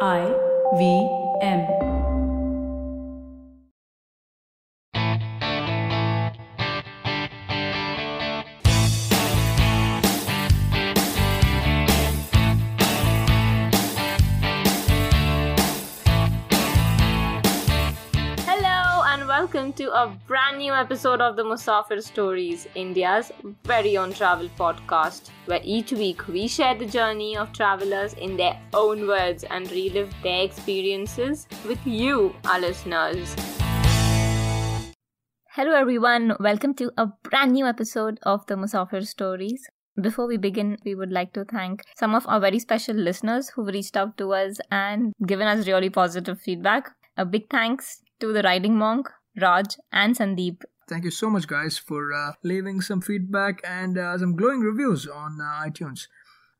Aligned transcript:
I 0.00 0.26
V 0.76 1.08
M. 1.40 1.93
to 19.84 19.92
a 19.92 20.08
brand 20.26 20.56
new 20.56 20.72
episode 20.72 21.20
of 21.20 21.36
the 21.36 21.42
Musafir 21.42 22.02
Stories, 22.02 22.66
India's 22.74 23.30
very 23.64 23.98
own 23.98 24.14
travel 24.14 24.48
podcast, 24.58 25.28
where 25.44 25.60
each 25.62 25.92
week 25.92 26.26
we 26.26 26.48
share 26.48 26.74
the 26.74 26.86
journey 26.86 27.36
of 27.36 27.52
travelers 27.52 28.14
in 28.14 28.34
their 28.34 28.58
own 28.72 29.06
words 29.06 29.44
and 29.44 29.70
relive 29.70 30.14
their 30.22 30.42
experiences 30.42 31.46
with 31.68 31.86
you, 31.86 32.34
our 32.46 32.60
listeners. 32.60 33.36
Hello, 35.50 35.74
everyone. 35.74 36.34
Welcome 36.40 36.72
to 36.76 36.90
a 36.96 37.08
brand 37.22 37.52
new 37.52 37.66
episode 37.66 38.18
of 38.22 38.46
the 38.46 38.54
Musafir 38.54 39.06
Stories. 39.06 39.68
Before 40.00 40.26
we 40.26 40.38
begin, 40.38 40.78
we 40.86 40.94
would 40.94 41.12
like 41.12 41.34
to 41.34 41.44
thank 41.44 41.82
some 41.94 42.14
of 42.14 42.26
our 42.26 42.40
very 42.40 42.58
special 42.58 42.96
listeners 42.96 43.50
who've 43.50 43.66
reached 43.66 43.98
out 43.98 44.16
to 44.16 44.32
us 44.32 44.60
and 44.70 45.12
given 45.26 45.46
us 45.46 45.66
really 45.66 45.90
positive 45.90 46.40
feedback. 46.40 46.88
A 47.18 47.26
big 47.26 47.50
thanks 47.50 48.00
to 48.20 48.32
the 48.32 48.42
Riding 48.42 48.78
Monk, 48.78 49.10
Raj, 49.40 49.76
and 49.92 50.16
Sandeep. 50.16 50.62
Thank 50.88 51.04
you 51.04 51.10
so 51.10 51.30
much, 51.30 51.46
guys, 51.46 51.78
for 51.78 52.12
uh, 52.12 52.32
leaving 52.42 52.80
some 52.80 53.00
feedback 53.00 53.60
and 53.64 53.96
uh, 53.96 54.18
some 54.18 54.36
glowing 54.36 54.60
reviews 54.60 55.06
on 55.06 55.40
uh, 55.40 55.64
iTunes. 55.64 56.08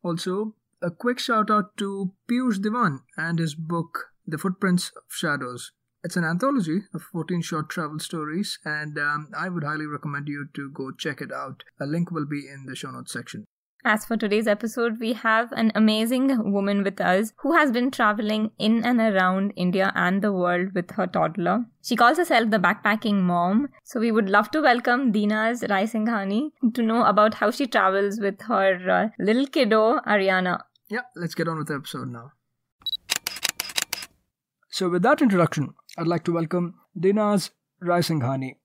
Also, 0.03 0.55
a 0.83 0.91
quick 0.91 1.19
shout 1.19 1.51
out 1.51 1.77
to 1.77 2.13
Piyush 2.29 2.59
Diwan 2.59 3.01
and 3.17 3.39
his 3.39 3.55
book, 3.55 4.11
The 4.27 4.39
Footprints 4.39 4.93
of 4.97 5.03
Shadows. 5.09 5.73
It's 6.03 6.17
an 6.17 6.25
anthology 6.25 6.83
of 6.93 7.03
14 7.03 7.41
short 7.43 7.71
travel 7.71 7.99
stories, 7.99 8.59
and 8.65 8.99
um, 8.99 9.31
I 9.37 9.49
would 9.49 9.65
highly 9.65 9.87
recommend 9.87 10.29
you 10.29 10.49
to 10.55 10.71
go 10.71 10.91
check 10.91 11.23
it 11.23 11.33
out. 11.33 11.65
A 11.81 11.87
link 11.87 12.11
will 12.11 12.27
be 12.27 12.47
in 12.47 12.67
the 12.67 12.77
show 12.77 12.91
notes 12.91 13.13
section. 13.13 13.47
As 13.87 14.07
for 14.07 14.17
today's 14.17 14.47
episode, 14.47 14.99
we 14.99 15.13
have 15.13 15.53
an 15.53 15.71
amazing 15.75 16.51
woman 16.51 16.83
with 16.83 17.03
us 17.03 17.35
who 17.37 17.53
has 17.53 17.71
been 17.71 17.91
traveling 17.91 18.51
in 18.59 18.83
and 18.83 18.99
around 18.99 19.53
India 19.57 19.93
and 19.95 20.23
the 20.23 20.33
world 20.33 20.73
with 20.75 20.91
her 20.93 21.07
toddler. 21.07 21.67
She 21.83 21.95
calls 21.95 22.17
herself 22.17 22.49
the 22.49 22.57
backpacking 22.57 23.21
mom. 23.21 23.69
So 23.83 24.01
we 24.01 24.11
would 24.11 24.31
love 24.31 24.51
to 24.53 24.63
welcome 24.63 25.13
Deenaz 25.13 25.69
Raisinghani 25.69 26.53
to 26.73 26.83
know 26.83 27.05
about 27.05 27.35
how 27.35 27.51
she 27.51 27.67
travels 27.67 28.19
with 28.21 28.41
her 28.49 28.91
uh, 28.91 29.09
little 29.19 29.47
kiddo, 29.47 30.01
Arianna. 30.07 30.61
Yeah, 30.89 31.03
let's 31.15 31.35
get 31.35 31.47
on 31.49 31.59
with 31.59 31.69
the 31.69 31.75
episode 31.75 32.09
now. 32.09 32.33
So, 34.71 34.89
with 34.89 35.03
that 35.03 35.21
introduction, 35.21 35.75
I'd 35.99 36.07
like 36.07 36.25
to 36.25 36.33
welcome 36.33 36.75
Deenaz 36.99 37.51
Raisinghani, 37.83 38.57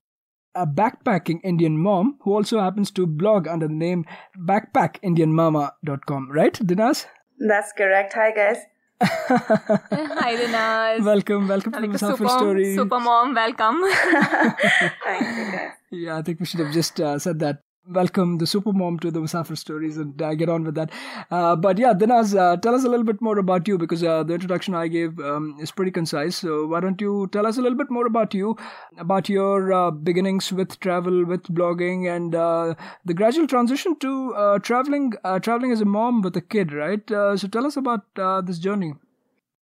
a 0.56 0.66
backpacking 0.66 1.40
Indian 1.44 1.78
mom 1.78 2.18
who 2.22 2.34
also 2.34 2.60
happens 2.60 2.92
to 2.92 3.06
blog 3.06 3.48
under 3.48 3.68
the 3.68 3.74
name 3.74 4.06
backpackindianmama.com, 4.38 6.32
right, 6.32 6.54
Deenaz? 6.54 7.06
That's 7.40 7.72
correct. 7.74 8.14
Hi, 8.14 8.32
guys. 8.32 8.58
Hi, 9.02 10.36
Deenaz. 10.36 11.06
Welcome, 11.06 11.48
welcome 11.48 11.72
to 11.74 11.80
like 11.80 11.92
the 11.92 11.98
Musafir 11.98 12.18
super, 12.18 12.30
story. 12.30 12.76
super 12.76 13.00
mom, 13.00 13.34
welcome. 13.34 13.82
Thank 15.06 15.38
you, 15.38 15.52
guys. 15.52 15.72
Yeah, 15.92 16.18
I 16.18 16.22
think 16.22 16.40
we 16.40 16.46
should 16.46 16.60
have 16.60 16.74
just 16.74 17.00
uh, 17.00 17.18
said 17.18 17.40
that. 17.40 17.62
Welcome 17.88 18.38
the 18.38 18.46
super 18.46 18.72
mom 18.72 19.00
to 19.00 19.10
the 19.10 19.20
Musafir 19.20 19.58
stories 19.58 19.98
and 19.98 20.22
uh, 20.22 20.36
get 20.36 20.48
on 20.48 20.64
with 20.64 20.76
that. 20.76 20.92
Uh, 21.32 21.56
but 21.56 21.80
yeah, 21.80 21.94
Deenaz, 21.94 22.38
uh, 22.38 22.56
tell 22.58 22.76
us 22.76 22.84
a 22.84 22.90
little 22.90 23.06
bit 23.06 23.20
more 23.20 23.40
about 23.40 23.68
you 23.68 23.80
because 23.80 24.04
uh, 24.04 24.22
the 24.22 24.34
introduction 24.36 24.76
I 24.76 24.88
gave 24.88 25.18
um, 25.20 25.58
is 25.60 25.72
pretty 25.72 25.90
concise. 25.90 26.36
So 26.36 26.68
why 26.68 26.82
don't 26.82 27.02
you 27.02 27.30
tell 27.32 27.48
us 27.48 27.58
a 27.58 27.62
little 27.62 27.78
bit 27.78 27.90
more 27.90 28.06
about 28.06 28.36
you, 28.36 28.58
about 29.00 29.28
your 29.28 29.74
uh, 29.74 29.92
beginnings 29.92 30.52
with 30.52 30.80
travel, 30.82 31.26
with 31.26 31.44
blogging, 31.44 32.14
and 32.14 32.36
uh, 32.36 32.76
the 33.06 33.16
gradual 33.16 33.48
transition 33.48 33.98
to 34.00 34.36
uh, 34.36 34.60
traveling, 34.60 35.14
traveling 35.42 35.72
as 35.72 35.82
a 35.82 35.86
mom 35.86 36.22
with 36.22 36.38
a 36.38 36.42
kid, 36.42 36.72
right? 36.72 37.02
So 37.10 37.48
tell 37.52 37.66
us 37.66 37.76
about 37.76 38.04
this 38.46 38.60
journey. 38.60 38.94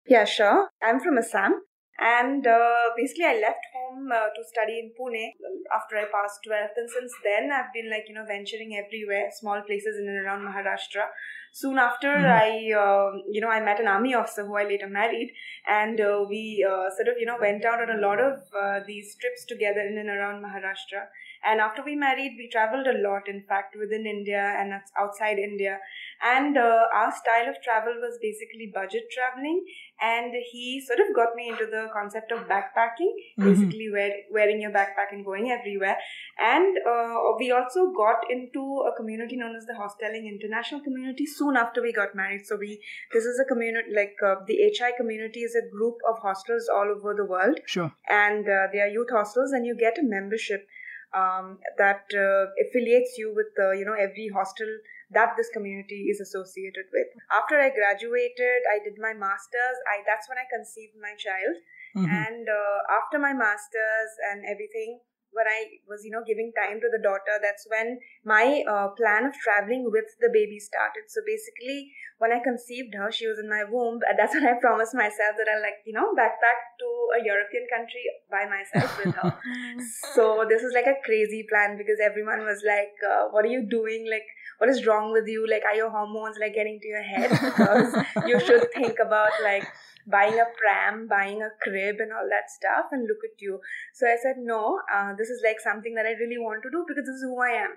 Yeah, 0.08 0.24
sure. 0.24 0.70
I'm 0.82 1.02
from 1.02 1.18
Assam. 1.18 1.62
And 2.00 2.48
basically, 2.96 3.26
I 3.26 3.40
left 3.42 3.66
home 3.94 4.09
uh, 4.12 4.30
to 4.36 4.44
study 4.44 4.80
in 4.80 4.92
Pune 4.98 5.34
after 5.74 5.98
I 5.98 6.06
passed 6.12 6.40
12th. 6.48 6.78
And 6.78 6.90
since 6.90 7.14
then, 7.24 7.52
I've 7.52 7.74
been 7.74 7.90
like, 7.90 8.06
you 8.08 8.16
know, 8.16 8.26
venturing 8.26 8.76
everywhere, 8.76 9.30
small 9.31 9.62
places 9.62 9.98
in 10.00 10.08
and 10.08 10.18
around 10.18 10.42
Maharashtra. 10.42 11.08
Soon 11.52 11.78
after, 11.78 12.09
I, 12.09 12.74
uh, 12.74 13.18
you 13.30 13.40
know, 13.40 13.50
I 13.50 13.59
met 13.59 13.80
an 13.80 13.88
army 13.88 14.16
officer 14.16 14.46
who 14.46 14.56
I 14.56 14.64
later 14.64 14.90
married. 14.90 15.34
And 15.68 16.02
uh, 16.02 16.26
we 16.28 16.66
uh, 16.68 16.90
sort 16.96 17.09
of, 17.09 17.16
you 17.20 17.28
know, 17.28 17.38
went 17.40 17.64
out 17.64 17.81
on 17.81 17.96
a 17.96 18.02
lot 18.02 18.20
of 18.20 18.40
uh, 18.59 18.80
these 18.88 19.16
trips 19.22 19.46
together 19.46 19.81
in 19.81 19.98
and 19.98 20.10
around 20.10 20.44
Maharashtra. 20.44 21.06
And 21.46 21.60
after 21.60 21.84
we 21.84 21.96
married, 21.96 22.36
we 22.38 22.50
traveled 22.50 22.88
a 22.88 22.98
lot, 22.98 23.28
in 23.28 23.44
fact, 23.44 23.75
within 23.78 24.08
India 24.08 24.56
and 24.58 24.74
outside 24.98 25.38
India. 25.38 25.78
And 26.24 26.58
uh, 26.58 26.86
our 26.94 27.12
style 27.12 27.50
of 27.50 27.62
travel 27.62 27.96
was 28.00 28.18
basically 28.22 28.72
budget 28.74 29.12
traveling. 29.12 29.66
And 30.06 30.34
he 30.52 30.81
sort 30.86 31.00
of 31.00 31.16
got 31.16 31.36
me 31.36 31.47
into 31.50 31.66
the 31.66 31.88
concept 31.94 32.31
of 32.34 32.40
backpacking, 32.47 33.12
basically 33.38 33.90
wear, 33.91 34.12
wearing 34.31 34.59
your 34.62 34.72
backpack 34.72 35.12
and 35.14 35.24
going 35.24 35.50
everywhere. 35.52 35.96
And 36.38 36.78
uh, 36.94 37.16
we 37.40 37.52
also 37.52 37.86
got 37.96 38.30
into 38.30 38.63
a 38.90 38.96
community 38.97 39.38
known 39.38 39.56
as 39.56 39.66
the 39.66 39.74
Hosteling 39.81 40.28
International 40.28 40.81
Community 40.81 41.25
soon 41.25 41.56
after 41.56 41.81
we 41.81 41.94
got 41.94 42.16
married. 42.16 42.46
So 42.46 42.58
we 42.58 42.81
this 43.13 43.24
is 43.24 43.40
a 43.40 43.46
community 43.46 43.90
like 43.96 44.16
uh, 44.25 44.36
the 44.46 44.58
HI 44.78 44.92
community 44.97 45.42
is 45.42 45.56
a 45.56 45.66
group 45.72 45.97
of 46.09 46.19
hostels 46.19 46.68
all 46.74 46.94
over 46.97 47.13
the 47.16 47.25
world, 47.25 47.59
Sure. 47.66 47.92
and 48.09 48.46
uh, 48.47 48.68
they 48.74 48.80
are 48.81 48.88
youth 48.88 49.09
hostels, 49.12 49.52
and 49.52 49.66
you 49.66 49.75
get 49.75 49.97
a 49.97 50.03
membership 50.03 50.68
um, 51.13 51.59
that 51.78 52.06
uh, 52.13 52.47
affiliates 52.66 53.16
you 53.18 53.34
with 53.36 53.53
uh, 53.59 53.72
you 53.72 53.86
know 53.86 53.94
every 53.94 54.30
hostel 54.34 54.68
that 55.12 55.36
this 55.38 55.50
community 55.53 56.08
is 56.09 56.19
associated 56.19 56.86
with. 56.91 57.08
After 57.31 57.59
I 57.59 57.69
graduated, 57.69 58.62
I 58.72 58.80
did 58.84 58.97
my 59.00 59.14
masters. 59.14 59.78
I 59.88 60.03
that's 60.06 60.30
when 60.30 60.38
I 60.38 60.46
conceived 60.50 60.96
my 61.00 61.16
child, 61.16 61.56
Mhm. 61.96 62.08
and 62.09 62.50
uh, 62.50 62.80
after 63.00 63.19
my 63.19 63.34
masters 63.34 64.12
and 64.31 64.46
everything. 64.46 65.00
When 65.36 65.47
I 65.50 65.81
was, 65.90 66.06
you 66.06 66.12
know, 66.13 66.22
giving 66.22 66.53
time 66.56 66.80
to 66.80 66.90
the 66.94 67.00
daughter, 67.02 67.40
that's 67.42 67.66
when 67.68 67.97
my 68.24 68.62
uh, 68.69 68.90
plan 68.90 69.25
of 69.25 69.34
traveling 69.34 69.90
with 69.90 70.06
the 70.22 70.30
baby 70.31 70.59
started. 70.59 71.09
So 71.09 71.22
basically, 71.25 71.90
when 72.19 72.31
I 72.31 72.38
conceived 72.38 72.94
her, 72.94 73.12
she 73.12 73.25
was 73.25 73.40
in 73.40 73.50
my 73.50 73.63
womb. 73.63 73.97
and 74.08 74.13
That's 74.19 74.36
when 74.36 74.46
I 74.46 74.53
promised 74.62 74.94
myself 74.94 75.34
that 75.42 75.50
I'll, 75.50 75.63
like, 75.66 75.81
you 75.90 75.94
know, 75.97 76.13
backpack 76.13 76.59
to 76.84 76.90
a 77.18 77.25
European 77.25 77.66
country 77.66 78.06
by 78.30 78.46
myself 78.46 78.94
with 79.03 79.16
her. 79.16 79.34
so 80.13 80.46
this 80.47 80.62
is 80.62 80.72
like 80.74 80.86
a 80.86 81.02
crazy 81.03 81.47
plan 81.50 81.78
because 81.78 81.97
everyone 81.97 82.46
was 82.46 82.62
like, 82.62 82.94
uh, 83.02 83.34
"What 83.34 83.46
are 83.46 83.53
you 83.58 83.66
doing? 83.66 84.06
Like, 84.09 84.30
what 84.63 84.69
is 84.69 84.85
wrong 84.88 85.12
with 85.12 85.28
you? 85.28 85.46
Like, 85.53 85.63
are 85.66 85.75
your 85.75 85.90
hormones 85.90 86.38
like 86.40 86.53
getting 86.53 86.79
to 86.79 86.88
your 86.88 87.03
head? 87.03 87.31
Because 87.31 87.94
you 88.25 88.40
should 88.40 88.72
think 88.74 89.00
about 89.06 89.41
like." 89.44 89.68
buying 90.06 90.34
a 90.34 90.46
pram, 90.59 91.07
buying 91.07 91.41
a 91.41 91.50
crib, 91.62 91.96
and 92.00 92.12
all 92.12 92.28
that 92.29 92.51
stuff, 92.51 92.88
and 92.91 93.07
look 93.07 93.24
at 93.24 93.41
you. 93.41 93.59
So 93.94 94.06
I 94.06 94.18
said, 94.22 94.35
no, 94.38 94.81
uh, 94.94 95.13
this 95.18 95.29
is 95.29 95.41
like 95.46 95.62
something 95.62 95.96
that 95.96 96.06
I 96.06 96.12
really 96.19 96.38
want 96.38 96.62
to 96.63 96.69
do 96.69 96.84
because 96.85 97.06
this 97.06 97.16
is 97.16 97.24
who 97.24 97.40
I 97.41 97.53
am. 97.63 97.72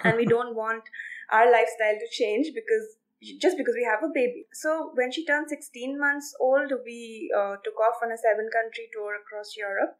and 0.04 0.16
we 0.16 0.24
don't 0.24 0.56
want 0.56 0.84
our 1.30 1.52
lifestyle 1.52 2.00
to 2.00 2.08
change 2.10 2.54
because 2.54 2.96
just 3.38 3.58
because 3.58 3.74
we 3.76 3.84
have 3.84 4.02
a 4.02 4.12
baby. 4.12 4.46
So 4.54 4.92
when 4.94 5.12
she 5.12 5.26
turned 5.26 5.48
16 5.48 6.00
months 6.00 6.34
old, 6.40 6.72
we 6.84 7.30
uh, 7.36 7.56
took 7.62 7.78
off 7.78 8.00
on 8.02 8.10
a 8.10 8.16
seven 8.16 8.48
country 8.48 8.88
tour 8.92 9.20
across 9.20 9.54
Europe. 9.56 9.96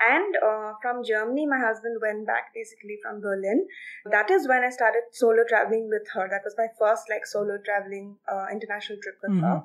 And 0.00 0.32
uh, 0.40 0.72
from 0.80 1.04
Germany, 1.04 1.44
my 1.44 1.60
husband 1.60 2.00
went 2.00 2.26
back 2.26 2.54
basically 2.54 2.96
from 3.04 3.20
Berlin. 3.20 3.68
That 4.10 4.30
is 4.30 4.48
when 4.48 4.64
I 4.64 4.70
started 4.70 5.04
solo 5.12 5.44
traveling 5.46 5.92
with 5.92 6.08
her. 6.14 6.24
That 6.24 6.40
was 6.40 6.56
my 6.56 6.68
first 6.80 7.04
like 7.12 7.26
solo 7.26 7.60
traveling 7.60 8.16
uh, 8.24 8.48
international 8.50 8.96
trip 9.04 9.20
with 9.20 9.36
her. 9.44 9.60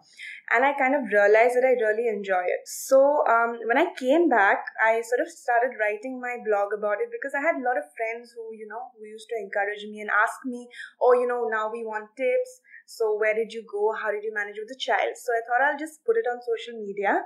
And 0.52 0.66
I 0.68 0.74
kind 0.76 0.92
of 0.92 1.08
realized 1.08 1.56
that 1.56 1.64
I 1.64 1.80
really 1.80 2.12
enjoy 2.12 2.44
it. 2.44 2.68
So 2.68 3.24
um, 3.32 3.64
when 3.64 3.80
I 3.80 3.96
came 3.96 4.28
back, 4.28 4.60
I 4.84 5.00
sort 5.08 5.24
of 5.24 5.32
started 5.32 5.80
writing 5.80 6.20
my 6.20 6.36
blog 6.44 6.76
about 6.76 7.00
it 7.00 7.16
because 7.16 7.32
I 7.32 7.40
had 7.40 7.56
a 7.56 7.64
lot 7.64 7.80
of 7.80 7.88
friends 7.96 8.36
who, 8.36 8.52
you 8.52 8.68
know, 8.68 8.92
who 9.00 9.08
used 9.08 9.32
to 9.32 9.40
encourage 9.40 9.88
me 9.88 10.04
and 10.04 10.12
ask 10.12 10.44
me, 10.44 10.68
oh, 11.02 11.14
you 11.16 11.28
know, 11.28 11.48
now 11.48 11.72
we 11.72 11.88
want 11.88 12.12
tips. 12.20 12.52
So 12.86 13.16
where 13.18 13.34
did 13.34 13.56
you 13.56 13.64
go? 13.64 13.96
How 13.96 14.12
did 14.12 14.24
you 14.28 14.34
manage 14.36 14.60
with 14.60 14.68
the 14.68 14.78
child? 14.78 15.16
So 15.16 15.32
I 15.32 15.42
thought 15.48 15.64
I'll 15.64 15.80
just 15.80 16.04
put 16.04 16.20
it 16.20 16.28
on 16.28 16.44
social 16.44 16.76
media. 16.76 17.24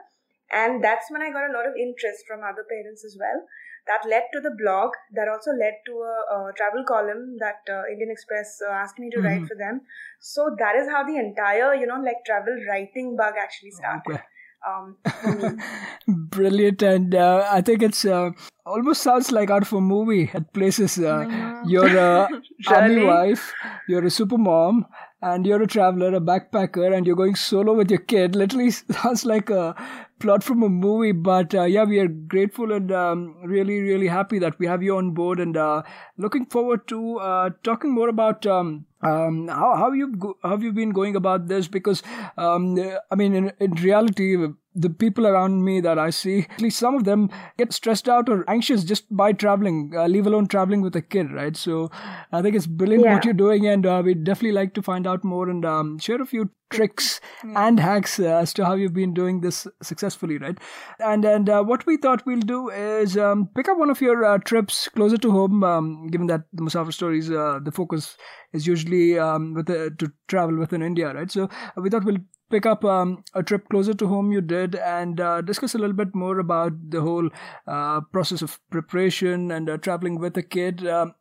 And 0.51 0.83
that's 0.83 1.09
when 1.11 1.21
I 1.21 1.31
got 1.31 1.49
a 1.49 1.53
lot 1.53 1.67
of 1.67 1.75
interest 1.75 2.25
from 2.27 2.41
other 2.43 2.65
parents 2.69 3.03
as 3.05 3.17
well. 3.19 3.45
That 3.87 4.07
led 4.07 4.23
to 4.33 4.39
the 4.41 4.51
blog. 4.51 4.91
That 5.13 5.27
also 5.27 5.51
led 5.51 5.73
to 5.87 5.93
a, 6.01 6.49
a 6.49 6.53
travel 6.57 6.83
column 6.87 7.37
that 7.39 7.61
uh, 7.69 7.83
Indian 7.91 8.11
Express 8.11 8.59
uh, 8.67 8.71
asked 8.71 8.99
me 8.99 9.09
to 9.11 9.21
write 9.21 9.41
Mhm. 9.41 9.47
for 9.47 9.55
them. 9.55 9.81
So 10.19 10.49
that 10.59 10.75
is 10.75 10.87
how 10.89 11.03
the 11.03 11.17
entire, 11.17 11.73
you 11.75 11.87
know, 11.87 11.99
like 12.09 12.23
travel 12.25 12.57
writing 12.67 13.15
bug 13.15 13.33
actually 13.41 13.71
started. 13.71 14.15
Okay. 14.15 14.23
Um, 14.67 14.97
Brilliant, 16.07 16.81
and 16.81 17.15
uh, 17.15 17.47
I 17.49 17.61
think 17.61 17.81
it's 17.81 18.03
uh, 18.03 18.31
almost 18.65 19.01
sounds 19.03 19.31
like 19.31 19.49
out 19.49 19.61
of 19.61 19.73
a 19.73 19.81
movie 19.81 20.29
at 20.33 20.51
places. 20.53 20.97
Uh, 20.99 21.25
you're 21.67 21.97
a 22.07 22.27
army 22.67 22.97
wife, 22.97 23.53
you're 23.87 24.05
a 24.05 24.09
super 24.09 24.37
mom, 24.37 24.85
and 25.21 25.45
you're 25.45 25.61
a 25.61 25.67
traveler, 25.67 26.13
a 26.15 26.19
backpacker, 26.19 26.95
and 26.95 27.05
you're 27.07 27.15
going 27.15 27.35
solo 27.35 27.73
with 27.73 27.89
your 27.89 27.99
kid. 27.99 28.35
Literally 28.35 28.71
sounds 28.71 29.25
like 29.25 29.49
a 29.49 29.75
plot 30.19 30.44
from 30.44 30.63
a 30.63 30.69
movie. 30.69 31.12
But 31.12 31.54
uh, 31.56 31.63
yeah, 31.63 31.83
we 31.83 32.00
are 32.00 32.07
grateful 32.07 32.71
and 32.71 32.92
um, 32.92 33.36
really, 33.44 33.80
really 33.81 34.07
happy 34.07 34.39
that 34.39 34.60
we 34.60 34.68
have 34.68 34.83
you 34.83 34.98
on 34.98 35.12
board, 35.12 35.39
and 35.39 35.56
uh, 35.57 35.83
looking 36.18 36.45
forward 36.45 36.88
to 36.89 37.18
uh, 37.19 37.50
talking 37.63 37.92
more 37.92 38.10
about. 38.10 38.45
Um, 38.45 38.86
um, 39.01 39.48
how 39.48 39.75
how 39.77 39.92
you 39.94 40.13
go, 40.16 40.38
how 40.44 40.50
have 40.50 40.63
you 40.63 40.74
been 40.74 40.92
going 40.92 41.16
about 41.16 41.48
this? 41.48 41.68
Because 41.68 42.04
um, 42.38 42.77
I 43.12 43.16
mean, 43.16 43.33
in, 43.33 43.51
in 43.60 43.71
reality, 43.71 44.36
the 44.75 44.89
people 44.89 45.25
around 45.27 45.63
me 45.63 45.81
that 45.81 45.98
I 45.98 46.10
see, 46.12 46.48
at 46.50 46.62
least 46.62 46.80
some 46.80 46.95
of 46.95 47.04
them 47.04 47.30
get 47.57 47.74
stressed 47.74 48.07
out 48.07 48.30
or 48.30 48.50
anxious 48.50 48.83
just 48.83 49.06
by 49.16 49.33
traveling, 49.33 49.92
uh, 49.95 50.06
leave 50.06 50.27
alone 50.27 50.48
traveling 50.48 50.81
with 50.81 50.95
a 50.95 51.01
kid, 51.01 51.31
right? 51.31 51.57
So 51.57 51.89
I 52.31 52.42
think 52.42 52.56
it's 52.56 52.68
brilliant 52.68 53.04
what 53.16 53.25
you're 53.25 53.33
doing, 53.33 53.68
and 53.68 53.86
uh, 53.86 54.01
we'd 54.06 54.24
definitely 54.24 54.54
like 54.54 54.74
to 54.75 54.81
find 54.81 55.07
out 55.07 55.24
more 55.24 55.50
and 55.50 55.66
um, 55.66 56.00
share 56.00 56.21
a 56.21 56.25
few 56.25 56.51
tricks 56.69 57.19
and 57.56 57.80
hacks 57.80 58.19
uh, 58.19 58.25
as 58.25 58.54
to 58.54 58.63
how 58.63 58.75
you've 58.75 58.94
been 58.94 59.13
doing 59.13 59.42
this 59.42 59.68
successfully, 59.81 60.38
right? 60.38 60.57
And 61.00 61.25
and 61.25 61.50
uh, 61.50 61.63
what 61.63 61.86
we 61.86 61.98
thought 61.98 62.25
we'll 62.25 62.39
do 62.39 62.69
is 62.69 63.18
um, 63.18 63.50
pick 63.56 63.68
up 63.68 63.77
one 63.77 63.89
of 63.89 64.01
your 64.01 64.24
uh, 64.24 64.38
trips 64.38 64.88
closer 64.89 65.18
to 65.18 65.31
home, 65.31 65.63
um, 65.63 66.07
given 66.07 66.27
that 66.27 66.44
the 66.54 66.62
Musafir 66.62 66.94
stories, 66.94 67.31
uh, 67.31 67.60
the 67.63 67.71
focus 67.71 68.18
is 68.54 68.68
usually 68.68 69.18
um, 69.18 69.54
with 69.54 69.66
the, 69.66 69.94
to 69.98 70.12
travel 70.27 70.57
within 70.57 70.81
India, 70.81 71.13
right? 71.13 71.31
So 71.31 71.45
uh, 71.45 71.81
we 71.81 71.89
thought 71.89 72.04
we'll 72.04 72.18
pick 72.49 72.65
up 72.65 72.83
um, 72.85 73.23
a 73.33 73.43
trip 73.43 73.67
closer 73.69 73.93
to 73.93 74.07
home 74.07 74.31
you 74.31 74.41
did 74.41 74.75
and 74.75 75.19
uh, 75.21 75.41
discuss 75.41 75.75
a 75.75 75.77
little 75.77 75.95
bit 75.95 76.15
more 76.15 76.39
about 76.39 76.73
the 76.89 77.01
whole 77.01 77.29
uh, 77.67 78.01
process 78.01 78.41
of 78.41 78.59
preparation 78.69 79.51
and 79.51 79.69
uh, 79.69 79.77
traveling 79.77 80.19
with 80.19 80.37
a 80.37 80.43
kid. 80.43 80.85
Um, 80.87 81.15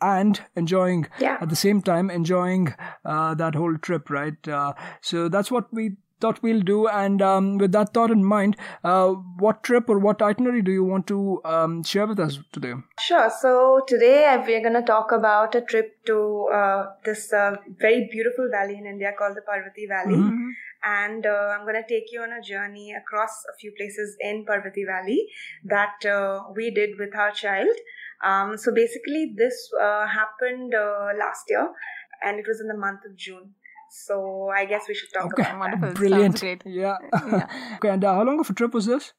and 0.00 0.40
enjoying 0.54 1.06
Yeah. 1.18 1.38
at 1.40 1.48
the 1.48 1.56
same 1.56 1.80
time 1.80 2.10
enjoying 2.10 2.74
uh, 3.04 3.34
that 3.36 3.54
whole 3.54 3.76
trip 3.78 4.10
right 4.10 4.48
uh, 4.48 4.74
so 5.00 5.28
that's 5.28 5.50
what 5.50 5.72
we 5.72 5.96
thought 6.20 6.42
we'll 6.42 6.60
do 6.60 6.86
and 6.88 7.22
um, 7.22 7.58
with 7.58 7.72
that 7.72 7.94
thought 7.94 8.10
in 8.10 8.22
mind 8.24 8.56
uh, 8.82 9.10
what 9.44 9.62
trip 9.62 9.88
or 9.88 9.98
what 9.98 10.20
itinerary 10.20 10.62
do 10.62 10.72
you 10.72 10.84
want 10.84 11.06
to 11.06 11.40
um, 11.44 11.82
share 11.82 12.06
with 12.06 12.20
us 12.20 12.38
today 12.52 12.74
Sure. 13.00 13.30
So 13.40 13.80
today 13.86 14.36
we're 14.46 14.60
going 14.60 14.74
to 14.74 14.82
talk 14.82 15.12
about 15.12 15.54
a 15.54 15.60
trip 15.60 16.04
to 16.06 16.48
uh, 16.52 16.86
this 17.04 17.32
uh, 17.32 17.56
very 17.78 18.08
beautiful 18.10 18.48
valley 18.50 18.76
in 18.78 18.86
India 18.86 19.12
called 19.18 19.36
the 19.36 19.42
Parvati 19.42 19.86
Valley. 19.86 20.20
And 20.84 21.24
uh, 21.26 21.30
I'm 21.54 21.62
going 21.66 21.80
to 21.82 21.88
take 21.88 22.12
you 22.12 22.20
on 22.22 22.32
a 22.32 22.42
journey 22.42 22.92
across 22.94 23.30
a 23.52 23.56
few 23.58 23.72
places 23.76 24.16
in 24.20 24.44
Parvati 24.46 24.84
Valley 24.84 25.26
that 25.64 26.04
uh, 26.04 26.42
we 26.54 26.70
did 26.70 26.98
with 26.98 27.14
our 27.16 27.30
child. 27.30 27.74
Um, 28.22 28.56
so 28.56 28.72
basically, 28.72 29.34
this 29.36 29.70
uh, 29.80 30.06
happened 30.06 30.74
uh, 30.74 31.08
last 31.18 31.44
year 31.48 31.68
and 32.22 32.38
it 32.38 32.46
was 32.46 32.60
in 32.60 32.68
the 32.68 32.76
month 32.76 33.00
of 33.08 33.16
June. 33.16 33.54
So 33.90 34.50
I 34.56 34.64
guess 34.64 34.84
we 34.88 34.94
should 34.94 35.12
talk 35.12 35.26
Okay. 35.32 35.42
about 35.42 35.80
that. 35.80 35.94
Brilliant 35.94 36.38
Sounds 36.38 36.40
great. 36.40 36.62
yeah, 36.66 36.96
okay 37.76 37.88
and 37.90 38.04
uh, 38.04 38.14
how 38.14 38.24
long 38.24 38.40
of 38.40 38.50
a 38.50 38.52
trip 38.54 38.74
was 38.74 38.86
this 38.86 39.12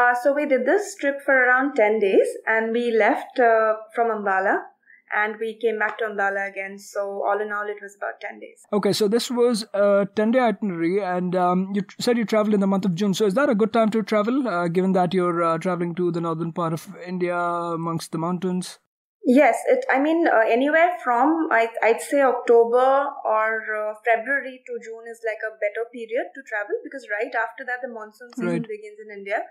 Uh, 0.00 0.14
so 0.22 0.32
we 0.34 0.44
did 0.46 0.64
this 0.66 0.94
trip 1.00 1.20
for 1.24 1.34
around 1.34 1.74
10 1.76 1.98
days 2.00 2.28
and 2.46 2.72
we 2.72 2.90
left 3.02 3.38
uh, 3.38 3.74
from 3.94 4.08
Ambala 4.14 4.54
and 5.12 5.36
we 5.40 5.54
came 5.54 5.78
back 5.78 5.98
to 5.98 6.04
Ambala 6.04 6.48
again. 6.48 6.78
So 6.78 7.22
all 7.24 7.40
in 7.40 7.52
all, 7.52 7.66
it 7.68 7.82
was 7.82 7.96
about 7.96 8.20
10 8.20 8.40
days. 8.40 8.62
Okay, 8.72 8.92
so 8.92 9.08
this 9.08 9.30
was 9.30 9.64
a 9.74 10.08
10 10.14 10.30
day 10.32 10.40
itinerary, 10.40 11.02
and 11.02 11.34
um, 11.36 11.70
you 11.74 11.82
said 11.98 12.16
you 12.16 12.24
traveled 12.24 12.54
in 12.54 12.60
the 12.60 12.66
month 12.66 12.84
of 12.84 12.94
June. 12.94 13.14
So, 13.14 13.26
is 13.26 13.34
that 13.34 13.48
a 13.48 13.54
good 13.54 13.72
time 13.72 13.90
to 13.90 14.02
travel, 14.02 14.46
uh, 14.48 14.68
given 14.68 14.92
that 14.92 15.14
you're 15.14 15.42
uh, 15.42 15.58
traveling 15.58 15.94
to 15.96 16.10
the 16.10 16.20
northern 16.20 16.52
part 16.52 16.72
of 16.72 16.88
India 17.06 17.36
amongst 17.36 18.12
the 18.12 18.18
mountains? 18.18 18.78
Yes, 19.22 19.58
it. 19.68 19.84
I 19.92 20.00
mean, 20.00 20.26
uh, 20.26 20.40
anywhere 20.48 20.96
from 21.04 21.48
I, 21.52 21.68
I'd 21.82 22.00
say 22.00 22.22
October 22.22 23.12
or 23.24 23.50
uh, 23.76 23.94
February 24.02 24.62
to 24.66 24.72
June 24.82 25.04
is 25.10 25.20
like 25.28 25.42
a 25.44 25.52
better 25.60 25.84
period 25.92 26.32
to 26.34 26.40
travel 26.48 26.74
because 26.82 27.06
right 27.12 27.32
after 27.36 27.64
that 27.68 27.82
the 27.82 27.92
monsoon 27.92 28.32
season 28.34 28.64
Right. 28.64 28.66
begins 28.66 28.96
in 28.98 29.12
India, 29.12 29.44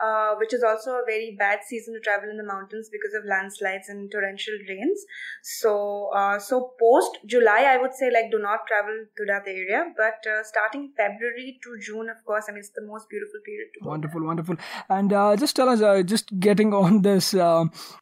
uh, 0.00 0.36
which 0.38 0.54
is 0.54 0.62
also 0.62 1.02
a 1.02 1.04
very 1.04 1.34
bad 1.36 1.58
season 1.66 1.94
to 1.94 2.00
travel 2.00 2.30
in 2.30 2.36
the 2.36 2.46
mountains 2.46 2.88
because 2.88 3.14
of 3.18 3.24
landslides 3.26 3.88
and 3.88 4.12
torrential 4.12 4.54
rains. 4.68 5.04
So, 5.42 6.10
uh, 6.14 6.38
so 6.38 6.74
post 6.78 7.18
July, 7.26 7.66
I 7.66 7.78
would 7.78 7.94
say 7.94 8.12
like 8.12 8.30
do 8.30 8.38
not 8.38 8.60
travel 8.68 8.94
to 9.16 9.24
that 9.26 9.42
area. 9.48 9.90
But 9.96 10.22
uh, 10.30 10.44
starting 10.44 10.92
February 10.96 11.58
to 11.64 11.76
June, 11.82 12.08
of 12.08 12.24
course, 12.24 12.44
I 12.48 12.52
mean 12.52 12.60
it's 12.60 12.70
the 12.70 12.86
most 12.86 13.08
beautiful 13.08 13.40
period. 13.44 13.74
Wonderful, 13.82 14.22
wonderful. 14.22 14.56
And 14.88 15.12
uh, 15.12 15.34
just 15.36 15.56
tell 15.56 15.68
us, 15.68 15.82
uh, 15.82 16.02
just 16.04 16.30
getting 16.38 16.72
on 16.72 17.02
this 17.02 17.34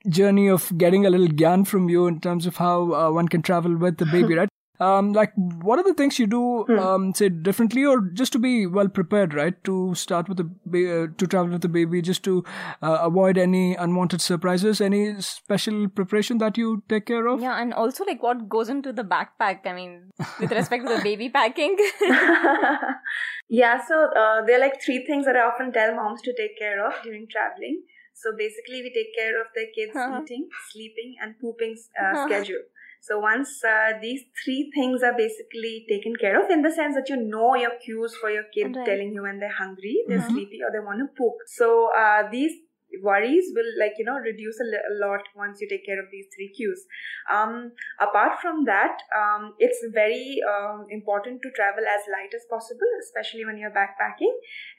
journey 0.09 0.49
of 0.49 0.71
getting 0.77 1.07
a 1.07 1.14
little 1.19 1.37
gyan 1.37 1.67
from 1.67 1.89
you 1.89 2.07
in 2.07 2.21
terms 2.21 2.47
of 2.47 2.57
how 2.57 2.93
uh, 2.93 3.11
one 3.11 3.29
can 3.29 3.43
travel 3.43 3.77
with 3.77 3.99
the 3.99 4.07
baby, 4.07 4.35
right? 4.43 4.49
Um, 4.81 5.13
like, 5.13 5.33
what 5.37 5.79
are 5.79 5.85
the 5.85 5.95
things 5.95 6.19
you 6.19 6.27
do, 6.27 6.67
um, 6.79 7.15
say 7.15 7.29
differently, 7.29 7.85
or 7.87 8.01
just 8.01 8.33
to 8.33 8.41
be 8.41 8.67
well 8.67 8.89
prepared, 8.89 9.33
right? 9.33 9.63
To 9.65 9.95
start 9.95 10.29
with 10.29 10.39
the 10.39 10.51
ba- 10.67 11.05
uh, 11.05 11.07
to 11.17 11.27
travel 11.29 11.53
with 11.53 11.63
the 11.63 11.69
baby, 11.69 12.03
just 12.03 12.25
to 12.25 12.43
uh, 12.83 12.99
avoid 13.03 13.39
any 13.39 13.77
unwanted 13.77 14.21
surprises. 14.21 14.81
Any 14.81 15.21
special 15.21 15.89
preparation 15.89 16.39
that 16.39 16.59
you 16.59 16.83
take 16.89 17.07
care 17.07 17.29
of? 17.29 17.41
Yeah, 17.41 17.63
and 17.63 17.73
also 17.73 18.05
like 18.05 18.21
what 18.21 18.49
goes 18.49 18.69
into 18.69 18.93
the 18.93 19.05
backpack. 19.05 19.65
I 19.65 19.75
mean, 19.75 20.11
with 20.41 20.51
respect 20.51 20.89
to 20.89 20.97
the 20.97 21.03
baby 21.11 21.29
packing. 21.29 21.77
yeah, 23.49 23.81
so 23.87 24.09
uh, 24.17 24.45
there 24.45 24.57
are 24.57 24.61
like 24.61 24.83
three 24.83 25.07
things 25.07 25.25
that 25.27 25.37
I 25.37 25.43
often 25.43 25.73
tell 25.73 25.95
moms 25.95 26.21
to 26.23 26.35
take 26.37 26.59
care 26.59 26.85
of 26.85 26.95
during 27.05 27.29
traveling. 27.31 27.83
So 28.15 28.33
basically, 28.37 28.83
we 28.83 28.93
take 28.95 29.15
care 29.15 29.41
of 29.41 29.49
their 29.55 29.69
kids' 29.75 29.97
Uh-huh. 29.97 30.23
eating, 30.23 30.49
sleeping, 30.73 31.17
and 31.21 31.39
pooping 31.41 31.77
uh, 32.01 32.15
Uh-huh. 32.15 32.25
schedule. 32.27 32.65
So 33.01 33.19
once 33.19 33.63
uh, 33.63 33.99
these 34.01 34.23
three 34.43 34.71
things 34.75 35.03
are 35.03 35.13
basically 35.17 35.85
taken 35.89 36.17
care 36.17 36.43
of, 36.43 36.51
in 36.51 36.63
the 36.63 36.71
sense 36.73 36.95
that 36.95 37.11
you 37.11 37.17
know 37.17 37.55
your 37.55 37.73
cues 37.85 38.15
for 38.21 38.31
your 38.31 38.45
kid 38.55 38.73
Right. 38.77 38.87
telling 38.87 39.13
you 39.13 39.23
when 39.23 39.41
they're 39.41 39.59
hungry, 39.59 39.97
they're 40.09 40.21
Mhm. 40.21 40.31
sleepy, 40.33 40.61
or 40.67 40.71
they 40.73 40.81
want 40.91 41.01
to 41.05 41.09
poop. 41.19 41.35
So 41.47 41.91
uh, 42.05 42.23
these 42.31 42.55
worries 43.03 43.53
will 43.55 43.71
like 43.79 43.95
you 43.99 44.05
know 44.05 44.17
reduce 44.17 44.59
a, 44.61 44.65
a 44.65 44.95
lot 45.05 45.23
once 45.35 45.61
you 45.61 45.69
take 45.69 45.87
care 45.87 46.01
of 46.01 46.11
these 46.11 46.27
three 46.35 46.49
cues. 46.49 46.87
Um, 47.33 47.73
apart 48.01 48.41
from 48.41 48.65
that 48.65 48.99
um, 49.17 49.55
it's 49.59 49.85
very 49.93 50.39
um, 50.49 50.87
important 50.91 51.43
to 51.43 51.51
travel 51.51 51.85
as 51.85 52.03
light 52.11 52.33
as 52.35 52.43
possible 52.51 52.91
especially 53.03 53.45
when 53.45 53.59
you're 53.59 53.71
backpacking. 53.71 54.35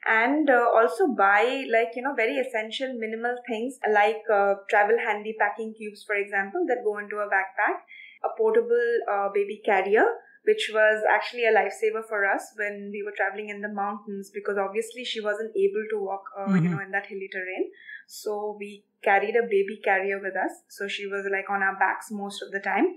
And 0.06 0.50
uh, 0.50 0.68
also 0.74 1.08
buy 1.08 1.66
like 1.72 1.92
you 1.96 2.02
know 2.02 2.14
very 2.16 2.38
essential 2.38 2.94
minimal 2.94 3.36
things 3.48 3.78
like 3.92 4.24
uh, 4.32 4.56
travel 4.70 4.98
handy 4.98 5.36
packing 5.40 5.74
cubes 5.74 6.04
for 6.04 6.16
example 6.16 6.66
that 6.68 6.84
go 6.84 6.98
into 6.98 7.18
a 7.18 7.28
backpack 7.28 7.86
a 8.28 8.30
portable 8.38 8.92
uh, 9.12 9.30
baby 9.34 9.62
carrier 9.66 10.06
which 10.48 10.70
was 10.74 11.04
actually 11.12 11.44
a 11.46 11.52
lifesaver 11.52 12.02
for 12.08 12.24
us 12.32 12.54
when 12.56 12.90
we 12.94 13.02
were 13.04 13.14
traveling 13.18 13.50
in 13.50 13.62
the 13.62 13.70
mountains 13.78 14.30
because 14.34 14.58
obviously 14.64 15.04
she 15.04 15.20
wasn't 15.20 15.52
able 15.58 15.86
to 15.90 15.98
walk 16.00 16.24
uh, 16.40 16.54
you 16.54 16.70
Mhm. 16.70 16.72
know 16.72 16.82
in 16.86 16.92
that 16.92 17.08
hilly 17.08 17.30
terrain. 17.36 17.72
So 18.08 18.56
we 18.60 18.86
carried 19.02 19.36
a 19.36 19.44
baby 19.54 19.78
carrier 19.84 20.20
with 20.22 20.36
us. 20.36 20.52
So 20.70 20.88
she 20.88 21.08
was 21.08 21.26
like 21.36 21.50
on 21.50 21.64
our 21.64 21.76
backs 21.80 22.12
most 22.12 22.44
of 22.44 22.52
the 22.52 22.60
time 22.60 22.96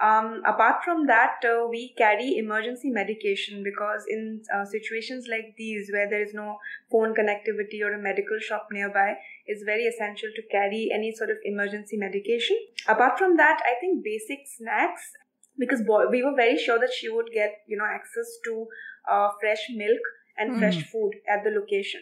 um, 0.00 0.42
apart 0.46 0.84
from 0.84 1.06
that 1.06 1.44
uh, 1.44 1.66
we 1.68 1.94
carry 1.98 2.36
emergency 2.38 2.90
medication 2.90 3.62
because 3.64 4.04
in 4.08 4.42
uh, 4.54 4.64
situations 4.64 5.26
like 5.30 5.54
these 5.56 5.90
where 5.92 6.08
there 6.08 6.22
is 6.22 6.34
no 6.34 6.58
phone 6.90 7.14
connectivity 7.14 7.82
or 7.82 7.92
a 7.94 7.98
medical 7.98 8.38
shop 8.38 8.68
nearby 8.70 9.14
it's 9.46 9.62
very 9.64 9.84
essential 9.84 10.28
to 10.36 10.42
carry 10.50 10.90
any 10.94 11.12
sort 11.14 11.30
of 11.30 11.36
emergency 11.44 11.96
medication 11.96 12.56
apart 12.86 13.18
from 13.18 13.36
that 13.36 13.60
i 13.66 13.74
think 13.80 14.04
basic 14.04 14.40
snacks 14.56 15.10
because 15.58 15.82
boy, 15.82 16.06
we 16.10 16.22
were 16.22 16.34
very 16.36 16.56
sure 16.56 16.78
that 16.78 16.92
she 16.92 17.08
would 17.08 17.30
get 17.32 17.62
you 17.66 17.76
know 17.76 17.84
access 17.92 18.38
to 18.44 18.66
uh, 19.10 19.28
fresh 19.40 19.66
milk 19.74 20.00
and 20.36 20.52
Mhm. 20.52 20.58
fresh 20.58 20.82
food 20.92 21.12
at 21.28 21.42
the 21.44 21.50
location 21.50 22.00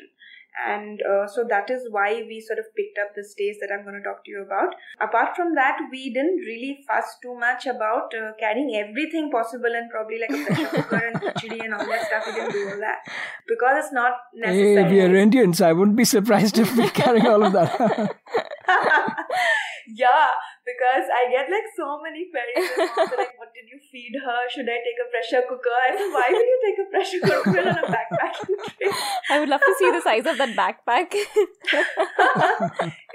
and 0.64 1.00
uh, 1.02 1.26
so 1.26 1.44
that 1.48 1.70
is 1.70 1.82
why 1.90 2.24
we 2.28 2.40
sort 2.40 2.58
of 2.58 2.64
picked 2.76 2.98
up 2.98 3.14
the 3.14 3.24
stays 3.24 3.56
that 3.60 3.70
i'm 3.72 3.84
going 3.84 3.94
to 3.94 4.02
talk 4.02 4.24
to 4.24 4.30
you 4.30 4.42
about 4.42 4.74
apart 5.00 5.36
from 5.36 5.54
that 5.54 5.76
we 5.90 6.12
didn't 6.12 6.36
really 6.48 6.78
fuss 6.88 7.16
too 7.22 7.34
much 7.38 7.66
about 7.66 8.14
uh, 8.14 8.32
carrying 8.38 8.74
everything 8.76 9.30
possible 9.30 9.72
and 9.74 9.90
probably 9.90 10.18
like 10.18 10.30
a 10.30 10.44
pressure 10.46 10.68
cooker 10.76 11.02
and 11.08 11.16
khichdi 11.20 11.62
and 11.64 11.74
all 11.74 11.86
that 11.86 12.06
stuff 12.06 12.24
we 12.26 12.32
didn't 12.32 12.52
do 12.52 12.68
all 12.70 12.80
that 12.80 12.98
because 13.46 13.84
it's 13.84 13.92
not 13.92 14.12
necessary. 14.34 14.82
Hey, 14.82 14.90
we 14.90 15.00
are 15.00 15.16
Indians. 15.16 15.60
I 15.60 15.72
wouldn't 15.72 15.96
be 15.96 16.04
surprised 16.04 16.58
if 16.58 16.76
we 16.76 16.88
carry 17.00 17.20
all 17.26 17.44
of 17.44 17.52
that. 17.52 17.70
yeah, 19.88 20.30
because 20.64 21.06
I 21.14 21.30
get 21.30 21.50
like 21.50 21.68
so 21.76 22.00
many 22.02 22.26
queries. 22.30 22.70
and 22.78 22.90
moms 22.96 23.12
are 23.12 23.16
like, 23.16 23.35
did 23.56 23.72
you 23.72 23.80
feed 23.88 24.12
her? 24.20 24.40
Should 24.52 24.68
I 24.68 24.84
take 24.84 25.00
a 25.00 25.08
pressure 25.08 25.40
cooker? 25.48 25.72
I 25.72 25.96
said, 25.96 26.12
why 26.12 26.28
would 26.28 26.44
you 26.44 26.60
take 26.60 26.76
a 26.76 26.88
pressure 26.92 27.24
cooker 27.24 27.64
on 27.64 27.80
a 27.80 27.88
backpacking 27.88 28.52
trip? 28.76 28.92
I 29.32 29.40
would 29.40 29.48
love 29.48 29.64
to 29.64 29.74
see 29.80 29.88
the 29.88 30.04
size 30.04 30.28
of 30.28 30.36
that 30.36 30.52
backpack. 30.52 31.08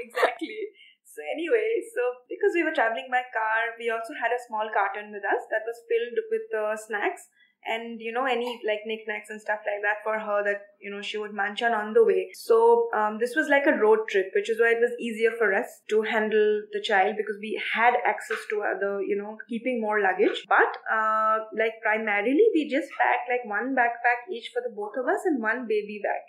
exactly. 0.01 0.61
So 1.05 1.21
anyway, 1.29 1.85
so 1.93 2.25
because 2.25 2.57
we 2.57 2.65
were 2.65 2.73
traveling 2.73 3.05
by 3.13 3.21
car, 3.29 3.77
we 3.77 3.93
also 3.93 4.17
had 4.17 4.33
a 4.33 4.41
small 4.49 4.65
carton 4.73 5.13
with 5.13 5.21
us 5.21 5.45
that 5.53 5.61
was 5.61 5.77
filled 5.85 6.17
with 6.33 6.49
uh, 6.57 6.73
snacks 6.73 7.29
and 7.65 8.01
you 8.01 8.11
know 8.11 8.25
any 8.25 8.59
like 8.65 8.79
knickknacks 8.85 9.29
and 9.29 9.39
stuff 9.39 9.59
like 9.65 9.81
that 9.83 10.01
for 10.03 10.17
her 10.19 10.43
that 10.43 10.61
you 10.81 10.89
know 10.89 11.01
she 11.01 11.17
would 11.17 11.33
munch 11.33 11.61
on 11.61 11.73
on 11.73 11.93
the 11.93 12.03
way. 12.03 12.29
So 12.33 12.89
um, 12.95 13.17
this 13.19 13.35
was 13.35 13.47
like 13.49 13.65
a 13.67 13.77
road 13.77 14.07
trip 14.09 14.31
which 14.33 14.49
is 14.49 14.59
why 14.59 14.71
it 14.71 14.81
was 14.81 14.91
easier 14.99 15.31
for 15.37 15.53
us 15.53 15.81
to 15.89 16.01
handle 16.01 16.61
the 16.73 16.81
child 16.81 17.15
because 17.17 17.37
we 17.39 17.61
had 17.73 17.93
access 18.05 18.39
to 18.49 18.63
other 18.63 19.01
you 19.01 19.15
know 19.15 19.37
keeping 19.49 19.81
more 19.81 20.01
luggage. 20.01 20.45
But 20.47 20.77
uh, 20.91 21.45
like 21.57 21.73
primarily 21.81 22.47
we 22.53 22.69
just 22.69 22.89
packed 22.97 23.29
like 23.29 23.45
one 23.45 23.75
backpack 23.75 24.31
each 24.31 24.49
for 24.53 24.61
the 24.61 24.73
both 24.75 24.97
of 24.97 25.05
us 25.05 25.21
and 25.25 25.41
one 25.41 25.67
baby 25.67 26.01
bag. 26.03 26.21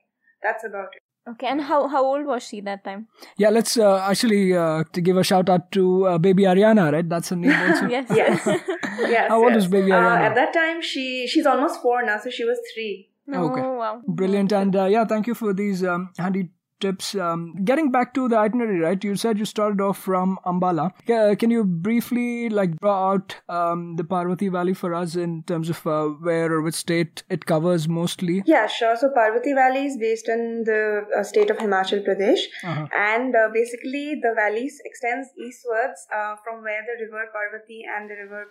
That's 0.42 0.64
about 0.64 0.90
it 0.96 1.02
Okay, 1.30 1.46
and 1.46 1.60
how 1.60 1.86
how 1.86 2.04
old 2.04 2.26
was 2.26 2.42
she 2.42 2.60
that 2.62 2.82
time? 2.82 3.06
Yeah, 3.38 3.50
let's 3.50 3.76
uh, 3.76 3.98
actually 3.98 4.56
uh, 4.56 4.82
to 4.92 5.00
give 5.00 5.16
a 5.16 5.22
shout 5.22 5.48
out 5.48 5.70
to 5.72 6.06
uh, 6.06 6.18
baby 6.18 6.42
Arianna, 6.42 6.92
right? 6.92 7.08
That's 7.08 7.28
her 7.28 7.36
name 7.36 7.52
also. 7.52 7.86
yes. 7.96 8.06
yes 8.10 8.46
yes 8.98 9.28
How 9.28 9.38
old 9.42 9.52
yes. 9.52 9.62
is 9.64 9.68
baby 9.68 9.92
uh, 9.92 10.00
Arianna? 10.00 10.30
at 10.30 10.34
that 10.34 10.52
time 10.52 10.82
she 10.82 11.26
she's 11.28 11.46
almost 11.46 11.80
four 11.80 12.02
now 12.04 12.18
so 12.18 12.28
she 12.30 12.44
was 12.44 12.58
three 12.74 13.08
Okay. 13.32 13.60
Oh 13.60 13.74
wow. 13.74 14.02
Brilliant. 14.06 14.52
And 14.52 14.74
uh, 14.74 14.86
yeah, 14.86 15.04
thank 15.04 15.26
you 15.26 15.34
for 15.34 15.52
these 15.52 15.84
um, 15.84 16.10
handy 16.18 16.48
tips. 16.84 17.14
Um, 17.26 17.40
getting 17.70 17.90
back 17.96 18.12
to 18.14 18.28
the 18.28 18.36
itinerary, 18.42 18.78
right? 18.80 19.02
You 19.08 19.16
said 19.22 19.38
you 19.38 19.44
started 19.50 19.80
off 19.80 19.98
from 19.98 20.38
Ambala. 20.52 20.86
Uh, 21.18 21.34
can 21.42 21.50
you 21.56 21.64
briefly 21.64 22.48
like 22.60 22.78
draw 22.80 22.96
out 23.12 23.36
um, 23.48 23.96
the 23.96 24.04
Parvati 24.04 24.48
Valley 24.58 24.74
for 24.82 24.94
us 24.94 25.16
in 25.26 25.42
terms 25.44 25.70
of 25.76 25.86
uh, 25.86 26.04
where 26.28 26.52
or 26.52 26.60
which 26.62 26.74
state 26.74 27.22
it 27.38 27.46
covers 27.46 27.88
mostly? 27.88 28.42
Yeah, 28.46 28.66
sure. 28.66 28.96
So 28.96 29.10
Parvati 29.20 29.52
Valley 29.60 29.86
is 29.86 29.96
based 29.96 30.28
in 30.28 30.64
the 30.64 30.80
uh, 31.18 31.22
state 31.22 31.50
of 31.50 31.58
Himachal 31.58 32.04
Pradesh, 32.08 32.46
Uh-huh. 32.64 32.86
and 33.10 33.34
uh, 33.42 33.48
basically 33.54 34.06
the 34.22 34.32
valley 34.42 34.70
extends 34.90 35.28
eastwards 35.46 36.06
uh, 36.14 36.34
from 36.44 36.62
where 36.62 36.82
the 36.90 36.96
river 37.04 37.22
Parvati 37.36 37.84
and 37.96 38.10
the 38.10 38.16
river 38.24 38.42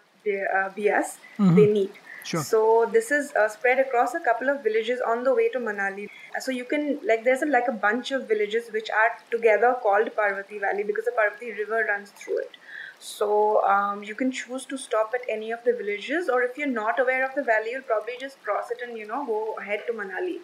uh, 0.56 0.70
Beas 0.76 1.18
they 1.38 1.68
meet. 1.80 1.92
Sure. 2.24 2.44
So 2.44 2.88
this 2.92 3.10
is 3.12 3.34
uh, 3.36 3.48
spread 3.50 3.80
across 3.80 4.14
a 4.14 4.20
couple 4.20 4.50
of 4.50 4.64
villages 4.64 5.02
on 5.06 5.24
the 5.24 5.34
way 5.34 5.50
to 5.50 5.60
Manali. 5.60 6.08
Uh, 6.36 6.40
So 6.40 6.52
you 6.52 6.66
can 6.66 7.00
like 7.04 7.24
there's 7.24 7.42
a, 7.42 7.46
like 7.46 7.68
a 7.68 7.72
bunch 7.72 8.12
of 8.12 8.28
villages 8.28 8.70
which 8.72 8.90
are 8.92 9.12
together 9.32 9.76
called 9.82 10.16
Parvati 10.16 10.60
Valley 10.60 10.84
because 10.84 11.06
the 11.06 11.12
Parvati 11.20 11.52
River 11.54 11.86
runs 11.90 12.12
through 12.12 12.40
it. 12.40 12.58
So 13.00 13.64
um, 13.66 14.04
you 14.04 14.14
can 14.14 14.32
choose 14.32 14.66
to 14.66 14.78
stop 14.78 15.14
at 15.16 15.22
any 15.28 15.52
of 15.52 15.64
the 15.66 15.74
villages, 15.74 16.30
or 16.30 16.44
if 16.44 16.58
you're 16.58 16.68
not 16.76 17.00
aware 17.00 17.26
of 17.28 17.34
the 17.34 17.44
valley, 17.44 17.72
you'll 17.72 17.90
probably 17.94 18.14
just 18.20 18.42
cross 18.44 18.70
it 18.70 18.78
and 18.88 18.96
you 18.98 19.08
know 19.08 19.26
go 19.26 19.56
ahead 19.60 19.82
to 19.88 19.94
Manali. 19.94 20.38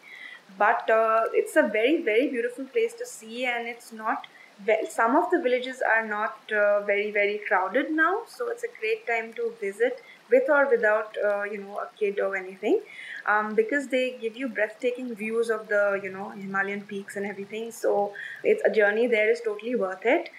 But 0.57 0.89
uh, 0.89 1.25
it's 1.33 1.55
a 1.55 1.63
very 1.67 2.01
very 2.01 2.27
beautiful 2.29 2.65
place 2.65 2.93
to 2.95 3.05
see, 3.05 3.45
and 3.45 3.67
it's 3.67 3.91
not. 3.93 4.27
Well, 4.65 4.87
some 4.89 5.15
of 5.15 5.29
the 5.29 5.39
villages 5.39 5.81
are 5.95 6.03
not 6.07 6.51
uh, 6.51 6.81
very 6.81 7.11
very 7.11 7.39
crowded 7.47 7.91
now, 7.91 8.21
so 8.27 8.49
it's 8.49 8.63
a 8.63 8.71
great 8.79 9.05
time 9.05 9.33
to 9.33 9.53
visit 9.61 10.01
with 10.31 10.49
or 10.49 10.69
without 10.69 11.15
uh, 11.23 11.43
you 11.43 11.57
know 11.57 11.77
a 11.79 11.87
kid 11.99 12.19
or 12.19 12.35
anything, 12.35 12.81
um, 13.25 13.55
because 13.55 13.87
they 13.87 14.17
give 14.21 14.37
you 14.37 14.49
breathtaking 14.49 15.15
views 15.15 15.49
of 15.49 15.67
the 15.67 15.99
you 16.03 16.11
know 16.11 16.29
Himalayan 16.29 16.81
peaks 16.81 17.15
and 17.15 17.25
everything. 17.25 17.71
So 17.71 18.13
it's 18.43 18.63
a 18.65 18.69
journey 18.69 19.07
there 19.07 19.29
is 19.31 19.41
totally 19.41 19.75
worth 19.75 20.05
it 20.05 20.29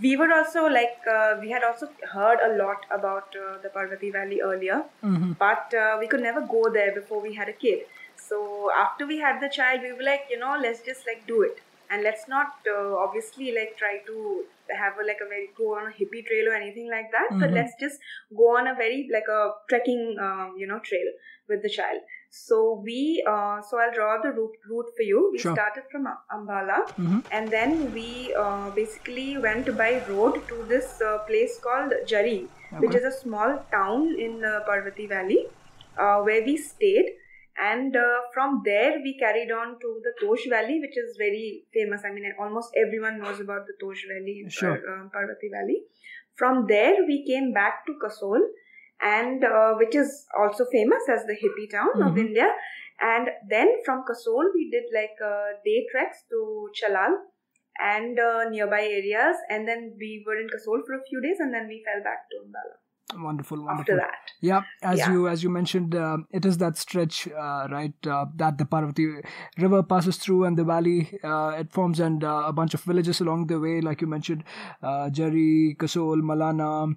we 0.00 0.16
were 0.16 0.32
also 0.32 0.66
like 0.66 0.98
uh, 1.12 1.36
we 1.40 1.50
had 1.50 1.64
also 1.64 1.88
heard 2.12 2.38
a 2.44 2.56
lot 2.56 2.86
about 2.90 3.34
uh, 3.36 3.58
the 3.62 3.68
Parvati 3.70 4.10
Valley 4.10 4.40
earlier, 4.40 4.84
but 5.38 5.74
uh, 5.74 5.96
we 5.98 6.06
could 6.06 6.20
never 6.20 6.40
go 6.40 6.70
there 6.72 6.92
before 6.94 7.20
we 7.20 7.34
had 7.34 7.48
a 7.48 7.52
kid. 7.52 7.80
So 8.16 8.70
after 8.76 9.06
we 9.06 9.18
had 9.18 9.40
the 9.40 9.48
child, 9.48 9.80
we 9.82 9.92
were 9.92 10.02
like, 10.02 10.26
you 10.30 10.38
know, 10.38 10.56
let's 10.60 10.80
just 10.82 11.06
like 11.06 11.26
do 11.26 11.42
it, 11.42 11.60
and 11.90 12.02
let's 12.02 12.28
not 12.28 12.48
uh, 12.72 12.94
obviously 12.96 13.52
like 13.52 13.76
try 13.76 13.98
to 14.06 14.44
have 14.78 14.94
a, 15.02 15.06
like 15.06 15.18
a 15.24 15.28
very 15.28 15.48
go 15.58 15.74
on 15.76 15.86
a 15.88 15.90
hippie 15.90 16.24
trail 16.26 16.48
or 16.50 16.54
anything 16.54 16.88
like 16.90 17.10
that, 17.10 17.28
but 17.40 17.50
let's 17.52 17.72
just 17.80 17.98
go 18.36 18.56
on 18.56 18.68
a 18.68 18.74
very 18.74 19.08
like 19.12 19.28
a 19.28 19.50
trekking, 19.68 20.16
um, 20.20 20.54
you 20.56 20.66
know, 20.66 20.78
trail 20.78 21.08
with 21.48 21.62
the 21.62 21.68
child. 21.68 22.00
So 22.30 22.80
we, 22.84 23.24
uh, 23.28 23.60
so 23.68 23.78
I'll 23.80 23.92
draw 23.92 24.22
the 24.22 24.30
route, 24.30 24.56
route 24.70 24.90
for 24.96 25.02
you. 25.02 25.30
We 25.32 25.38
Sure. 25.38 25.52
started 25.52 25.82
from 25.90 26.06
Ambala, 26.32 26.78
and 27.32 27.48
then 27.50 27.92
we 27.92 28.32
uh, 28.38 28.70
basically 28.70 29.36
went 29.38 29.76
by 29.76 30.04
road 30.08 30.40
to 30.48 30.62
this 30.68 31.00
uh, 31.00 31.18
place 31.30 31.58
called 31.58 31.92
Jari, 32.06 32.46
which 32.78 32.94
is 32.94 33.02
a 33.04 33.10
small 33.10 33.58
town 33.72 34.14
in 34.26 34.44
uh, 34.44 34.60
Parvati 34.64 35.08
Valley, 35.08 35.46
uh, 35.98 36.20
where 36.20 36.44
we 36.44 36.56
stayed. 36.56 37.10
And 37.58 37.94
uh, 37.94 38.20
from 38.32 38.62
there, 38.64 38.98
we 39.02 39.18
carried 39.18 39.50
on 39.50 39.78
to 39.80 40.00
the 40.02 40.12
Tosh 40.20 40.46
Valley, 40.48 40.80
which 40.80 40.96
is 40.96 41.16
very 41.18 41.64
famous. 41.74 42.02
I 42.04 42.12
mean, 42.12 42.32
almost 42.38 42.70
everyone 42.76 43.20
knows 43.20 43.40
about 43.40 43.66
the 43.66 43.74
Tosh 43.80 44.04
Valley 44.08 44.42
in 44.44 44.50
Sure. 44.50 44.76
Par- 44.76 45.06
uh, 45.06 45.08
Parvati 45.12 45.50
Valley. 45.50 45.82
From 46.36 46.66
there, 46.66 47.04
we 47.06 47.24
came 47.26 47.52
back 47.52 47.84
to 47.86 47.92
Kasol, 48.02 48.40
and 49.02 49.44
uh, 49.44 49.74
which 49.74 49.94
is 49.94 50.26
also 50.38 50.64
famous 50.72 51.02
as 51.12 51.24
the 51.26 51.34
hippie 51.34 51.70
town 51.70 52.02
of 52.02 52.16
India. 52.16 52.48
And 53.00 53.28
then 53.48 53.68
from 53.84 54.04
Kasol, 54.08 54.52
we 54.54 54.70
did 54.70 54.84
like 54.94 55.16
uh, 55.24 55.56
day 55.64 55.86
treks 55.90 56.24
to 56.30 56.70
Chalal 56.72 57.12
and 57.78 58.18
uh, 58.18 58.48
nearby 58.48 58.82
areas. 58.82 59.36
And 59.50 59.68
then 59.68 59.96
we 59.98 60.24
were 60.26 60.38
in 60.38 60.48
Kasol 60.48 60.80
for 60.86 60.94
a 60.94 61.04
few 61.08 61.20
days, 61.20 61.40
and 61.40 61.52
then 61.52 61.68
we 61.68 61.84
fell 61.84 62.02
back 62.02 62.28
to 62.30 62.36
Ambala 62.46 62.76
Wonderful, 63.16 63.58
wonderful. 63.64 63.80
after 63.80 63.96
that. 63.96 64.30
Yeah, 64.40 64.62
as 64.82 64.98
Yeah. 65.00 65.12
you 65.12 65.28
as 65.28 65.42
you 65.42 65.50
mentioned, 65.50 65.94
uh, 65.94 66.18
it 66.30 66.44
is 66.44 66.58
that 66.58 66.76
stretch, 66.78 67.26
uh, 67.28 67.66
right, 67.70 67.92
uh, 68.06 68.26
that 68.36 68.56
the 68.58 68.64
Parvati 68.64 69.06
River 69.58 69.82
passes 69.82 70.16
through, 70.16 70.44
and 70.44 70.56
the 70.56 70.64
valley 70.64 71.18
uh, 71.24 71.54
it 71.58 71.72
forms, 71.72 71.98
and 72.00 72.22
uh, 72.24 72.44
a 72.46 72.52
bunch 72.52 72.74
of 72.74 72.82
villages 72.82 73.20
along 73.20 73.46
the 73.48 73.58
way, 73.58 73.80
like 73.80 74.00
you 74.00 74.06
mentioned, 74.06 74.44
uh, 74.82 75.10
Jari, 75.10 75.76
Kasol, 75.76 76.22
Malana. 76.22 76.94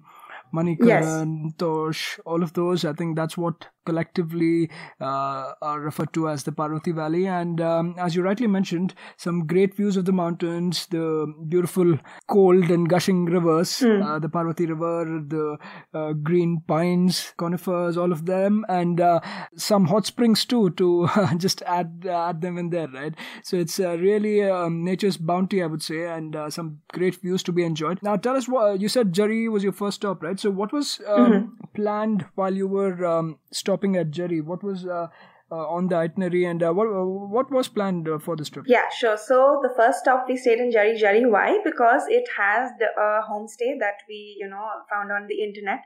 Manikaran, 0.54 1.56
Tosh, 1.58 2.20
all 2.24 2.42
of 2.42 2.52
those. 2.52 2.84
I 2.84 2.92
think 2.92 3.16
that's 3.16 3.36
what 3.36 3.66
collectively 3.84 4.70
uh, 5.00 5.52
are 5.62 5.80
referred 5.80 6.12
to 6.14 6.28
as 6.28 6.44
the 6.44 6.52
Parvati 6.52 6.92
Valley. 6.92 7.26
And 7.26 7.60
um, 7.60 7.94
as 7.98 8.14
you 8.14 8.22
rightly 8.22 8.46
mentioned, 8.46 8.94
some 9.16 9.46
great 9.46 9.74
views 9.74 9.96
of 9.96 10.04
the 10.04 10.12
mountains, 10.12 10.86
the 10.86 11.32
beautiful 11.48 11.98
cold 12.28 12.70
and 12.70 12.88
gushing 12.88 13.24
rivers, 13.26 13.82
uh, 13.82 14.18
the 14.18 14.28
Parvati 14.28 14.66
River, 14.66 15.22
the 15.26 15.58
uh, 15.92 16.12
green 16.12 16.62
pines, 16.66 17.32
conifers, 17.36 17.96
all 17.96 18.12
of 18.12 18.26
them, 18.26 18.64
and 18.68 19.00
uh, 19.00 19.20
some 19.56 19.86
hot 19.86 20.06
springs 20.06 20.44
too 20.44 20.70
to 20.70 21.08
just 21.36 21.62
add 21.62 22.06
add 22.08 22.40
them 22.40 22.58
in 22.58 22.70
there, 22.70 22.88
right? 22.88 23.14
So 23.42 23.56
it's 23.56 23.78
uh, 23.80 23.96
really 23.98 24.42
um, 24.42 24.84
nature's 24.84 25.16
bounty, 25.16 25.62
I 25.62 25.66
would 25.66 25.82
say, 25.82 26.06
and 26.06 26.34
uh, 26.34 26.50
some 26.50 26.78
great 26.92 27.16
views 27.16 27.42
to 27.44 27.52
be 27.52 27.64
enjoyed. 27.64 28.02
Now, 28.02 28.16
tell 28.16 28.36
us 28.36 28.48
what 28.48 28.80
you 28.80 28.88
said. 28.88 29.12
Jari 29.12 29.50
was 29.50 29.62
your 29.62 29.72
first 29.72 29.96
stop, 29.96 30.22
right? 30.22 30.38
So 30.38 30.50
what 30.50 30.72
was 30.72 31.00
um, 31.06 31.58
planned 31.74 32.26
while 32.34 32.54
you 32.54 32.66
were 32.66 33.04
um, 33.04 33.38
stopping 33.74 33.96
at 33.96 34.10
Jari? 34.10 34.42
What 34.42 34.62
was 34.62 34.86
uh, 34.86 35.08
uh, 35.50 35.66
on 35.76 35.88
the 35.88 35.96
itinerary, 35.96 36.44
and 36.44 36.62
uh, 36.62 36.72
what 36.72 36.88
what 37.36 37.50
was 37.50 37.68
planned 37.68 38.08
uh, 38.08 38.18
for 38.18 38.36
this 38.36 38.48
trip? 38.48 38.64
Yeah, 38.74 38.88
sure. 38.98 39.16
So 39.16 39.60
the 39.62 39.72
first 39.76 40.00
stop 40.00 40.26
we 40.28 40.36
stayed 40.36 40.64
in 40.66 40.72
Jari 40.72 40.96
Jari. 41.04 41.28
Why? 41.36 41.58
Because 41.64 42.08
it 42.08 42.32
has 42.36 42.70
the 42.78 42.90
uh, 43.06 43.20
homestay 43.30 43.78
that 43.84 44.08
we 44.08 44.20
you 44.40 44.48
know 44.48 44.64
found 44.90 45.12
on 45.18 45.26
the 45.28 45.40
internet, 45.42 45.80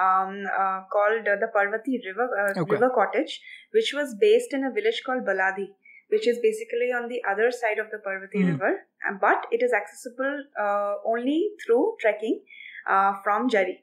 um, 0.00 0.44
uh, 0.64 0.80
called 0.92 1.32
uh, 1.34 1.38
the 1.44 1.50
Parvati 1.54 2.00
River 2.06 2.28
uh, 2.42 2.60
Okay. 2.60 2.76
River 2.76 2.90
Cottage, 3.00 3.40
which 3.72 3.92
was 3.94 4.14
based 4.20 4.52
in 4.52 4.64
a 4.64 4.74
village 4.80 5.02
called 5.06 5.24
Baladi, 5.30 5.68
which 6.08 6.28
is 6.34 6.38
basically 6.42 6.92
on 7.00 7.08
the 7.08 7.22
other 7.30 7.50
side 7.62 7.78
of 7.78 7.90
the 7.90 7.98
Parvati 8.10 8.44
River, 8.52 8.74
uh, 9.08 9.16
but 9.20 9.46
it 9.50 9.62
is 9.62 9.72
accessible 9.72 10.44
uh, 10.60 10.94
only 11.14 11.50
through 11.64 11.96
trekking 12.00 12.40
uh, 12.88 13.12
from 13.24 13.50
Jari. 13.56 13.82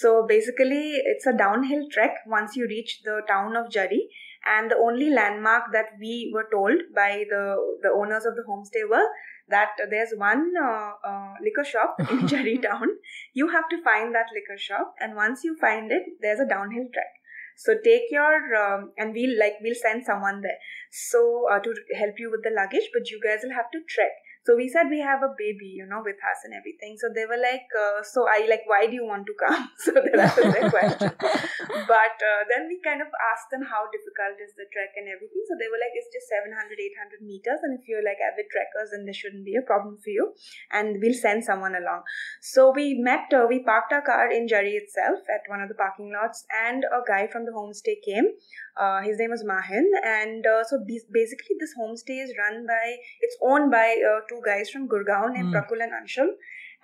So 0.00 0.24
basically, 0.26 0.92
it's 1.04 1.26
a 1.26 1.34
downhill 1.36 1.86
trek 1.92 2.14
once 2.26 2.56
you 2.56 2.66
reach 2.66 3.02
the 3.04 3.20
town 3.28 3.56
of 3.56 3.66
Jari, 3.68 4.08
and 4.46 4.70
the 4.70 4.78
only 4.78 5.10
landmark 5.10 5.64
that 5.72 5.90
we 6.00 6.30
were 6.34 6.48
told 6.50 6.80
by 6.94 7.24
the 7.28 7.42
the 7.82 7.90
owners 7.90 8.24
of 8.24 8.34
the 8.34 8.44
homestay 8.48 8.88
were 8.88 9.06
that 9.48 9.76
there's 9.90 10.14
one 10.16 10.54
uh, 10.56 10.92
uh, 11.10 11.34
liquor 11.42 11.64
shop 11.72 11.96
in 12.10 12.24
Jari 12.32 12.56
town. 12.62 12.88
You 13.34 13.48
have 13.48 13.68
to 13.68 13.82
find 13.82 14.14
that 14.14 14.32
liquor 14.38 14.56
shop, 14.56 14.94
and 14.98 15.14
once 15.14 15.44
you 15.44 15.58
find 15.60 15.92
it, 15.92 16.04
there's 16.22 16.40
a 16.40 16.48
downhill 16.48 16.88
trek. 16.94 17.12
So 17.56 17.74
take 17.84 18.10
your 18.10 18.34
um, 18.64 18.92
and 18.96 19.12
we'll 19.12 19.38
like 19.38 19.60
we'll 19.60 19.80
send 19.82 20.06
someone 20.06 20.40
there. 20.40 20.58
So 20.90 21.48
uh, 21.52 21.60
to 21.60 21.74
help 22.00 22.18
you 22.18 22.30
with 22.30 22.42
the 22.42 22.56
luggage, 22.62 22.88
but 22.94 23.10
you 23.10 23.20
guys 23.22 23.40
will 23.44 23.54
have 23.60 23.70
to 23.72 23.80
trek. 23.86 24.16
So 24.44 24.56
we 24.58 24.66
said 24.68 24.90
we 24.90 24.98
have 24.98 25.22
a 25.22 25.30
baby, 25.38 25.70
you 25.70 25.86
know, 25.86 26.02
with 26.02 26.18
us 26.18 26.42
and 26.42 26.50
everything. 26.50 26.98
So 26.98 27.06
they 27.14 27.26
were 27.30 27.38
like, 27.38 27.70
uh, 27.78 28.02
so 28.02 28.26
I 28.26 28.42
like, 28.50 28.66
why 28.66 28.90
do 28.90 28.94
you 28.98 29.06
want 29.06 29.26
to 29.30 29.34
come? 29.38 29.70
So 29.82 29.94
that 29.94 30.34
was 30.34 30.50
their 30.50 30.70
question. 30.70 31.12
But 31.92 32.16
uh, 32.18 32.42
then 32.50 32.66
we 32.66 32.82
kind 32.82 33.00
of 33.00 33.08
asked 33.32 33.54
them 33.54 33.62
how 33.62 33.86
difficult 33.94 34.36
is 34.42 34.52
the 34.58 34.66
trek 34.74 34.98
and 34.98 35.06
everything. 35.06 35.42
So 35.46 35.54
they 35.58 35.70
were 35.70 35.78
like, 35.78 35.94
it's 35.94 36.10
just 36.10 36.26
700, 36.26 36.74
800 36.74 37.22
meters. 37.22 37.62
And 37.62 37.78
if 37.78 37.86
you're 37.86 38.02
like 38.02 38.18
avid 38.18 38.50
trekkers, 38.50 38.90
then 38.90 39.06
there 39.06 39.16
shouldn't 39.16 39.46
be 39.46 39.54
a 39.54 39.62
problem 39.62 39.98
for 40.02 40.10
you. 40.10 40.34
And 40.74 40.98
we'll 40.98 41.16
send 41.16 41.46
someone 41.46 41.78
along. 41.78 42.02
So 42.42 42.74
we 42.74 42.98
met, 42.98 43.30
uh, 43.30 43.46
we 43.46 43.62
parked 43.62 43.94
our 43.94 44.02
car 44.02 44.30
in 44.30 44.50
Jari 44.50 44.74
itself 44.74 45.22
at 45.30 45.46
one 45.46 45.62
of 45.62 45.70
the 45.70 45.78
parking 45.78 46.10
lots. 46.10 46.44
And 46.50 46.82
a 46.82 47.06
guy 47.06 47.30
from 47.30 47.46
the 47.46 47.54
homestay 47.54 48.02
came. 48.02 48.34
Uh, 48.76 49.02
his 49.02 49.18
name 49.18 49.30
was 49.30 49.44
Mahin. 49.44 49.86
And 50.04 50.46
uh, 50.46 50.64
so 50.64 50.78
be- 50.86 51.08
basically, 51.12 51.56
this 51.60 51.74
homestay 51.78 52.22
is 52.24 52.32
run 52.38 52.66
by, 52.66 52.96
it's 53.20 53.36
owned 53.42 53.70
by 53.70 53.96
uh, 54.00 54.20
two 54.28 54.40
guys 54.44 54.70
from 54.70 54.88
Gurgaon 54.88 55.34
named 55.34 55.54
Prakul 55.54 55.82
and 55.82 55.92
Anshul. 55.92 56.28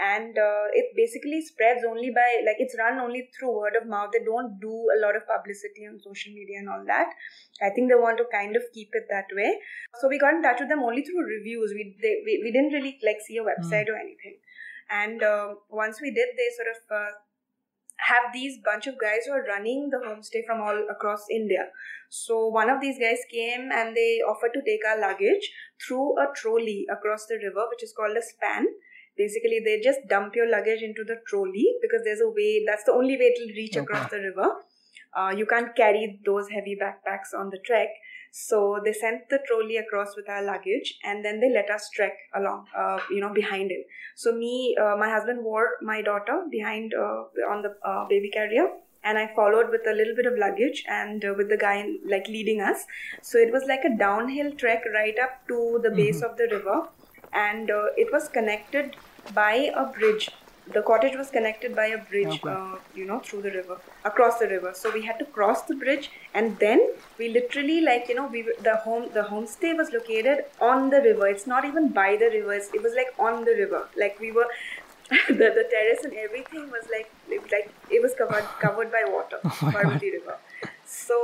And 0.01 0.39
uh, 0.39 0.71
it 0.75 0.95
basically 0.95 1.43
spreads 1.43 1.83
only 1.83 2.11
by 2.15 2.47
like 2.47 2.55
it's 2.61 2.77
run 2.79 3.01
only 3.01 3.31
through 3.35 3.51
word 3.59 3.75
of 3.75 3.89
mouth. 3.89 4.11
They 4.13 4.25
don't 4.25 4.61
do 4.61 4.71
a 4.71 4.99
lot 5.03 5.17
of 5.17 5.27
publicity 5.27 5.89
on 5.91 5.99
social 5.99 6.33
media 6.33 6.59
and 6.61 6.69
all 6.69 6.85
that. 6.87 7.11
I 7.61 7.71
think 7.71 7.91
they 7.91 7.99
want 7.99 8.17
to 8.19 8.25
kind 8.31 8.55
of 8.55 8.63
keep 8.73 8.91
it 8.93 9.11
that 9.11 9.27
way. 9.35 9.59
So 9.99 10.07
we 10.07 10.21
got 10.21 10.35
in 10.35 10.43
touch 10.43 10.61
with 10.61 10.69
them 10.69 10.85
only 10.85 11.03
through 11.03 11.27
reviews. 11.27 11.73
We 11.75 11.99
they, 12.01 12.23
we, 12.25 12.41
we 12.45 12.53
didn't 12.53 12.75
really 12.75 13.01
like 13.03 13.19
see 13.27 13.39
a 13.39 13.43
website 13.43 13.91
mm. 13.91 13.95
or 13.95 13.99
anything. 13.99 14.39
And 14.89 15.21
uh, 15.21 15.55
once 15.69 16.01
we 16.01 16.15
did 16.15 16.29
they 16.39 16.49
sort 16.55 16.71
of 16.71 16.79
uh, 16.95 17.11
have 18.07 18.33
these 18.33 18.59
bunch 18.65 18.87
of 18.87 18.99
guys 18.99 19.27
who 19.27 19.33
are 19.33 19.45
running 19.45 19.91
the 19.91 19.99
homestay 19.99 20.45
from 20.47 20.61
all 20.61 20.87
across 20.91 21.27
India. 21.31 21.67
So 22.09 22.47
one 22.47 22.71
of 22.71 22.81
these 22.81 22.99
guys 22.99 23.19
came 23.31 23.71
and 23.73 23.97
they 23.97 24.21
offered 24.27 24.53
to 24.55 24.63
take 24.65 24.81
our 24.89 25.01
luggage 25.01 25.51
through 25.87 26.19
a 26.19 26.27
trolley 26.35 26.87
across 26.91 27.27
the 27.27 27.37
river, 27.37 27.67
which 27.71 27.83
is 27.83 27.93
called 27.97 28.17
a 28.17 28.23
span 28.23 28.67
basically 29.19 29.61
they 29.65 29.81
just 29.85 29.99
dump 30.09 30.35
your 30.37 30.49
luggage 30.49 30.81
into 30.81 31.05
the 31.05 31.17
trolley 31.27 31.67
because 31.83 32.03
there's 32.05 32.23
a 32.25 32.31
way 32.31 32.63
that's 32.65 32.85
the 32.85 32.93
only 32.93 33.17
way 33.19 33.35
it'll 33.35 33.55
reach 33.57 33.77
okay. 33.77 33.81
across 33.81 34.11
the 34.11 34.19
river 34.19 34.49
uh, 35.17 35.33
you 35.37 35.45
can't 35.45 35.75
carry 35.75 36.21
those 36.25 36.49
heavy 36.49 36.77
backpacks 36.81 37.35
on 37.39 37.51
the 37.51 37.59
trek 37.67 37.89
so 38.31 38.81
they 38.85 38.93
sent 38.93 39.29
the 39.31 39.39
trolley 39.47 39.77
across 39.77 40.17
with 40.17 40.29
our 40.29 40.43
luggage 40.43 40.99
and 41.05 41.25
then 41.25 41.41
they 41.41 41.51
let 41.51 41.71
us 41.71 41.89
trek 41.91 42.13
along 42.35 42.65
uh, 42.77 42.99
you 43.11 43.21
know 43.21 43.33
behind 43.33 43.71
him 43.71 43.83
so 44.15 44.33
me 44.33 44.77
uh, 44.81 44.97
my 44.97 45.09
husband 45.09 45.43
wore 45.43 45.71
my 45.83 46.03
daughter 46.03 46.45
behind 46.51 46.93
uh, 46.95 47.25
on 47.53 47.63
the 47.63 47.75
uh, 47.85 48.07
baby 48.09 48.31
carrier 48.31 48.69
and 49.05 49.17
I 49.17 49.33
followed 49.35 49.71
with 49.71 49.87
a 49.87 49.93
little 49.93 50.15
bit 50.15 50.27
of 50.27 50.37
luggage 50.37 50.85
and 50.89 51.25
uh, 51.25 51.35
with 51.37 51.49
the 51.49 51.57
guy 51.57 51.87
like 52.05 52.27
leading 52.27 52.61
us. 52.61 52.85
So 53.23 53.39
it 53.39 53.53
was 53.53 53.63
like 53.67 53.85
a 53.85 53.97
downhill 53.97 54.51
trek 54.53 54.83
right 54.93 55.17
up 55.23 55.47
to 55.49 55.81
the 55.83 55.91
base 55.91 56.17
mm-hmm. 56.17 56.31
of 56.31 56.37
the 56.37 56.49
river, 56.51 56.89
and 57.33 57.71
uh, 57.71 57.87
it 57.97 58.13
was 58.13 58.29
connected 58.29 58.97
by 59.35 59.71
a 59.75 59.87
bridge 59.87 60.31
the 60.73 60.83
cottage 60.83 61.17
was 61.17 61.31
connected 61.31 61.75
by 61.75 61.87
a 61.87 61.99
bridge 61.99 62.41
okay. 62.45 62.51
uh, 62.51 62.77
you 62.95 63.05
know 63.05 63.19
through 63.21 63.43
the 63.43 63.51
river 63.51 63.79
across 64.05 64.39
the 64.39 64.49
river. 64.49 64.73
So 64.75 64.93
we 64.93 65.03
had 65.05 65.19
to 65.19 65.25
cross 65.25 65.63
the 65.63 65.75
bridge 65.75 66.11
and 66.35 66.59
then 66.59 66.81
we 67.19 67.29
literally 67.29 67.81
like 67.81 68.09
you 68.09 68.15
know 68.15 68.27
we 68.27 68.43
the 68.63 68.77
home 68.77 69.09
the 69.15 69.23
homestay 69.23 69.77
was 69.77 69.93
located 69.93 70.45
on 70.61 70.91
the 70.91 71.01
river. 71.01 71.27
It's 71.29 71.47
not 71.47 71.65
even 71.65 71.89
by 71.89 72.17
the 72.17 72.31
river. 72.31 72.55
It 72.55 72.83
was 72.83 72.95
like 72.95 73.15
on 73.19 73.45
the 73.45 73.53
river. 73.53 73.89
Like 73.97 74.19
we 74.21 74.33
were 74.33 74.47
the, 75.29 75.35
the 75.59 75.67
terrace 75.71 76.05
and 76.05 76.13
everything 76.15 76.71
was 76.71 76.87
like 76.91 77.11
like 77.51 77.73
it 77.91 78.03
was 78.03 78.15
covered 78.15 78.45
covered 78.61 78.93
by 78.93 79.05
water 79.07 79.39
oh 79.45 79.71
Parvati 79.73 80.11
river. 80.13 80.37
So 80.85 81.17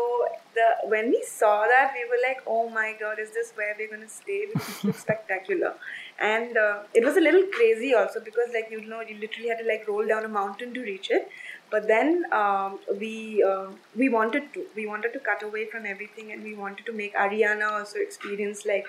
the 0.54 0.88
when 0.88 1.10
we 1.10 1.22
saw 1.26 1.64
that 1.66 1.92
we 1.94 2.04
were 2.08 2.22
like 2.26 2.40
oh 2.46 2.70
my 2.70 2.94
god 2.98 3.18
is 3.18 3.30
this 3.32 3.52
where 3.54 3.74
we're 3.78 3.88
going 3.88 4.00
to 4.00 4.08
stay? 4.08 4.46
Because 4.52 4.78
it 4.78 4.84
looks 4.84 5.00
spectacular 5.00 5.74
and 6.20 6.56
uh, 6.56 6.82
it 6.94 7.04
was 7.04 7.16
a 7.16 7.20
little 7.20 7.42
crazy 7.52 7.92
also 7.92 8.20
because 8.20 8.50
like 8.54 8.68
you 8.70 8.80
know 8.86 9.00
you 9.00 9.16
literally 9.18 9.48
had 9.48 9.58
to 9.58 9.66
like 9.66 9.86
roll 9.88 10.06
down 10.06 10.24
a 10.24 10.28
mountain 10.28 10.72
to 10.74 10.80
reach 10.80 11.10
it. 11.10 11.28
But 11.70 11.88
then 11.88 12.24
um, 12.32 12.78
we 13.00 13.42
uh, 13.42 13.66
we 13.96 14.08
wanted 14.08 14.52
to. 14.54 14.66
We 14.76 14.86
wanted 14.86 15.12
to 15.14 15.18
cut 15.18 15.42
away 15.42 15.66
from 15.66 15.86
everything 15.86 16.30
and 16.30 16.42
we 16.44 16.54
wanted 16.54 16.86
to 16.86 16.92
make 16.92 17.14
Arianna 17.14 17.70
also 17.72 17.98
experience 17.98 18.64
like 18.64 18.86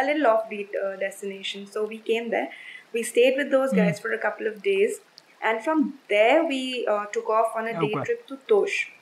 a 0.00 0.04
little 0.04 0.26
offbeat 0.26 0.68
uh, 0.84 0.96
destination. 0.96 1.66
So 1.66 1.84
we 1.84 1.98
came 1.98 2.30
there. 2.30 2.50
We 2.92 3.02
stayed 3.02 3.36
with 3.36 3.50
those 3.50 3.72
guys 3.72 3.98
mm. 3.98 4.02
for 4.02 4.12
a 4.12 4.18
couple 4.18 4.46
of 4.46 4.62
days. 4.62 5.00
And 5.42 5.62
from 5.62 5.94
there 6.08 6.44
we 6.44 6.86
uh, 6.86 7.06
took 7.06 7.28
off 7.28 7.56
on 7.56 7.66
a 7.66 7.80
day 7.80 7.92
trip 8.04 8.26
to 8.28 8.38
Tosh 8.48 8.92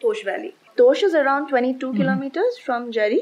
Tosh 0.00 0.24
Valley. 0.24 0.54
Tosh 0.76 1.02
is 1.02 1.14
around 1.14 1.48
22 1.48 1.92
mm. 1.92 1.96
kilometers 1.96 2.58
from 2.58 2.90
Jari 2.90 3.20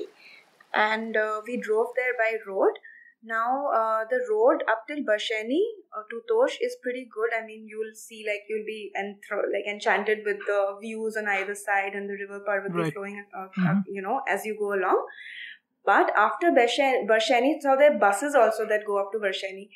and 0.73 1.17
uh, 1.17 1.41
we 1.47 1.57
drove 1.57 1.89
there 1.97 2.15
by 2.17 2.37
road 2.47 2.79
now, 3.23 3.69
uh, 3.69 4.05
the 4.09 4.21
road 4.31 4.65
up 4.71 4.85
till 4.89 5.05
Barshaini 5.05 5.61
uh, 5.95 6.03
to 6.09 6.23
Tosh 6.27 6.57
is 6.61 6.77
pretty 6.83 7.07
good. 7.13 7.29
I 7.39 7.45
mean, 7.45 7.67
you'll 7.69 7.95
see 7.95 8.25
like 8.27 8.45
you'll 8.49 8.65
be 8.65 8.91
enthr- 8.99 9.53
like 9.53 9.67
enchanted 9.69 10.21
with 10.25 10.39
the 10.47 10.79
views 10.81 11.19
on 11.19 11.29
either 11.29 11.55
side 11.55 11.95
and 11.95 12.09
the 12.09 12.15
river 12.15 12.41
Parvati 12.41 12.75
right. 12.75 12.93
flowing, 12.93 13.25
uh, 13.37 13.49
mm-hmm. 13.59 13.81
you 13.89 14.01
know, 14.01 14.23
as 14.27 14.47
you 14.47 14.57
go 14.59 14.73
along. 14.73 15.05
But 15.85 16.13
after 16.17 16.51
Barshaini, 16.51 17.61
so 17.61 17.77
there 17.77 17.95
are 17.95 17.99
buses 17.99 18.35
also 18.35 18.67
that 18.67 18.87
go 18.87 18.99
up 18.99 19.13
to 19.13 19.19
Barshaini. 19.19 19.69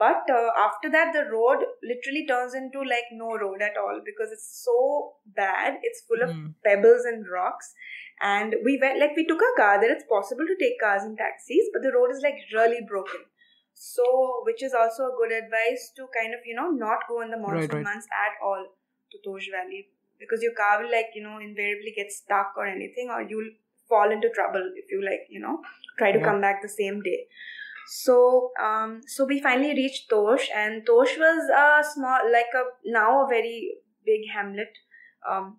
But 0.00 0.24
uh, 0.32 0.50
after 0.58 0.90
that, 0.90 1.12
the 1.12 1.24
road 1.30 1.58
literally 1.84 2.24
turns 2.26 2.54
into 2.54 2.80
like 2.80 3.12
no 3.12 3.36
road 3.36 3.60
at 3.60 3.76
all 3.76 4.00
because 4.04 4.32
it's 4.32 4.64
so 4.64 5.12
bad. 5.36 5.78
It's 5.82 6.02
full 6.08 6.22
of 6.22 6.34
mm. 6.34 6.54
pebbles 6.64 7.04
and 7.04 7.26
rocks 7.30 7.74
and 8.20 8.54
we 8.64 8.78
went 8.80 9.00
like 9.00 9.16
we 9.16 9.26
took 9.26 9.40
a 9.40 9.56
car 9.56 9.80
there 9.80 9.92
it's 9.92 10.04
possible 10.04 10.44
to 10.46 10.56
take 10.60 10.78
cars 10.80 11.02
and 11.02 11.16
taxis 11.16 11.70
but 11.72 11.82
the 11.82 11.92
road 11.92 12.10
is 12.12 12.20
like 12.22 12.36
really 12.52 12.80
broken 12.86 13.20
so 13.74 14.42
which 14.44 14.62
is 14.62 14.74
also 14.74 15.08
a 15.08 15.16
good 15.16 15.32
advice 15.32 15.90
to 15.96 16.06
kind 16.16 16.34
of 16.34 16.40
you 16.44 16.54
know 16.54 16.68
not 16.68 17.08
go 17.08 17.22
in 17.22 17.30
the 17.30 17.38
monsoon 17.38 17.60
right, 17.60 17.72
right. 17.72 17.82
months 17.82 18.06
at 18.12 18.36
all 18.44 18.66
to 19.10 19.18
Tosh 19.24 19.48
Valley 19.50 19.88
because 20.18 20.42
your 20.42 20.52
car 20.52 20.82
will 20.82 20.92
like 20.92 21.08
you 21.14 21.22
know 21.22 21.38
invariably 21.38 21.92
get 21.96 22.12
stuck 22.12 22.52
or 22.56 22.66
anything 22.66 23.08
or 23.08 23.22
you'll 23.22 23.52
fall 23.88 24.12
into 24.12 24.28
trouble 24.34 24.70
if 24.76 24.90
you 24.90 25.02
like 25.02 25.24
you 25.30 25.40
know 25.40 25.58
try 25.98 26.12
to 26.12 26.18
yeah. 26.18 26.24
come 26.24 26.40
back 26.40 26.60
the 26.62 26.68
same 26.68 27.00
day 27.00 27.26
so 27.88 28.50
um 28.62 29.00
so 29.06 29.24
we 29.24 29.40
finally 29.40 29.74
reached 29.74 30.08
Tosh 30.10 30.48
and 30.54 30.86
Tosh 30.86 31.16
was 31.18 31.50
a 31.50 31.84
small 31.92 32.20
like 32.32 32.52
a 32.54 32.64
now 32.84 33.24
a 33.24 33.28
very 33.28 33.72
big 34.04 34.20
hamlet 34.32 34.72
um 35.28 35.58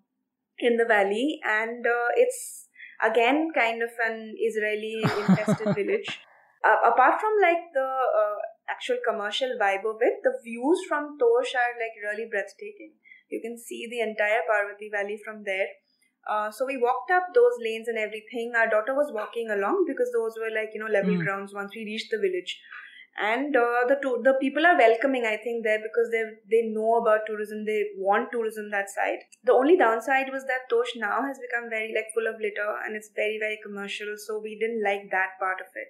in 0.62 0.78
the 0.78 0.86
valley, 0.86 1.40
and 1.44 1.86
uh, 1.86 2.10
it's 2.16 2.68
again 3.04 3.50
kind 3.54 3.82
of 3.84 3.90
an 4.08 4.36
Israeli 4.38 5.02
infested 5.04 5.76
village. 5.80 6.22
Uh, 6.64 6.78
apart 6.94 7.20
from 7.20 7.34
like 7.42 7.74
the 7.74 7.90
uh, 8.22 8.38
actual 8.70 8.98
commercial 9.08 9.58
vibe 9.60 9.86
of 9.90 9.98
it, 10.02 10.22
the 10.24 10.38
views 10.44 10.80
from 10.88 11.18
Tosh 11.18 11.56
are 11.58 11.74
like 11.82 11.98
really 12.06 12.30
breathtaking. 12.30 12.94
You 13.30 13.42
can 13.42 13.58
see 13.58 13.88
the 13.90 14.02
entire 14.02 14.42
Parvati 14.48 14.90
Valley 14.92 15.20
from 15.24 15.44
there. 15.44 15.68
Uh, 16.30 16.52
so 16.52 16.66
we 16.66 16.78
walked 16.78 17.12
up 17.12 17.24
those 17.34 17.54
lanes 17.64 17.88
and 17.88 17.98
everything. 17.98 18.54
Our 18.56 18.70
daughter 18.70 18.94
was 18.94 19.12
walking 19.14 19.50
along 19.50 19.86
because 19.88 20.12
those 20.14 20.34
were 20.38 20.54
like 20.54 20.70
you 20.74 20.80
know 20.80 20.92
level 20.92 21.16
mm. 21.16 21.24
grounds 21.24 21.54
once 21.54 21.72
we 21.76 21.84
reached 21.84 22.12
the 22.12 22.20
village 22.20 22.60
and 23.20 23.56
uh, 23.56 23.84
the 23.88 23.98
to- 24.02 24.22
the 24.24 24.34
people 24.40 24.66
are 24.66 24.78
welcoming 24.78 25.26
i 25.26 25.36
think 25.36 25.64
there 25.64 25.80
because 25.80 26.10
they 26.12 26.24
they 26.50 26.62
know 26.68 26.96
about 26.96 27.26
tourism 27.28 27.66
they 27.66 27.84
want 27.98 28.32
tourism 28.32 28.70
that 28.72 28.90
side 28.90 29.20
the 29.44 29.52
only 29.52 29.76
downside 29.78 30.32
was 30.32 30.46
that 30.46 30.70
tosh 30.70 30.94
now 30.96 31.22
has 31.22 31.38
become 31.40 31.70
very 31.70 31.94
like 31.94 32.08
full 32.14 32.28
of 32.28 32.40
litter 32.40 32.70
and 32.86 32.96
it's 32.96 33.10
very 33.16 33.38
very 33.38 33.60
commercial 33.64 34.16
so 34.18 34.40
we 34.40 34.58
didn't 34.58 34.82
like 34.84 35.12
that 35.12 35.38
part 35.40 35.60
of 35.60 35.68
it 35.76 35.90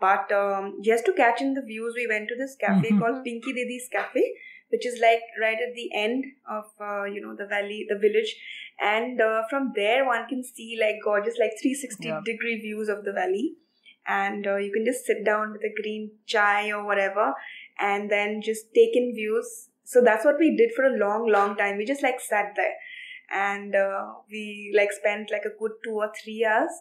but 0.00 0.32
um, 0.32 0.78
just 0.82 1.04
to 1.04 1.12
catch 1.12 1.40
in 1.40 1.54
the 1.54 1.62
views 1.62 1.94
we 1.96 2.06
went 2.06 2.28
to 2.28 2.36
this 2.36 2.56
cafe 2.56 2.88
mm-hmm. 2.88 2.98
called 3.00 3.24
pinky 3.24 3.52
didi's 3.52 3.88
cafe 3.90 4.24
which 4.70 4.86
is 4.86 4.98
like 5.00 5.22
right 5.40 5.58
at 5.66 5.74
the 5.74 5.90
end 5.92 6.24
of 6.48 6.64
uh, 6.80 7.04
you 7.04 7.20
know 7.20 7.34
the 7.36 7.46
valley 7.46 7.84
the 7.88 7.98
village 7.98 8.36
and 8.82 9.20
uh, 9.20 9.42
from 9.48 9.72
there 9.76 10.04
one 10.04 10.26
can 10.28 10.42
see 10.42 10.76
like 10.80 10.96
gorgeous 11.04 11.38
like 11.38 11.52
360 11.60 12.04
yeah. 12.04 12.20
degree 12.24 12.60
views 12.60 12.88
of 12.88 13.04
the 13.04 13.12
valley. 13.12 13.54
And 14.06 14.44
uh, 14.44 14.56
you 14.56 14.72
can 14.72 14.84
just 14.84 15.06
sit 15.06 15.24
down 15.24 15.52
with 15.52 15.62
a 15.62 15.72
green 15.80 16.10
chai 16.26 16.72
or 16.72 16.84
whatever 16.84 17.34
and 17.78 18.10
then 18.10 18.42
just 18.42 18.74
take 18.74 18.96
in 18.96 19.14
views. 19.14 19.68
So 19.84 20.02
that's 20.02 20.24
what 20.24 20.40
we 20.40 20.56
did 20.56 20.72
for 20.74 20.84
a 20.84 20.98
long 20.98 21.30
long 21.30 21.56
time. 21.56 21.76
We 21.76 21.84
just 21.84 22.02
like 22.02 22.20
sat 22.20 22.54
there. 22.56 22.74
And 23.32 23.76
uh, 23.76 24.14
we 24.28 24.74
like 24.76 24.90
spent 24.90 25.30
like 25.30 25.44
a 25.44 25.56
good 25.56 25.72
two 25.84 25.92
or 25.92 26.10
three 26.24 26.44
hours. 26.44 26.72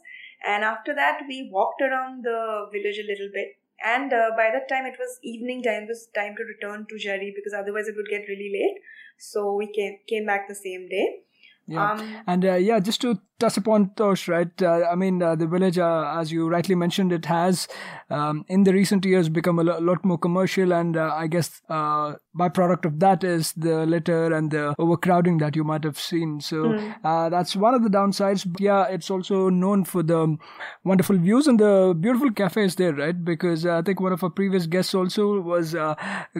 And 0.44 0.64
after 0.64 0.96
that 0.96 1.22
we 1.28 1.50
walked 1.54 1.84
around 1.84 2.24
the 2.24 2.66
village 2.74 2.98
a 2.98 3.08
little 3.08 3.30
bit. 3.32 3.60
And 3.86 4.12
uh, 4.12 4.32
by 4.36 4.50
that 4.52 4.68
time 4.68 4.88
it 4.88 4.98
was 4.98 5.20
evening 5.22 5.62
time. 5.62 5.84
It 5.84 5.90
was 5.90 6.08
time 6.16 6.36
to 6.36 6.44
return 6.44 6.88
to 6.90 6.96
Jari 6.96 7.32
because 7.36 7.54
otherwise 7.54 7.88
it 7.88 7.96
would 7.96 8.10
get 8.10 8.28
really 8.28 8.50
late. 8.52 8.82
So 9.20 9.54
we 9.54 9.72
came 9.72 10.00
came 10.10 10.26
back 10.26 10.48
the 10.48 10.56
same 10.56 10.90
day 10.90 11.22
yeah. 11.72 11.94
Um, 11.94 12.16
and 12.28 12.46
uh, 12.46 12.56
yeah, 12.56 12.80
just 12.80 13.02
to 13.02 13.20
touch 13.42 13.58
upon 13.58 13.92
Tosh, 13.96 14.28
right? 14.28 14.62
Uh, 14.62 14.86
I 14.92 14.96
mean, 14.96 15.22
uh, 15.22 15.36
the 15.36 15.48
village, 15.48 15.78
uh, 15.78 16.16
as 16.16 16.32
you 16.32 16.48
rightly 16.48 16.76
mentioned, 16.76 17.12
it 17.12 17.26
has 17.26 17.68
um, 18.10 18.46
in 18.48 18.64
the 18.64 18.74
recent 18.74 19.04
years 19.04 19.30
become 19.30 19.58
a 19.58 19.64
lot 19.64 20.06
more 20.06 20.18
commercial, 20.18 20.72
and 20.72 20.96
uh, 20.96 21.12
I 21.14 21.28
guess 21.28 21.62
uh, 21.70 22.14
byproduct 22.38 22.86
of 22.86 23.00
that 23.00 23.24
is 23.24 23.54
the 23.54 23.86
litter 23.86 24.34
and 24.34 24.52
the 24.52 24.76
overcrowding 24.78 25.40
that 25.40 25.56
you 25.56 25.64
might 25.64 25.84
have 25.84 26.00
seen. 26.00 26.40
So 26.40 26.58
mm. 26.64 27.32
that's 27.32 27.56
one 27.56 27.74
of 27.74 27.84
the 27.84 27.90
downsides. 27.90 28.46
But 28.50 28.62
yeah, 28.62 28.86
it's 28.86 29.10
also 29.10 29.50
known 29.50 29.86
for 29.86 30.04
the 30.04 30.38
wonderful 30.84 31.18
views 31.18 31.48
and 31.48 31.60
the 31.60 31.96
beautiful 32.00 32.32
cafes 32.32 32.76
there, 32.76 32.94
right? 32.94 33.26
Because 33.26 33.66
I 33.66 33.82
think 33.82 34.00
one 34.00 34.14
of 34.14 34.24
our 34.24 34.30
previous 34.30 34.68
guests 34.68 34.94
also 34.94 35.42
was 35.42 35.74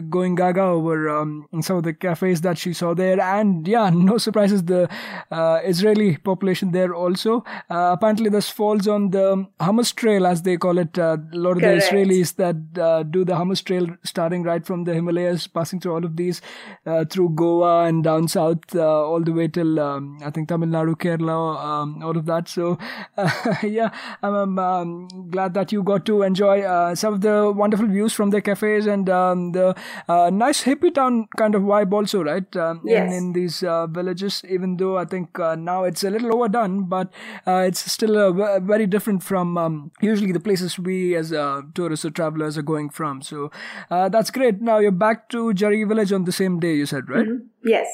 going 0.08 0.36
gaga 0.36 0.62
over 0.62 1.08
um, 1.08 1.48
some 1.62 1.76
of 1.78 1.82
the 1.82 1.94
cafes 1.94 2.42
that 2.42 2.58
she 2.58 2.72
saw 2.72 2.94
there, 2.94 3.20
and 3.20 3.66
yeah, 3.66 3.90
no 3.94 4.18
surprises 4.18 4.64
the 4.64 4.88
Israeli 5.30 6.16
population 6.16 6.72
there 6.72 6.94
also. 6.94 7.44
Uh, 7.70 7.90
apparently, 7.96 8.28
this 8.30 8.48
falls 8.48 8.88
on 8.88 9.10
the 9.10 9.46
Hummus 9.60 9.94
Trail, 9.94 10.26
as 10.26 10.42
they 10.42 10.56
call 10.56 10.78
it. 10.78 10.98
Uh, 10.98 11.16
a 11.32 11.36
lot 11.36 11.56
of 11.56 11.62
Correct. 11.62 11.90
the 11.90 11.96
Israelis 11.96 12.36
that 12.36 12.80
uh, 12.82 13.02
do 13.02 13.24
the 13.24 13.34
Hummus 13.34 13.62
Trail, 13.64 13.86
starting 14.04 14.42
right 14.42 14.64
from 14.66 14.84
the 14.84 14.94
Himalayas, 14.94 15.46
passing 15.46 15.80
through 15.80 15.94
all 15.94 16.04
of 16.04 16.16
these, 16.16 16.40
uh, 16.86 17.04
through 17.04 17.30
Goa 17.30 17.84
and 17.84 18.02
down 18.04 18.28
south, 18.28 18.74
uh, 18.74 18.80
all 18.82 19.20
the 19.20 19.32
way 19.32 19.48
till 19.48 19.78
um, 19.80 20.18
I 20.24 20.30
think 20.30 20.48
Tamil 20.48 20.68
Nadu, 20.68 20.94
Kerala, 20.96 21.62
um, 21.64 22.02
all 22.02 22.16
of 22.16 22.26
that. 22.26 22.48
So, 22.48 22.78
yeah, 23.62 23.90
I'm, 24.22 24.34
I'm 24.34 24.58
um, 24.58 25.08
glad 25.30 25.54
that 25.54 25.72
you 25.72 25.82
got 25.82 26.04
to 26.06 26.22
enjoy 26.22 26.62
uh, 26.62 26.94
some 26.94 27.14
of 27.14 27.20
the 27.20 27.52
wonderful 27.54 27.86
views 27.86 28.12
from 28.12 28.30
the 28.30 28.40
cafes 28.40 28.86
and 28.86 29.08
um, 29.08 29.52
the 29.52 29.74
uh, 30.08 30.30
nice 30.30 30.62
hippie 30.64 30.94
town 30.94 31.26
kind 31.36 31.54
of 31.54 31.62
vibe, 31.62 31.92
also, 31.92 32.22
right? 32.22 32.56
Um, 32.56 32.80
Yes. 32.84 33.12
in, 33.12 33.16
in 33.16 33.32
these 33.32 33.62
uh, 33.62 33.86
villages, 33.86 34.42
even 34.48 34.76
though 34.76 34.98
I 34.98 35.04
think 35.12 35.38
uh, 35.38 35.54
now 35.54 35.78
it's 35.90 36.04
a 36.10 36.10
little 36.14 36.34
overdone, 36.34 36.84
but 36.94 37.12
uh, 37.46 37.62
it's 37.70 37.84
still 37.96 38.18
uh, 38.18 38.60
very 38.72 38.86
different 38.86 39.22
from 39.30 39.58
um, 39.64 39.78
usually 40.00 40.32
the 40.38 40.44
places 40.48 40.78
we 40.90 40.98
as 41.22 41.32
uh, 41.32 41.62
tourists 41.74 42.04
or 42.10 42.10
travelers 42.20 42.58
are 42.62 42.68
going 42.74 42.90
from. 43.00 43.22
So 43.22 43.50
uh, 43.90 44.08
that's 44.08 44.30
great. 44.30 44.62
Now 44.70 44.78
you're 44.78 45.00
back 45.06 45.28
to 45.36 45.44
Jari 45.62 45.86
village 45.94 46.12
on 46.20 46.24
the 46.30 46.36
same 46.42 46.60
day, 46.66 46.74
you 46.82 46.86
said, 46.86 47.08
right? 47.16 47.26
Yes, 47.64 47.88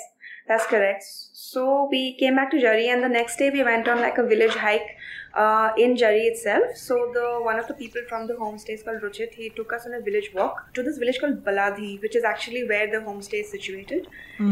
that's 0.47 0.67
correct. 0.67 1.05
So 1.51 1.89
we 1.91 2.17
came 2.19 2.37
back 2.37 2.51
to 2.53 2.59
Jari, 2.59 2.87
and 2.93 3.03
the 3.03 3.09
next 3.09 3.39
day 3.39 3.51
we 3.51 3.63
went 3.63 3.89
on 3.89 4.01
like 4.01 4.19
a 4.19 4.27
village 4.33 4.55
hike 4.55 4.97
uh, 5.35 5.71
in 5.77 5.97
Jari 5.97 6.27
itself. 6.27 6.77
So 6.77 7.11
the 7.15 7.41
one 7.43 7.59
of 7.59 7.67
the 7.69 7.75
people 7.75 8.03
from 8.09 8.27
the 8.27 8.35
homestay 8.35 8.75
is 8.75 8.83
called 8.83 9.01
Ruchit. 9.03 9.35
He 9.35 9.51
took 9.51 9.73
us 9.73 9.87
on 9.87 9.95
a 9.95 10.01
village 10.01 10.31
walk 10.35 10.73
to 10.75 10.83
this 10.83 10.99
village 10.99 11.21
called 11.21 11.45
Baladhi, 11.45 12.01
which 12.03 12.17
is 12.17 12.25
actually 12.25 12.65
where 12.69 12.91
the 12.91 12.99
homestay 12.99 13.41
is 13.41 13.51
situated, 13.51 14.09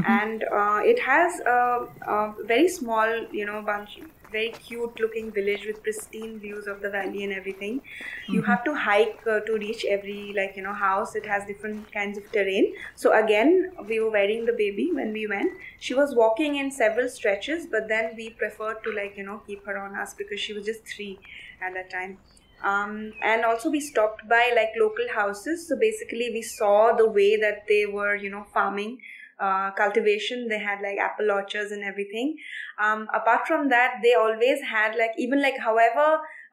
and 0.06 0.44
uh, 0.44 0.80
it 0.84 0.98
has 1.00 1.40
a, 1.40 1.86
a 2.06 2.34
very 2.44 2.68
small, 2.68 3.08
you 3.32 3.46
know, 3.46 3.62
bunch. 3.62 3.98
Very 4.30 4.50
cute 4.50 4.98
looking 5.00 5.30
village 5.32 5.64
with 5.66 5.82
pristine 5.82 6.38
views 6.40 6.66
of 6.66 6.80
the 6.82 6.90
valley 6.90 7.22
and 7.24 7.32
everything. 7.32 7.80
You 8.28 8.42
have 8.42 8.64
to 8.64 8.74
hike 8.74 9.20
uh, 9.26 9.40
to 9.40 9.52
reach 9.54 9.84
every 9.84 10.32
like 10.36 10.56
you 10.56 10.62
know 10.62 10.72
house. 10.72 11.14
It 11.14 11.26
has 11.26 11.46
different 11.46 11.92
kinds 11.92 12.18
of 12.18 12.30
terrain. 12.32 12.74
So 12.94 13.12
again, 13.12 13.72
we 13.88 14.00
were 14.00 14.10
wearing 14.10 14.44
the 14.46 14.52
baby 14.52 14.90
when 14.92 15.12
we 15.12 15.26
went. 15.26 15.52
She 15.78 15.94
was 15.94 16.14
walking 16.14 16.56
in 16.56 16.70
several 16.70 17.08
stretches, 17.08 17.66
but 17.66 17.88
then 17.88 18.14
we 18.16 18.30
preferred 18.30 18.82
to 18.84 18.92
like 18.92 19.16
you 19.16 19.24
know 19.24 19.38
keep 19.46 19.64
her 19.66 19.78
on 19.78 19.94
us 19.96 20.14
because 20.14 20.40
she 20.40 20.52
was 20.52 20.64
just 20.64 20.86
three 20.86 21.20
at 21.60 21.74
that 21.74 21.90
time. 21.90 22.18
Um, 22.62 23.12
and 23.22 23.44
also 23.44 23.70
we 23.70 23.80
stopped 23.80 24.28
by 24.28 24.52
like 24.56 24.70
local 24.78 25.06
houses. 25.14 25.68
So 25.68 25.76
basically, 25.78 26.30
we 26.30 26.42
saw 26.42 26.92
the 26.96 27.08
way 27.08 27.36
that 27.36 27.64
they 27.68 27.86
were 27.86 28.16
you 28.16 28.30
know 28.30 28.44
farming. 28.52 29.00
Uh, 29.38 29.70
cultivation. 29.78 30.48
They 30.48 30.58
had 30.58 30.80
like 30.80 30.98
apple 30.98 31.30
orchards 31.30 31.70
and 31.70 31.84
everything. 31.84 32.36
Um, 32.82 33.06
apart 33.12 33.46
from 33.46 33.68
that 33.68 33.96
they 34.02 34.14
always 34.14 34.62
had 34.62 34.96
like 34.96 35.12
even 35.24 35.42
like 35.42 35.58
however 35.58 36.06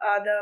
uh, 0.06 0.20
the 0.26 0.38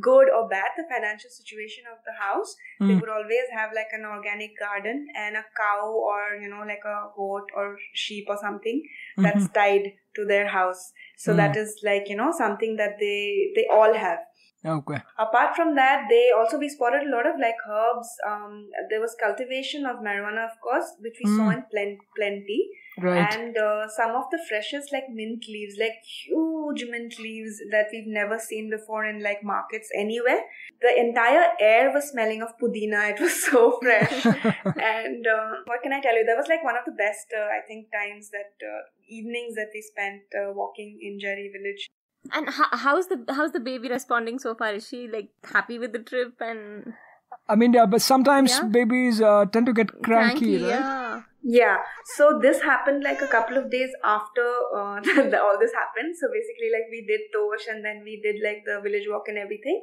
good 0.00 0.28
or 0.30 0.48
bad 0.48 0.70
the 0.76 0.84
financial 0.88 1.30
situation 1.30 1.84
of 1.90 1.98
the 2.06 2.12
house 2.22 2.56
they 2.80 2.94
Mm. 2.94 3.00
would 3.00 3.08
always 3.08 3.46
have 3.58 3.70
like 3.78 3.92
an 3.98 4.04
organic 4.04 4.58
garden 4.58 5.06
and 5.24 5.36
a 5.36 5.44
cow 5.60 5.86
or 6.10 6.18
you 6.42 6.48
know 6.48 6.64
like 6.70 6.84
a 6.84 6.98
goat 7.16 7.48
or 7.54 7.78
sheep 8.04 8.26
or 8.28 8.36
something 8.42 8.82
that's 9.26 9.48
tied 9.60 9.86
to 10.14 10.26
their 10.32 10.46
house 10.48 10.92
so 11.24 11.32
Mm. 11.32 11.36
that 11.40 11.56
is 11.56 11.70
like 11.88 12.08
you 12.12 12.16
know 12.16 12.30
something 12.38 12.76
that 12.80 12.96
they 13.04 13.18
they 13.58 13.66
all 13.78 13.94
have 14.06 14.18
Okay. 14.74 14.98
apart 15.24 15.54
from 15.56 15.68
that 15.76 16.06
they 16.12 16.22
also 16.36 16.58
we 16.62 16.68
spotted 16.68 17.02
a 17.06 17.10
lot 17.14 17.26
of 17.30 17.36
like 17.42 17.60
herbs 17.74 18.08
um 18.30 18.54
there 18.90 19.00
was 19.04 19.14
cultivation 19.22 19.86
of 19.90 20.00
marijuana 20.06 20.44
of 20.50 20.56
course 20.66 20.88
which 21.06 21.20
we 21.22 21.28
saw 21.36 21.46
Mm. 21.48 21.54
in 21.56 21.62
plen- 21.74 22.00
plenty 22.16 22.58
Right. 22.98 23.30
and 23.30 23.56
uh, 23.56 23.88
some 23.88 24.12
of 24.16 24.24
the 24.30 24.38
freshest 24.48 24.92
like 24.92 25.04
mint 25.10 25.44
leaves 25.48 25.76
like 25.78 26.00
huge 26.02 26.84
mint 26.90 27.18
leaves 27.18 27.60
that 27.70 27.88
we've 27.92 28.06
never 28.06 28.38
seen 28.38 28.70
before 28.70 29.04
in 29.04 29.22
like 29.22 29.44
markets 29.44 29.90
anywhere 29.94 30.40
the 30.80 30.98
entire 30.98 31.44
air 31.60 31.92
was 31.92 32.10
smelling 32.10 32.42
of 32.42 32.56
pudina 32.60 33.10
it 33.10 33.20
was 33.20 33.44
so 33.50 33.78
fresh 33.82 34.24
and 34.80 35.26
uh, 35.26 35.50
what 35.66 35.82
can 35.82 35.92
i 35.92 36.00
tell 36.00 36.16
you 36.16 36.24
that 36.24 36.36
was 36.36 36.48
like 36.48 36.64
one 36.64 36.76
of 36.76 36.84
the 36.86 36.92
best 36.92 37.26
uh, 37.36 37.48
i 37.56 37.60
think 37.68 37.86
times 37.92 38.30
that 38.30 38.66
uh, 38.66 38.80
evenings 39.08 39.54
that 39.54 39.68
we 39.74 39.82
spent 39.82 40.22
uh, 40.34 40.52
walking 40.52 40.98
in 41.02 41.18
Jari 41.18 41.52
village 41.52 41.86
And 42.36 42.48
how, 42.50 42.66
how's 42.72 43.06
the 43.10 43.18
how's 43.28 43.52
the 43.52 43.60
baby 43.60 43.88
responding 43.88 44.38
so 44.44 44.54
far? 44.60 44.74
Is 44.74 44.88
she 44.88 45.06
like 45.06 45.28
happy 45.44 45.78
with 45.78 45.92
the 45.92 46.00
trip 46.00 46.40
and 46.40 46.94
I 47.48 47.54
mean, 47.54 47.72
yeah, 47.72 47.86
but 47.86 48.02
sometimes 48.02 48.50
Yeah. 48.50 48.68
babies 48.76 49.20
uh, 49.20 49.44
tend 49.46 49.66
to 49.66 49.72
get 49.72 49.92
cranky, 50.02 50.56
right? 50.58 50.70
Yeah. 50.70 51.20
Yeah, 51.48 51.76
so 52.16 52.40
this 52.42 52.60
happened 52.60 53.04
like 53.04 53.22
a 53.22 53.28
couple 53.28 53.56
of 53.56 53.70
days 53.70 53.90
after 54.02 54.44
uh, 54.76 55.00
the, 55.32 55.38
all 55.40 55.56
this 55.60 55.72
happened. 55.72 56.16
So 56.20 56.26
basically, 56.32 56.70
like 56.72 56.90
we 56.90 57.06
did 57.06 57.20
Tosh 57.32 57.68
and 57.72 57.84
then 57.84 58.02
we 58.04 58.20
did 58.20 58.42
like 58.42 58.64
the 58.66 58.80
village 58.80 59.06
walk 59.08 59.28
and 59.28 59.38
everything. 59.38 59.80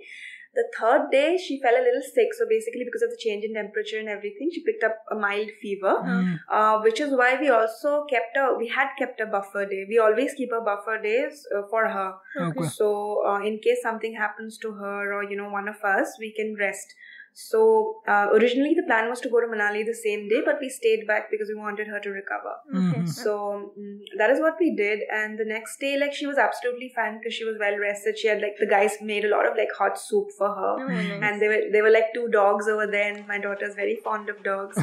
The 0.56 0.66
third 0.80 1.10
day, 1.12 1.38
she 1.44 1.60
fell 1.62 1.74
a 1.74 1.82
little 1.82 2.02
sick. 2.04 2.34
So 2.38 2.46
basically, 2.50 2.84
because 2.84 3.02
of 3.02 3.10
the 3.10 3.18
change 3.18 3.44
in 3.46 3.54
temperature 3.56 3.98
and 3.98 4.10
everything, 4.10 4.52
she 4.54 4.62
picked 4.64 4.84
up 4.84 4.98
a 5.10 5.16
mild 5.16 5.50
fever, 5.62 5.94
Mm. 6.04 6.40
uh, 6.58 6.80
which 6.82 7.00
is 7.00 7.16
why 7.22 7.30
we 7.40 7.50
also 7.50 7.94
kept 8.12 8.38
a 8.38 8.54
we 8.60 8.68
had 8.68 8.90
kept 9.00 9.20
a 9.22 9.26
buffer 9.26 9.66
day. 9.66 9.86
We 9.88 9.98
always 10.00 10.36
keep 10.42 10.52
a 10.52 10.62
buffer 10.62 11.00
days 11.02 11.48
uh, 11.56 11.64
for 11.72 11.88
her. 11.96 12.10
Okay. 12.50 12.68
So 12.68 13.26
uh, 13.26 13.40
in 13.40 13.60
case 13.70 13.82
something 13.82 14.14
happens 14.26 14.60
to 14.60 14.74
her 14.84 15.14
or 15.14 15.24
you 15.24 15.38
know 15.38 15.50
one 15.50 15.68
of 15.70 15.82
us, 15.96 16.18
we 16.20 16.34
can 16.42 16.56
rest. 16.60 16.94
So 17.34 18.02
uh, 18.08 18.28
originally 18.34 18.74
the 18.76 18.84
plan 18.84 19.10
was 19.10 19.20
to 19.22 19.30
go 19.30 19.42
to 19.42 19.48
Manali 19.48 19.86
the 19.86 19.94
same 19.94 20.28
day, 20.30 20.42
but 20.46 20.58
we 20.62 20.70
stayed 20.70 21.08
back 21.08 21.30
because 21.32 21.48
we 21.50 21.56
wanted 21.56 21.88
her 21.88 22.00
to 22.00 22.10
recover. 22.10 22.54
Mhm. 22.74 23.08
So 23.10 23.72
mm, 23.80 24.00
that 24.18 24.30
is 24.30 24.40
what 24.40 24.56
we 24.60 24.76
did. 24.76 25.02
And 25.12 25.40
the 25.40 25.46
next 25.46 25.80
day, 25.80 25.98
like 25.98 26.14
she 26.14 26.28
was 26.28 26.38
absolutely 26.38 26.92
fine 26.96 27.18
because 27.20 27.34
she 27.34 27.46
was 27.46 27.58
well 27.60 27.78
rested. 27.78 28.18
She 28.20 28.28
had 28.28 28.42
like 28.42 28.56
the 28.60 28.68
guys 28.68 28.98
made 29.02 29.26
a 29.26 29.30
lot 29.36 29.48
of 29.52 29.58
like 29.58 29.74
hot 29.78 30.00
soup 30.00 30.32
for 30.38 30.50
her. 30.60 30.74
Oh, 30.84 30.88
nice. 30.88 31.22
And 31.30 31.42
they 31.42 31.48
were 31.54 31.62
they 31.78 31.82
were 31.82 31.90
like 31.98 32.14
two 32.14 32.28
dogs 32.38 32.68
over 32.68 32.86
there, 32.96 33.10
and 33.14 33.28
my 33.28 33.40
daughter's 33.40 33.76
very 33.76 33.96
fond 34.10 34.30
of 34.30 34.44
dogs, 34.44 34.78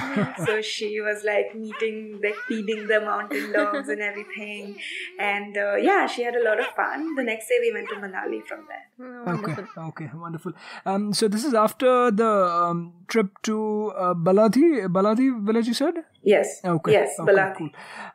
so 0.46 0.60
she 0.60 0.90
was 1.00 1.22
like 1.24 1.54
meeting, 1.54 2.20
like 2.22 2.36
feeding 2.48 2.86
the 2.88 3.00
mountain 3.00 3.52
dogs 3.52 3.88
and 3.88 4.00
everything, 4.10 4.76
and 5.18 5.56
uh, 5.56 5.74
yeah, 5.76 6.06
she 6.06 6.22
had 6.22 6.34
a 6.34 6.44
lot 6.48 6.58
of 6.60 6.66
fun. 6.82 7.14
The 7.14 7.22
next 7.22 7.48
day 7.48 7.58
we 7.66 7.72
went 7.72 7.88
to 7.90 7.96
Manali 7.96 8.42
from 8.52 8.66
there. 8.72 8.86
Oh, 9.00 9.32
Okay, 9.32 9.42
wonderful. 9.42 9.82
okay, 9.88 10.10
wonderful. 10.14 10.52
Um, 10.86 11.12
so 11.12 11.28
this 11.28 11.44
is 11.44 11.54
after 11.54 12.10
the 12.10 12.30
um, 12.40 12.92
trip 13.08 13.28
to 13.42 13.92
uh, 13.96 14.14
Baladhi, 14.14 14.86
Baladhi 14.86 15.44
village, 15.46 15.66
you 15.68 15.74
said? 15.74 15.94
Yes, 16.22 16.60
Okay. 16.64 16.92
yes, 16.92 17.18
okay, 17.18 17.32
Balati. 17.32 17.56
Cool. 17.58 17.70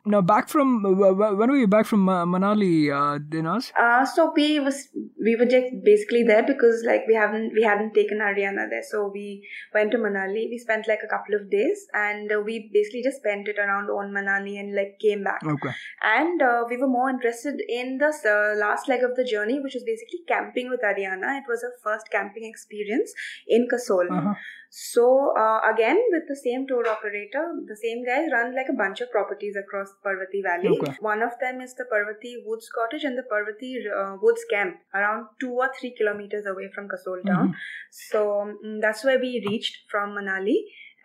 Now 0.06 0.22
back 0.22 0.48
from 0.48 0.84
wh- 0.84 1.16
wh- 1.18 1.38
when 1.40 1.50
were 1.50 1.58
you 1.58 1.68
back 1.68 1.88
from 1.88 2.08
uh, 2.08 2.24
Manali, 2.26 2.92
uh, 2.92 3.18
Deenaz? 3.18 3.72
Uh, 3.76 4.06
so 4.06 4.32
we 4.36 4.60
was 4.60 4.90
we 5.24 5.36
were 5.36 5.46
just 5.48 5.74
basically 5.84 6.22
there 6.24 6.44
because 6.44 6.84
like 6.86 7.08
we 7.08 7.16
haven't 7.16 7.54
we 7.54 7.64
hadn't 7.64 7.94
taken 7.96 8.20
Arianna 8.20 8.70
there, 8.70 8.84
so 8.84 9.10
we 9.12 9.48
went 9.74 9.92
to 9.92 9.98
Manali. 9.98 10.48
We 10.52 10.60
spent 10.60 10.88
like 10.88 11.00
a 11.04 11.08
couple 11.08 11.34
of 11.36 11.50
days, 11.50 11.88
and 11.94 12.32
uh, 12.32 12.42
we 12.46 12.70
basically 12.72 13.02
just 13.02 13.18
spent 13.18 13.48
it 13.48 13.58
around 13.58 13.90
on 13.90 14.12
Manali 14.14 14.60
and 14.60 14.76
like 14.76 15.00
came 15.02 15.24
back. 15.24 15.42
Okay. 15.44 15.74
And 16.04 16.42
uh, 16.42 16.64
we 16.70 16.78
were 16.78 16.88
more 16.88 17.10
interested 17.10 17.60
in 17.68 17.98
the 17.98 18.12
uh, 18.14 18.60
last 18.60 18.88
leg 18.88 19.02
of 19.04 19.16
the 19.16 19.24
journey, 19.24 19.60
which 19.60 19.74
was 19.74 19.84
basically 19.84 20.20
camping 20.28 20.70
with 20.70 20.82
Arianna. 20.82 21.40
It 21.40 21.46
was 21.50 21.64
her 21.64 21.74
first 21.84 22.12
camping 22.12 22.46
experience 22.46 23.14
in 23.48 23.68
Kasol. 23.74 24.12
Uh-huh. 24.12 24.36
So 24.70 25.34
uh, 25.38 25.62
again, 25.74 26.02
with 26.12 26.24
the 26.28 26.36
same 26.36 26.68
tour 26.68 26.88
operator, 26.88 27.44
the 27.68 27.78
same 27.78 28.06
guys 28.06 28.30
run 28.32 28.56
like 28.56 28.68
a 28.70 28.74
bunch 28.74 29.02
of 29.02 29.12
properties 29.12 29.56
across 29.56 29.94
Parvati 30.04 30.42
Valley. 30.42 30.78
Okay. 30.80 30.94
One 31.00 31.22
of 31.22 31.32
them 31.40 31.62
is 31.62 31.74
the 31.76 31.86
Parvati 31.86 32.44
Woods 32.46 32.70
Cottage 32.74 33.04
and 33.04 33.18
the 33.18 33.24
Parvati 33.24 33.86
uh, 33.88 34.18
Woods 34.22 34.44
Camp, 34.50 34.76
around 34.94 35.28
two 35.40 35.52
or 35.52 35.70
three 35.80 35.94
kilometers 35.98 36.46
away 36.46 36.70
from 36.74 36.88
Kasol 36.88 37.26
town. 37.26 37.56
So 37.92 38.54
mm, 38.66 38.82
that's 38.82 39.04
where 39.04 39.20
we 39.20 39.44
reached 39.48 39.90
from 39.90 40.12
Manali. 40.12 40.58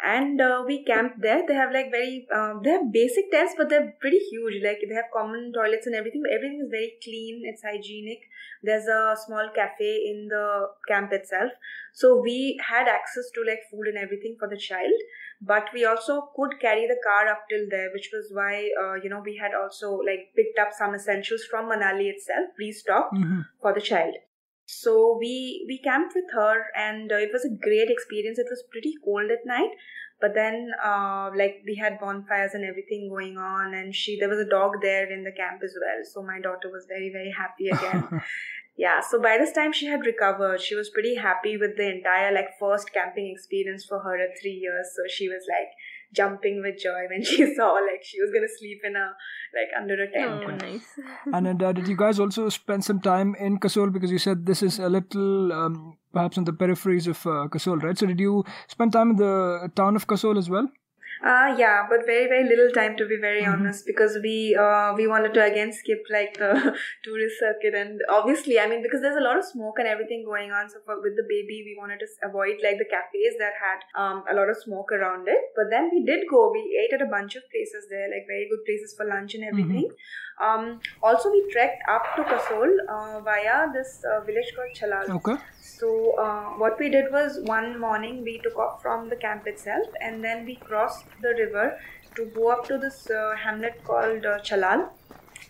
And 0.04 0.40
uh, 0.40 0.62
we 0.66 0.84
camped 0.84 1.20
there. 1.20 1.42
They 1.46 1.54
have 1.54 1.72
like 1.72 1.90
very, 1.90 2.26
um, 2.34 2.60
they 2.64 2.70
have 2.70 2.90
basic 2.92 3.30
tents, 3.30 3.54
but 3.56 3.68
they're 3.68 3.94
pretty 4.00 4.18
huge. 4.18 4.62
Like 4.62 4.78
they 4.88 4.94
have 4.94 5.10
common 5.12 5.52
toilets 5.52 5.86
and 5.86 5.94
everything, 5.94 6.22
but 6.22 6.32
everything 6.32 6.60
is 6.64 6.70
very 6.70 6.94
clean. 7.04 7.42
It's 7.44 7.62
hygienic. 7.62 8.20
There's 8.62 8.86
a 8.86 9.14
small 9.26 9.50
cafe 9.54 9.90
in 10.10 10.28
the 10.28 10.68
camp 10.88 11.12
itself. 11.12 11.52
So 11.92 12.20
we 12.20 12.58
had 12.66 12.88
access 12.88 13.30
to 13.34 13.44
like 13.46 13.60
food 13.70 13.88
and 13.88 13.98
everything 13.98 14.36
for 14.38 14.48
the 14.48 14.56
child, 14.56 14.92
but 15.42 15.68
we 15.74 15.84
also 15.84 16.30
could 16.34 16.58
carry 16.60 16.86
the 16.86 16.98
car 17.04 17.28
up 17.28 17.44
till 17.50 17.66
there, 17.68 17.90
which 17.92 18.10
was 18.12 18.30
why 18.32 18.70
uh, 18.82 18.94
you 19.02 19.10
know 19.10 19.20
we 19.24 19.36
had 19.36 19.52
also 19.54 19.92
like 19.96 20.32
picked 20.36 20.58
up 20.58 20.68
some 20.72 20.94
essentials 20.94 21.44
from 21.50 21.70
Manali 21.70 22.08
itself, 22.16 22.48
restocked 22.58 23.14
Mhm. 23.14 23.44
for 23.60 23.72
the 23.74 23.80
child. 23.80 24.14
So 24.72 25.16
we 25.18 25.64
we 25.66 25.78
camped 25.78 26.14
with 26.14 26.30
her, 26.33 26.66
and 26.76 27.11
uh, 27.11 27.16
it 27.16 27.30
was 27.33 27.44
a 27.44 27.50
great 27.50 27.90
experience. 27.90 28.38
It 28.38 28.46
was 28.48 28.62
pretty 28.70 28.94
cold 29.04 29.30
at 29.30 29.44
night, 29.44 29.70
but 30.20 30.35
then 30.35 30.70
uh, 30.85 31.30
like 31.37 31.62
we 31.66 31.74
had 31.74 31.98
bonfires 31.98 32.54
and 32.54 32.64
everything 32.64 33.09
going 33.09 33.37
on, 33.37 33.74
and 33.74 33.94
she 33.94 34.16
there 34.20 34.28
was 34.28 34.38
a 34.38 34.48
dog 34.48 34.80
there 34.80 35.11
in 35.12 35.24
the 35.24 35.33
camp 35.33 35.62
as 35.64 35.74
well. 35.80 36.04
So 36.04 36.22
my 36.22 36.40
daughter 36.40 36.70
was 36.70 36.87
very 36.88 37.11
very 37.11 37.33
happy 37.37 37.68
again. 37.68 38.22
yeah. 38.76 39.00
So 39.00 39.20
by 39.20 39.38
this 39.38 39.52
time 39.52 39.72
she 39.72 39.87
had 39.87 40.06
recovered. 40.06 40.61
She 40.61 40.76
was 40.76 40.88
pretty 40.88 41.16
happy 41.16 41.56
with 41.56 41.76
the 41.76 41.90
entire 41.90 42.33
like 42.33 42.59
first 42.61 42.92
camping 42.92 43.26
experience 43.26 43.85
for 43.85 43.98
her 43.98 44.16
at 44.22 44.38
three 44.40 44.59
years. 44.66 44.87
So 44.94 45.02
she 45.09 45.28
was 45.28 45.42
like 45.48 45.72
jumping 46.12 46.62
with 46.62 46.79
joy 46.79 47.07
when 47.11 47.25
she 47.31 47.55
saw 47.55 47.73
like 47.73 48.03
she 48.03 48.20
was 48.20 48.31
gonna 48.33 48.53
sleep 48.59 48.81
in 48.85 48.96
a 48.96 49.07
like 49.55 49.70
under 49.77 49.94
a 49.94 50.11
tent. 50.11 50.44
Oh, 50.44 50.66
nice. 50.66 50.99
and 51.33 51.46
then, 51.46 51.62
uh, 51.62 51.73
did 51.73 51.88
you 51.88 51.96
guys 51.96 52.20
also 52.20 52.49
spend 52.49 52.85
some 52.85 53.01
time 53.01 53.35
in 53.38 53.59
Kasol 53.59 53.92
because 53.92 54.11
you 54.11 54.18
said 54.18 54.46
this 54.46 54.62
is 54.62 54.79
a 54.79 54.88
little 54.88 55.53
um, 55.53 55.96
perhaps 56.12 56.38
on 56.38 56.44
the 56.44 56.53
peripheries 56.53 57.07
of 57.07 57.27
uh, 57.27 57.49
Kasol, 57.49 57.83
right? 57.83 57.99
So 57.99 58.07
did 58.07 58.20
you 58.20 58.44
spend 58.68 58.92
time 58.92 59.11
in 59.11 59.16
the 59.16 59.70
town 59.75 59.96
of 59.96 60.07
Kasol 60.07 60.38
as 60.38 60.49
well? 60.49 60.68
Uh, 61.22 61.54
yeah, 61.59 61.87
but 61.88 62.06
very 62.06 62.26
very 62.28 62.44
little 62.48 62.70
time 62.72 62.96
to 62.96 63.04
be 63.06 63.16
very 63.24 63.42
Mhm. 63.42 63.52
honest 63.52 63.85
because 63.88 64.14
we 64.26 64.37
uh, 64.66 64.94
we 65.00 65.06
wanted 65.06 65.35
to 65.38 65.42
again 65.46 65.72
skip 65.78 66.06
like 66.14 66.38
the 66.42 66.52
tourist 67.06 67.38
circuit 67.44 67.74
and 67.80 68.00
obviously 68.18 68.59
I 68.62 68.66
mean 68.70 68.80
because 68.87 69.02
there's 69.02 69.18
a 69.22 69.24
lot 69.26 69.37
of 69.40 69.44
smoke 69.44 69.78
and 69.83 69.90
everything 69.94 70.24
going 70.24 70.50
on. 70.61 70.70
So 70.74 70.80
for, 70.87 70.96
with 71.02 71.16
the 71.20 71.26
baby, 71.33 71.59
we 71.66 71.74
wanted 71.80 72.00
to 72.04 72.09
avoid 72.28 72.64
like 72.68 72.78
the 72.78 72.88
cafes 72.94 73.37
that 73.42 73.61
had 73.64 73.85
um, 74.04 74.24
a 74.30 74.35
lot 74.40 74.48
of 74.54 74.56
smoke 74.62 74.92
around 74.98 75.28
it. 75.28 75.44
But 75.61 75.68
then 75.76 75.90
we 75.92 76.02
did 76.12 76.24
go. 76.30 76.50
We 76.56 76.64
ate 76.85 76.94
at 76.98 77.02
a 77.09 77.11
bunch 77.16 77.37
of 77.37 77.44
places 77.50 77.90
there, 77.90 78.09
like 78.14 78.26
very 78.26 78.48
good 78.54 78.64
places 78.64 78.94
for 78.96 79.04
lunch 79.04 79.35
and 79.35 79.44
everything. 79.44 79.90
Um, 80.40 80.80
also, 81.02 81.30
we 81.30 81.44
trekked 81.52 81.83
up 81.94 82.04
to 82.16 82.22
Kasol 82.33 82.70
uh, 82.88 83.20
via 83.20 83.66
this 83.74 84.02
uh, 84.11 84.20
village 84.24 84.52
called 84.56 84.72
Chalal. 84.80 85.16
Okay. 85.20 85.37
So 85.81 86.14
uh, 86.19 86.59
what 86.59 86.79
we 86.79 86.90
did 86.90 87.11
was 87.11 87.38
one 87.45 87.81
morning 87.81 88.23
we 88.23 88.38
took 88.38 88.59
off 88.59 88.83
from 88.83 89.09
the 89.09 89.16
camp 89.16 89.47
itself 89.47 89.87
and 90.03 90.23
then 90.23 90.45
we 90.45 90.57
crossed 90.57 91.07
the 91.23 91.31
river 91.38 91.79
to 92.16 92.27
go 92.27 92.51
up 92.51 92.66
to 92.66 92.77
this 92.77 93.09
uh, 93.11 93.35
hamlet 93.35 93.83
called 93.85 94.27
uh, 94.27 94.40
Chalal 94.40 94.90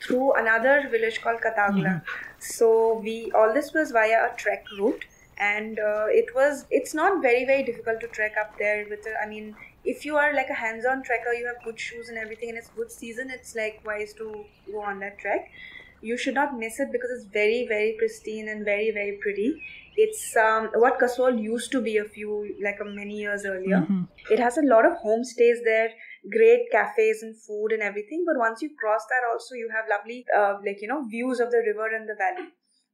through 0.06 0.34
another 0.34 0.88
village 0.88 1.20
called 1.20 1.40
Katagla. 1.40 2.02
So 2.38 3.00
we 3.02 3.32
all 3.32 3.52
this 3.52 3.72
was 3.72 3.90
via 3.90 4.20
a 4.26 4.36
trek 4.36 4.64
route 4.78 5.04
and 5.36 5.80
uh, 5.80 6.06
it 6.08 6.32
was 6.32 6.64
it's 6.70 6.94
not 6.94 7.20
very 7.22 7.44
very 7.44 7.64
difficult 7.64 8.00
to 8.00 8.06
trek 8.06 8.34
up 8.40 8.56
there 8.56 8.86
with 8.88 9.04
a, 9.06 9.20
I 9.20 9.26
mean 9.26 9.56
if 9.84 10.04
you 10.04 10.16
are 10.16 10.32
like 10.32 10.50
a 10.50 10.54
hands-on 10.54 11.02
trekker 11.02 11.36
you 11.40 11.46
have 11.46 11.64
good 11.64 11.80
shoes 11.80 12.08
and 12.08 12.18
everything 12.18 12.50
and 12.50 12.58
it's 12.58 12.68
good 12.68 12.92
season 12.92 13.30
it's 13.30 13.56
like 13.56 13.82
wise 13.84 14.12
to 14.14 14.44
go 14.70 14.80
on 14.80 15.00
that 15.00 15.18
trek 15.18 15.50
you 16.00 16.16
should 16.16 16.34
not 16.34 16.56
miss 16.58 16.80
it 16.80 16.88
because 16.92 17.10
it's 17.16 17.26
very 17.32 17.66
very 17.68 17.94
pristine 17.98 18.48
and 18.48 18.64
very 18.64 18.90
very 18.90 19.18
pretty 19.22 19.48
it's 19.96 20.36
um, 20.36 20.68
what 20.74 20.98
Kasol 20.98 21.40
used 21.42 21.72
to 21.72 21.80
be 21.82 21.96
a 21.98 22.04
few 22.04 22.54
like 22.62 22.78
a 22.80 22.84
many 22.84 23.16
years 23.18 23.44
earlier. 23.44 23.80
Mhm. 23.80 24.08
It 24.30 24.38
has 24.38 24.56
a 24.56 24.62
lot 24.62 24.86
of 24.86 24.92
homestays 25.04 25.58
there, 25.64 25.90
great 26.30 26.70
cafes 26.70 27.22
and 27.22 27.36
food 27.42 27.72
and 27.72 27.82
everything. 27.82 28.24
But 28.26 28.38
once 28.38 28.62
you 28.62 28.70
cross 28.78 29.04
that, 29.10 29.26
also 29.30 29.54
you 29.56 29.68
have 29.74 29.86
lovely 29.90 30.24
uh, 30.36 30.58
like 30.64 30.80
you 30.80 30.88
know 30.88 31.04
views 31.08 31.40
of 31.40 31.50
the 31.50 31.62
river 31.66 31.88
and 31.94 32.08
the 32.08 32.14
valley. 32.14 32.48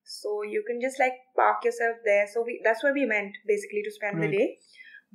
So 0.05 0.43
you 0.43 0.65
can 0.67 0.81
just 0.81 0.99
like 0.99 1.15
park 1.37 1.65
yourself 1.65 1.97
there. 2.05 2.27
So 2.33 2.43
we 2.43 2.61
that's 2.65 2.83
where 2.83 2.95
we 2.95 3.07
went 3.07 3.37
basically 3.47 3.83
to 3.85 3.91
spend 3.93 4.19
Right. 4.19 4.31
the 4.31 4.37
day. 4.37 4.59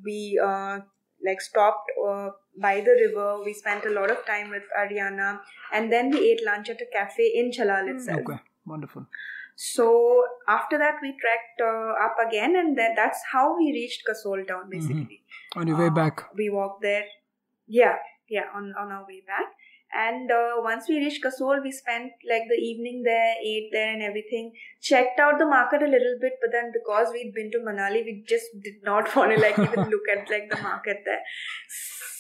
We 0.03 0.39
uh, 0.43 0.79
like 1.25 1.41
stopped 1.41 1.91
uh, 2.07 2.29
by 2.59 2.81
the 2.81 2.91
river. 3.05 3.41
We 3.43 3.53
spent 3.53 3.85
a 3.85 3.89
lot 3.89 4.09
of 4.11 4.25
time 4.25 4.49
with 4.49 4.63
Arianna, 4.79 5.39
and 5.73 5.91
then 5.91 6.09
we 6.11 6.19
ate 6.31 6.43
lunch 6.45 6.69
at 6.69 6.81
a 6.81 6.85
cafe 6.91 7.31
in 7.35 7.51
Chalal 7.51 7.89
itself. 7.95 8.21
Okay. 8.21 8.39
Wonderful. 8.65 9.05
So 9.55 10.23
after 10.47 10.77
that, 10.77 10.95
we 11.01 11.09
trekked 11.23 11.61
uh, 11.61 11.93
up 12.05 12.15
again, 12.27 12.55
and 12.55 12.77
that, 12.77 12.91
that's 12.95 13.19
how 13.31 13.57
we 13.57 13.71
reached 13.71 14.03
Kasol 14.09 14.47
town. 14.47 14.69
Basically, 14.69 15.21
On 15.55 15.67
your 15.67 15.77
way 15.77 15.87
Uh, 15.87 15.97
back. 16.01 16.23
we 16.35 16.49
walked 16.49 16.81
there. 16.81 17.05
Yeah, 17.67 17.95
yeah, 18.29 18.45
on 18.55 18.73
on 18.77 18.91
our 18.91 19.05
way 19.07 19.21
back. 19.27 19.51
And 19.93 20.31
uh, 20.31 20.61
once 20.61 20.87
we 20.87 20.97
reached 20.97 21.23
Kasol, 21.23 21.61
we 21.61 21.71
spent 21.71 22.11
like 22.29 22.43
the 22.49 22.55
evening 22.55 23.03
there, 23.03 23.35
ate 23.43 23.69
there, 23.71 23.93
and 23.93 24.01
everything. 24.01 24.53
Checked 24.81 25.19
out 25.19 25.37
the 25.37 25.45
market 25.45 25.81
a 25.81 25.87
little 25.87 26.17
bit, 26.19 26.33
but 26.41 26.51
then 26.51 26.71
because 26.71 27.09
we'd 27.11 27.33
been 27.33 27.51
to 27.51 27.59
Manali, 27.59 28.05
we 28.05 28.23
just 28.27 28.47
did 28.63 28.83
not 28.83 29.13
want 29.15 29.35
to 29.35 29.41
like 29.41 29.59
even 29.59 29.89
look 29.89 30.07
at 30.11 30.29
like 30.29 30.49
the 30.49 30.61
market 30.61 31.03
there. 31.05 31.21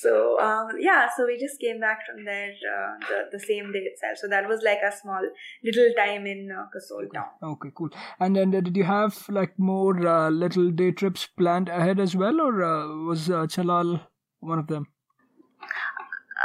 So 0.01 0.39
um, 0.41 0.69
yeah, 0.79 1.09
so 1.15 1.25
we 1.25 1.39
just 1.39 1.59
came 1.61 1.79
back 1.79 1.99
from 2.05 2.25
there 2.25 2.49
uh, 2.49 2.93
the 3.07 3.37
the 3.37 3.39
same 3.39 3.71
day 3.71 3.79
itself. 3.79 4.17
So 4.17 4.27
that 4.27 4.47
was 4.49 4.61
like 4.63 4.79
a 4.85 4.91
small 4.91 5.21
little 5.63 5.93
time 5.95 6.25
in 6.25 6.51
uh, 6.51 6.65
Kasol 6.75 7.11
town. 7.13 7.29
Okay, 7.41 7.69
cool. 7.75 7.89
And 8.19 8.35
then 8.35 8.53
uh, 8.55 8.61
did 8.61 8.75
you 8.75 8.83
have 8.83 9.29
like 9.29 9.57
more 9.57 10.07
uh, 10.07 10.29
little 10.29 10.71
day 10.71 10.91
trips 10.91 11.27
planned 11.37 11.69
ahead 11.69 11.99
as 11.99 12.15
well, 12.15 12.41
or 12.41 12.63
uh, 12.63 12.87
was 13.05 13.29
uh, 13.29 13.45
Chalal 13.45 14.01
one 14.39 14.59
of 14.59 14.67
them? 14.67 14.87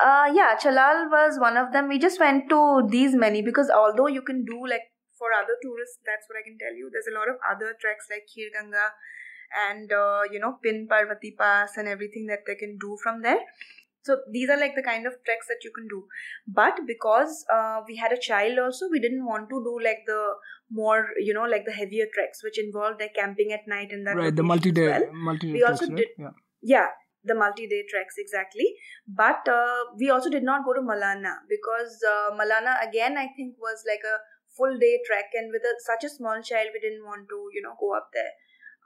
Uh, 0.05 0.27
yeah, 0.33 0.57
Chalal 0.57 1.11
was 1.11 1.39
one 1.39 1.57
of 1.57 1.73
them. 1.73 1.89
We 1.89 1.99
just 1.99 2.21
went 2.21 2.49
to 2.51 2.87
these 2.89 3.15
many 3.15 3.43
because 3.43 3.71
although 3.71 4.09
you 4.09 4.23
can 4.23 4.45
do 4.45 4.67
like 4.69 4.83
for 5.19 5.33
other 5.33 5.57
tourists, 5.63 5.99
that's 6.05 6.27
what 6.29 6.39
I 6.39 6.45
can 6.45 6.59
tell 6.59 6.75
you. 6.75 6.91
There's 6.93 7.09
a 7.11 7.19
lot 7.19 7.29
of 7.29 7.37
other 7.51 7.75
treks 7.81 8.07
like 8.11 8.27
Khir 8.29 8.51
Ganga 8.53 8.89
and 9.69 9.93
uh, 9.93 10.23
you 10.31 10.39
know 10.39 10.59
Pin 10.63 10.87
Parvati 10.89 11.35
Pass 11.39 11.77
and 11.77 11.89
everything 11.89 12.27
that 12.27 12.41
they 12.47 12.55
can 12.57 12.77
do 12.79 12.97
from 13.03 13.23
there. 13.23 13.41
So 14.03 14.19
these 14.31 14.49
are 14.51 14.59
like 14.59 14.77
the 14.77 14.83
kind 14.83 15.07
of 15.07 15.15
treks 15.25 15.49
that 15.49 15.65
you 15.65 15.73
can 15.75 15.89
do. 15.89 16.05
But 16.47 16.81
because 16.87 17.45
uh, 17.53 17.81
we 17.89 17.97
had 17.97 18.13
a 18.13 18.21
child 18.21 18.59
also, 18.59 18.89
we 18.91 19.01
didn't 19.01 19.25
want 19.25 19.49
to 19.49 19.63
do 19.65 19.79
like 19.83 20.05
the 20.07 20.35
more 20.71 21.09
you 21.19 21.33
know 21.33 21.45
like 21.45 21.65
the 21.65 21.73
heavier 21.73 22.07
treks 22.13 22.43
which 22.43 22.59
involve 22.59 22.97
like 23.01 23.15
camping 23.15 23.53
at 23.53 23.67
night 23.69 23.93
and 23.93 24.07
that 24.07 24.17
right, 24.17 24.35
the 24.35 24.43
multi-day, 24.43 24.89
well 24.89 25.13
multi-day 25.13 25.53
We 25.53 25.63
also 25.63 25.87
right? 25.87 25.97
did- 25.97 26.09
Yeah. 26.19 26.31
yeah 26.63 26.87
the 27.27 27.35
multi-day 27.35 27.85
treks 27.91 28.15
exactly. 28.19 28.75
But 29.07 29.47
uh, 29.49 29.85
we 29.99 30.11
also 30.11 30.31
did 30.31 30.43
not 30.43 30.65
go 30.65 30.73
to 30.75 30.81
malana 30.81 31.35
because 31.49 32.03
uh, 32.13 32.31
malana 32.41 32.75
again 32.87 33.17
i 33.19 33.27
think 33.37 33.57
was 33.59 33.85
like 33.89 34.05
a 34.13 34.17
full 34.57 34.79
day 34.79 35.01
trek 35.07 35.27
and 35.35 35.53
with 35.53 35.63
a, 35.63 35.75
such 35.85 36.05
a 36.05 36.09
small 36.09 36.41
child 36.43 36.69
we 36.73 36.81
didn't 36.81 37.05
want 37.05 37.29
to 37.29 37.39
you 37.55 37.63
know 37.63 37.75
go 37.81 37.95
up 37.97 38.09
there 38.13 38.33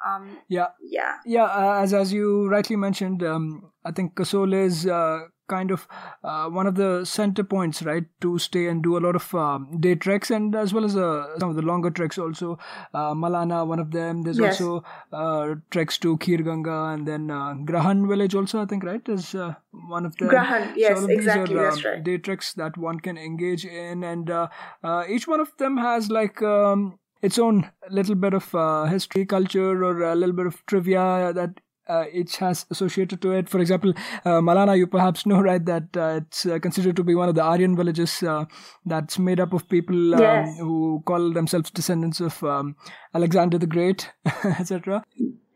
um 0.06 0.38
Yeah. 0.48 0.68
yeah 0.82 1.16
Yeah, 1.24 1.44
uh, 1.44 1.80
as 1.82 1.92
as 1.94 2.12
you 2.12 2.48
rightly 2.48 2.76
mentioned, 2.76 3.22
um, 3.22 3.70
I 3.84 3.92
think 3.92 4.14
Kasol 4.14 4.54
is 4.54 4.86
uh, 4.86 5.20
kind 5.48 5.70
of 5.72 5.86
uh, 6.22 6.48
one 6.48 6.66
of 6.66 6.76
the 6.76 7.04
center 7.04 7.42
points, 7.42 7.82
right, 7.82 8.04
to 8.20 8.38
stay 8.38 8.66
and 8.68 8.82
do 8.84 8.96
a 8.96 9.00
lot 9.06 9.16
of 9.16 9.34
um, 9.34 9.80
day 9.80 9.94
treks 9.96 10.30
and 10.30 10.54
as 10.54 10.72
well 10.72 10.84
as 10.84 10.96
uh, 10.96 11.38
some 11.40 11.50
of 11.50 11.56
the 11.56 11.62
longer 11.62 11.90
treks 11.90 12.18
also. 12.18 12.56
Uh, 12.94 13.14
Malana, 13.14 13.66
one 13.66 13.80
of 13.80 13.90
them. 13.90 14.22
There's 14.22 14.38
Yes. 14.38 14.60
also 14.60 14.84
uh, 15.12 15.54
treks 15.70 15.98
to 15.98 16.16
Khir 16.18 16.44
Ganga 16.44 16.76
and 16.92 17.06
then 17.06 17.30
uh, 17.30 17.54
Grahan 17.64 18.06
village 18.06 18.34
also, 18.34 18.62
I 18.62 18.66
think, 18.66 18.84
right, 18.84 19.08
is 19.08 19.34
uh, 19.34 19.54
one 19.88 20.06
of 20.06 20.16
them. 20.18 20.28
Grahan, 20.28 20.72
yes, 20.76 21.04
these 21.06 21.18
exactly, 21.18 21.56
are, 21.56 21.64
that's 21.64 21.84
um, 21.84 21.90
right. 21.92 22.04
Day 22.04 22.18
treks 22.18 22.54
that 22.54 22.76
one 22.76 23.00
can 23.00 23.18
engage 23.18 23.64
in, 23.64 24.04
and 24.04 24.30
uh, 24.30 24.48
uh, 24.84 25.04
each 25.08 25.26
one 25.26 25.40
of 25.40 25.50
them 25.58 25.76
has 25.78 26.10
like 26.10 26.40
um, 26.42 26.98
its 27.22 27.38
own 27.38 27.70
little 27.90 28.14
bit 28.14 28.34
of 28.34 28.54
uh, 28.54 28.84
history, 28.84 29.26
culture, 29.26 29.84
or 29.84 30.02
a 30.02 30.14
little 30.14 30.34
bit 30.34 30.46
of 30.46 30.64
trivia 30.66 31.32
that 31.34 31.60
uh, 31.88 32.04
each 32.12 32.36
has 32.36 32.66
associated 32.70 33.20
to 33.20 33.32
it. 33.32 33.48
For 33.48 33.58
example, 33.58 33.92
uh, 34.24 34.40
Malana, 34.40 34.78
you 34.78 34.86
perhaps 34.86 35.26
know, 35.26 35.40
right, 35.50 35.64
that 35.66 35.96
uh, 35.96 36.20
it's 36.22 36.46
uh, 36.46 36.58
considered 36.60 36.96
to 36.96 37.04
be 37.04 37.14
one 37.14 37.28
of 37.28 37.34
the 37.34 37.42
Aryan 37.42 37.76
villages 37.76 38.22
uh, 38.22 38.44
that's 38.86 39.18
made 39.18 39.40
up 39.40 39.52
of 39.52 39.68
people 39.68 40.14
um, 40.14 40.20
Yes. 40.20 40.58
who 40.58 41.02
call 41.06 41.32
themselves 41.32 41.70
descendants 41.70 42.20
of 42.20 42.42
um, 42.44 42.76
Alexander 43.14 43.58
the 43.58 43.66
Great, 43.66 44.10
etc. 44.44 45.02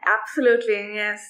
absolutely 0.06 0.94
yes 0.94 1.20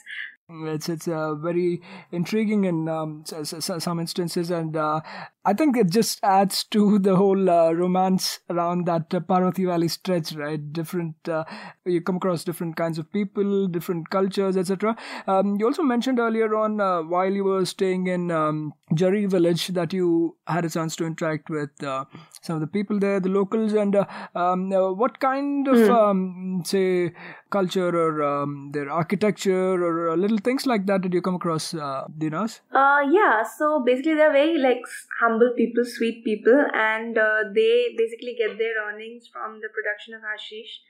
It's 0.46 0.90
it's 0.90 1.08
uh, 1.08 1.34
very 1.36 1.80
intriguing 2.12 2.64
in 2.64 2.86
um, 2.86 3.24
some 3.24 3.98
instances, 3.98 4.50
and 4.50 4.76
uh, 4.76 5.00
I 5.46 5.54
think 5.54 5.74
it 5.76 5.88
just 5.88 6.20
adds 6.22 6.64
to 6.64 6.98
the 6.98 7.16
whole 7.16 7.48
uh, 7.48 7.72
romance 7.72 8.40
around 8.50 8.86
that 8.86 9.14
uh, 9.14 9.20
Parvati 9.20 9.64
Valley 9.64 9.88
stretch, 9.88 10.34
right? 10.34 10.72
Different, 10.72 11.16
uh, 11.26 11.44
you 11.86 12.02
come 12.02 12.16
across 12.16 12.44
different 12.44 12.76
kinds 12.76 12.98
of 12.98 13.10
people, 13.10 13.68
different 13.68 14.10
cultures, 14.10 14.56
etc. 14.58 14.96
Um, 15.26 15.56
you 15.58 15.66
also 15.66 15.82
mentioned 15.82 16.18
earlier 16.18 16.54
on 16.54 16.78
uh, 16.78 17.00
while 17.02 17.30
you 17.32 17.44
were 17.44 17.64
staying 17.64 18.06
in 18.06 18.30
um, 18.30 18.74
Jari 18.92 19.28
village 19.28 19.68
that 19.68 19.94
you 19.94 20.36
had 20.46 20.66
a 20.66 20.70
chance 20.70 20.94
to 20.96 21.06
interact 21.06 21.48
with 21.48 21.82
uh, 21.82 22.04
some 22.42 22.56
of 22.56 22.60
the 22.60 22.66
people 22.66 22.98
there, 22.98 23.18
the 23.18 23.28
locals, 23.30 23.72
and 23.72 23.96
uh, 23.96 24.04
um, 24.34 24.72
uh, 24.72 24.92
what 24.92 25.20
kind 25.20 25.68
of 25.68 25.88
um, 25.90 26.62
say 26.64 27.12
culture 27.50 27.94
or 27.96 28.22
um, 28.22 28.70
their 28.72 28.90
architecture 28.90 29.74
or 29.84 30.10
uh, 30.10 30.16
little 30.16 30.38
things 30.44 30.66
like 30.66 30.86
that 30.86 31.02
did 31.02 31.14
you 31.14 31.22
come 31.22 31.34
across, 31.34 31.74
uh, 31.74 32.04
Deenaz? 32.18 32.60
Uh, 32.72 33.00
yeah, 33.10 33.42
so 33.42 33.82
basically 33.84 34.14
they're 34.14 34.32
very 34.32 34.58
like 34.58 34.82
humble 35.20 35.52
people, 35.56 35.84
sweet 35.84 36.24
people, 36.24 36.66
and 36.74 37.18
uh, 37.18 37.44
they 37.54 37.94
basically 37.96 38.36
get 38.38 38.58
their 38.58 38.74
earnings 38.86 39.28
from 39.32 39.60
the 39.60 39.68
production 39.76 40.14
of 40.14 40.20
hashish. 40.22 40.80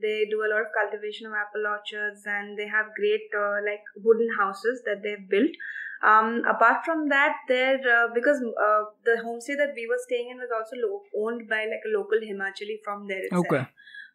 They 0.00 0.26
do 0.30 0.40
a 0.40 0.48
lot 0.48 0.62
of 0.62 0.68
cultivation 0.72 1.26
of 1.26 1.34
apple 1.34 1.66
orchards, 1.66 2.22
and 2.24 2.58
they 2.58 2.68
have 2.68 2.94
great 2.96 3.28
uh, 3.36 3.58
like 3.66 3.84
wooden 4.02 4.30
houses 4.38 4.82
that 4.86 5.02
they've 5.02 5.28
built. 5.28 5.50
Um, 6.02 6.42
apart 6.48 6.84
from 6.86 7.10
that, 7.10 7.36
they're 7.48 7.76
uh, 7.76 8.08
because 8.14 8.40
uh, 8.40 8.84
the 9.04 9.20
homestay 9.24 9.56
that 9.58 9.74
we 9.76 9.86
were 9.86 10.00
staying 10.06 10.30
in 10.30 10.38
was 10.38 10.48
also 10.56 10.76
lo- 10.80 11.04
owned 11.24 11.48
by 11.48 11.66
like 11.68 11.84
a 11.84 11.92
local 11.96 12.16
Himachali 12.16 12.80
from 12.82 13.06
there 13.06 13.24
itself. 13.24 13.44
Okay. 13.50 13.66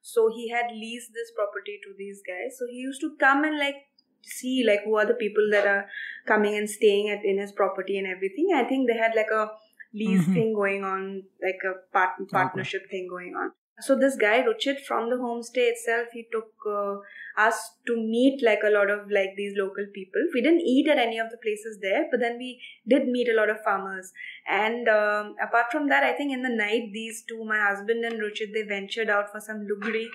So 0.01 0.29
he 0.33 0.49
had 0.49 0.71
leased 0.71 1.13
this 1.13 1.31
property 1.35 1.79
to 1.83 1.93
these 1.97 2.21
guys. 2.25 2.57
So 2.57 2.65
he 2.69 2.77
used 2.77 3.01
to 3.01 3.15
come 3.19 3.43
and 3.43 3.57
like 3.57 3.85
see 4.25 4.63
like 4.67 4.83
who 4.85 4.95
are 4.97 5.05
the 5.05 5.13
people 5.25 5.47
that 5.51 5.67
are 5.67 5.85
coming 6.27 6.55
and 6.57 6.69
staying 6.69 7.09
at 7.09 7.23
in 7.25 7.37
his 7.39 7.51
property 7.51 7.97
and 7.97 8.07
everything. 8.07 8.49
I 8.55 8.63
think 8.63 8.87
they 8.89 8.97
had 8.97 9.15
like 9.15 9.31
a 9.31 9.51
lease 9.93 10.25
Mhm. 10.27 10.33
thing 10.33 10.53
going 10.53 10.83
on, 10.83 11.23
like 11.41 11.61
a 11.73 11.75
part- 11.97 12.29
partnership 12.31 12.89
thing 12.89 13.07
going 13.09 13.35
on. 13.35 13.51
So 13.81 13.95
this 14.01 14.15
guy 14.15 14.41
Ruchit 14.41 14.79
from 14.87 15.09
the 15.09 15.15
homestay 15.17 15.63
itself, 15.69 16.07
he 16.13 16.27
took 16.31 16.49
uh, 16.73 16.95
us 17.45 17.57
to 17.87 17.95
meet 17.97 18.41
like 18.41 18.61
a 18.63 18.69
lot 18.69 18.89
of 18.89 19.11
like 19.11 19.31
these 19.39 19.57
local 19.57 19.85
people. 19.93 20.21
We 20.33 20.41
didn't 20.41 20.61
eat 20.61 20.87
at 20.87 20.97
any 20.97 21.17
of 21.19 21.29
the 21.31 21.37
places 21.45 21.79
there, 21.81 22.05
but 22.11 22.21
then 22.21 22.37
we 22.37 22.61
did 22.87 23.09
meet 23.15 23.27
a 23.27 23.35
lot 23.39 23.49
of 23.49 23.59
farmers. 23.65 24.13
And 24.47 24.87
um, 24.87 25.35
apart 25.41 25.73
from 25.73 25.89
that, 25.89 26.03
I 26.05 26.13
think 26.13 26.31
in 26.31 26.41
the 26.41 26.53
night, 26.61 26.91
these 26.93 27.23
two, 27.27 27.43
my 27.43 27.59
husband 27.59 28.05
and 28.05 28.21
Ruchit, 28.21 28.53
they 28.53 28.63
ventured 28.63 29.09
out 29.09 29.29
for 29.33 29.41
some 29.41 29.67
lugri, 29.71 30.05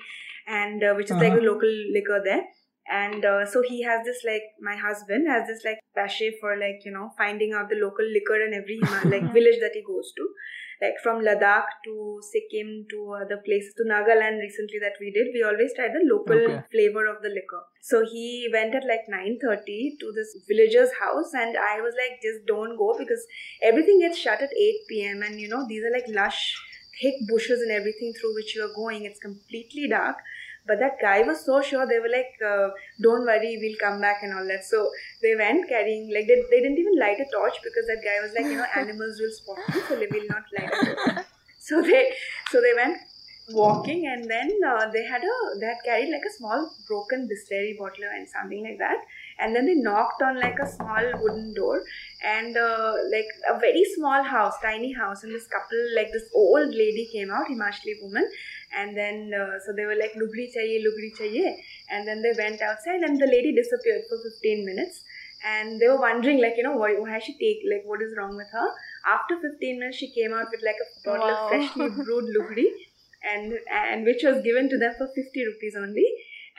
and 0.47 0.83
uh, 0.83 0.93
which 0.95 1.11
is 1.11 1.17
like 1.17 1.31
Uh-huh. 1.33 1.41
a 1.41 1.49
local 1.51 1.69
liquor 1.99 2.19
there. 2.23 2.43
And 2.89 3.23
uh, 3.23 3.45
so 3.45 3.61
he 3.61 3.83
has 3.83 4.05
this 4.05 4.23
like 4.25 4.43
my 4.61 4.75
husband 4.75 5.27
has 5.27 5.47
this 5.47 5.63
like 5.63 5.79
passion 5.95 6.33
for 6.39 6.57
like 6.57 6.81
you 6.83 6.91
know 6.91 7.11
finding 7.17 7.53
out 7.53 7.69
the 7.69 7.75
local 7.75 8.05
liquor 8.05 8.41
in 8.45 8.53
every 8.53 8.79
like 9.11 9.31
village 9.33 9.59
that 9.61 9.71
he 9.73 9.83
goes 9.83 10.11
to 10.17 10.27
like 10.81 10.95
from 11.03 11.21
Ladakh 11.21 11.65
to 11.85 12.19
Sikkim 12.23 12.87
to 12.89 13.13
other 13.13 13.37
places 13.45 13.73
to 13.77 13.83
Nagaland 13.83 14.39
recently 14.41 14.79
that 14.81 14.93
we 14.99 15.11
did, 15.11 15.27
we 15.31 15.43
always 15.43 15.73
tried 15.75 15.93
the 15.93 16.01
local 16.11 16.41
Okay. 16.41 16.63
flavor 16.71 17.05
of 17.05 17.21
the 17.21 17.29
liquor. 17.29 17.61
So 17.81 18.03
he 18.03 18.49
went 18.51 18.73
at 18.73 18.83
like 18.85 19.05
9:30 19.07 19.97
to 19.99 20.11
this 20.11 20.35
villager's 20.47 20.91
house 20.99 21.33
and 21.35 21.55
I 21.55 21.81
was 21.81 21.93
like 22.01 22.19
just 22.21 22.45
don't 22.47 22.77
go 22.77 22.95
because 22.97 23.25
everything 23.61 23.99
gets 23.99 24.17
shut 24.17 24.41
at 24.41 24.49
8 24.57 24.81
p.m. 24.89 25.21
and 25.21 25.39
you 25.39 25.47
know 25.49 25.65
these 25.67 25.83
are 25.83 25.91
like 25.91 26.07
lush 26.07 26.41
thick 27.01 27.15
bushes 27.29 27.61
and 27.61 27.71
everything 27.71 28.13
through 28.19 28.33
which 28.35 28.55
you 28.55 28.63
are 28.65 28.73
going. 28.75 29.05
It's 29.05 29.19
completely 29.19 29.87
dark. 29.87 30.17
But 30.65 30.79
that 30.79 30.97
guy 31.01 31.21
was 31.23 31.43
so 31.45 31.61
sure. 31.61 31.85
They 31.87 31.99
were 31.99 32.13
like, 32.15 32.33
uh, 32.51 32.69
"Don't 33.01 33.25
worry, 33.25 33.57
we'll 33.61 33.79
come 33.83 33.99
back" 34.01 34.23
and 34.23 34.33
all 34.33 34.47
that. 34.53 34.63
So 34.65 34.81
they 35.21 35.35
went 35.35 35.67
carrying 35.69 36.09
like 36.13 36.27
they, 36.27 36.39
they 36.51 36.61
didn't 36.61 36.77
even 36.85 36.99
light 36.99 37.19
a 37.19 37.29
torch 37.35 37.61
because 37.63 37.87
that 37.87 38.03
guy 38.09 38.17
was 38.25 38.33
like, 38.33 38.45
you 38.45 38.57
know, 38.57 38.67
animals 38.83 39.19
will 39.19 39.31
spot 39.39 39.75
you, 39.75 39.81
so 39.87 39.95
they 40.03 40.07
will 40.17 40.27
not 40.35 40.43
light 40.57 40.73
a 40.81 40.95
torch. 40.95 41.25
So 41.59 41.81
they 41.81 42.03
so 42.51 42.61
they 42.61 42.73
went 42.75 42.97
walking 43.49 44.07
and 44.07 44.29
then 44.29 44.49
uh, 44.65 44.89
they 44.91 45.03
had 45.03 45.21
a 45.23 45.59
they 45.59 45.65
had 45.65 45.77
carried 45.83 46.09
like 46.11 46.21
a 46.27 46.33
small 46.37 46.73
broken 46.87 47.27
distillery 47.27 47.75
bottle 47.77 48.05
and 48.15 48.27
something 48.29 48.63
like 48.63 48.77
that 48.77 48.97
and 49.39 49.55
then 49.55 49.65
they 49.65 49.73
knocked 49.73 50.21
on 50.21 50.39
like 50.39 50.57
a 50.59 50.67
small 50.67 51.03
wooden 51.19 51.53
door 51.53 51.83
and 52.23 52.55
uh, 52.55 52.93
like 53.11 53.27
a 53.49 53.59
very 53.59 53.83
small 53.95 54.23
house 54.23 54.53
tiny 54.61 54.93
house 54.93 55.23
and 55.23 55.33
this 55.33 55.47
couple 55.47 55.77
like 55.95 56.11
this 56.13 56.29
old 56.33 56.73
lady 56.73 57.09
came 57.11 57.31
out 57.31 57.47
himachali 57.47 57.95
woman 58.01 58.29
and 58.77 58.95
then 58.97 59.31
uh, 59.33 59.59
so 59.65 59.73
they 59.73 59.85
were 59.85 59.95
like 59.95 60.13
lugri 60.13 60.47
chahiye 60.55 60.79
lugri 60.85 61.11
chahiye. 61.19 61.55
And 61.89 62.07
then 62.07 62.21
they 62.21 62.33
went 62.37 62.61
outside 62.61 63.01
and 63.01 63.19
the 63.19 63.27
lady 63.27 63.53
disappeared 63.55 64.03
for 64.09 64.17
15 64.27 64.65
minutes. 64.65 65.03
And 65.43 65.79
they 65.81 65.87
were 65.87 65.99
wondering 65.99 66.41
like 66.41 66.55
you 66.57 66.63
know 66.63 66.77
why, 66.77 66.93
why 66.99 67.11
has 67.11 67.23
she 67.23 67.33
take 67.37 67.59
like 67.69 67.83
what 67.85 68.01
is 68.01 68.13
wrong 68.17 68.35
with 68.35 68.47
her? 68.51 68.67
After 69.07 69.39
15 69.41 69.79
minutes 69.79 69.97
she 69.97 70.11
came 70.13 70.33
out 70.33 70.47
with 70.51 70.61
like 70.63 70.81
a 70.85 70.89
bottle 71.09 71.27
Wow. 71.27 71.43
of 71.43 71.49
freshly 71.49 71.89
brewed 72.03 72.25
lugri 72.37 72.67
and 73.23 73.53
and 73.71 74.05
which 74.05 74.23
was 74.23 74.41
given 74.43 74.69
to 74.69 74.77
them 74.77 74.93
for 74.97 75.07
50 75.15 75.45
rupees 75.45 75.75
only. 75.77 76.05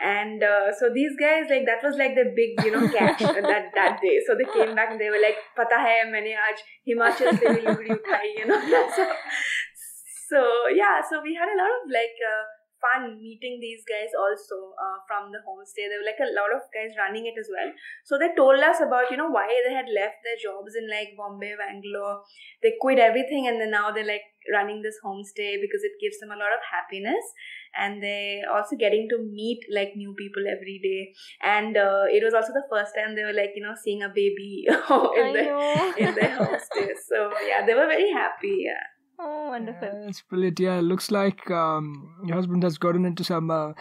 And 0.02 0.42
uh, 0.42 0.72
so 0.78 0.90
these 0.92 1.12
guys 1.20 1.44
like 1.50 1.66
that 1.66 1.82
was 1.82 1.96
like 1.96 2.14
the 2.16 2.32
big 2.34 2.58
you 2.60 2.72
know 2.72 2.84
catch 2.92 3.20
that 3.34 3.70
that 3.74 4.00
day. 4.02 4.20
So 4.26 4.34
they 4.34 4.48
came 4.52 4.74
back 4.74 4.90
and 4.90 5.00
they 5.00 5.10
were 5.10 5.22
like 5.22 5.36
pata 5.56 5.76
hai 5.86 5.96
maine 6.14 6.32
aaj 6.44 6.62
himachal 6.90 7.32
se 7.42 7.52
lugri 7.68 7.94
uthai 8.00 8.24
you 8.38 8.46
know. 8.46 8.60
So, 8.96 9.06
so 10.32 10.40
yeah 10.80 10.98
so 11.10 11.20
we 11.28 11.34
had 11.34 11.48
a 11.52 11.58
lot 11.62 11.72
of 11.78 11.82
like 12.00 12.16
uh, 12.32 12.44
fun 12.82 13.04
meeting 13.22 13.58
these 13.62 13.82
guys 13.88 14.10
also 14.18 14.56
uh, 14.84 14.98
from 15.06 15.30
the 15.30 15.38
homestay. 15.46 15.86
There 15.86 16.02
were 16.02 16.08
like 16.10 16.18
a 16.18 16.34
lot 16.34 16.50
of 16.50 16.66
guys 16.74 16.90
running 16.98 17.26
it 17.30 17.38
as 17.38 17.46
well. 17.46 17.70
So 18.04 18.18
they 18.18 18.34
told 18.34 18.58
us 18.58 18.82
about 18.82 19.10
you 19.10 19.16
know 19.16 19.30
why 19.30 19.46
they 19.66 19.72
had 19.72 19.86
left 19.86 20.18
their 20.26 20.38
jobs 20.42 20.74
in 20.74 20.90
like 20.90 21.14
bombay 21.16 21.54
bangalore. 21.54 22.22
They 22.62 22.74
quit 22.80 22.98
everything 22.98 23.46
and 23.46 23.60
then 23.60 23.70
now 23.70 23.92
they're 23.92 24.08
like 24.08 24.26
running 24.52 24.82
this 24.82 24.98
homestay 25.04 25.62
because 25.62 25.86
it 25.86 25.94
gives 26.02 26.18
them 26.18 26.34
a 26.34 26.40
lot 26.42 26.50
of 26.50 26.62
happiness. 26.74 27.22
And 27.78 28.02
they 28.02 28.42
also 28.52 28.76
getting 28.76 29.08
to 29.14 29.18
meet 29.18 29.60
like 29.72 29.94
new 29.96 30.14
people 30.18 30.42
every 30.50 30.78
day. 30.82 31.14
And 31.42 31.76
uh, 31.76 32.04
it 32.10 32.22
was 32.24 32.34
also 32.34 32.52
the 32.52 32.66
first 32.68 32.92
time 32.98 33.14
they 33.14 33.22
were 33.24 33.32
like 33.32 33.52
you 33.54 33.62
know 33.62 33.74
seeing 33.82 34.02
a 34.02 34.08
baby 34.10 34.64
in 34.68 34.74
I 34.74 35.32
the 35.38 35.44
know. 35.54 35.94
in 35.96 36.14
their 36.14 36.34
homestay. 36.40 36.90
So 37.08 37.30
yeah 37.46 37.64
they 37.64 37.74
were 37.74 37.86
very 37.86 38.10
happy 38.10 38.66
yeah 38.66 38.82
Oh, 39.18 39.48
wonderful. 39.50 39.88
Yeah, 39.92 40.08
it's 40.08 40.22
brilliant. 40.22 40.58
Yeah, 40.58 40.80
looks 40.80 41.10
like 41.10 41.50
um, 41.50 42.16
your 42.24 42.36
husband 42.36 42.62
has 42.64 42.78
gotten 42.78 43.04
into 43.04 43.22
some 43.24 43.50
uh, 43.50 43.72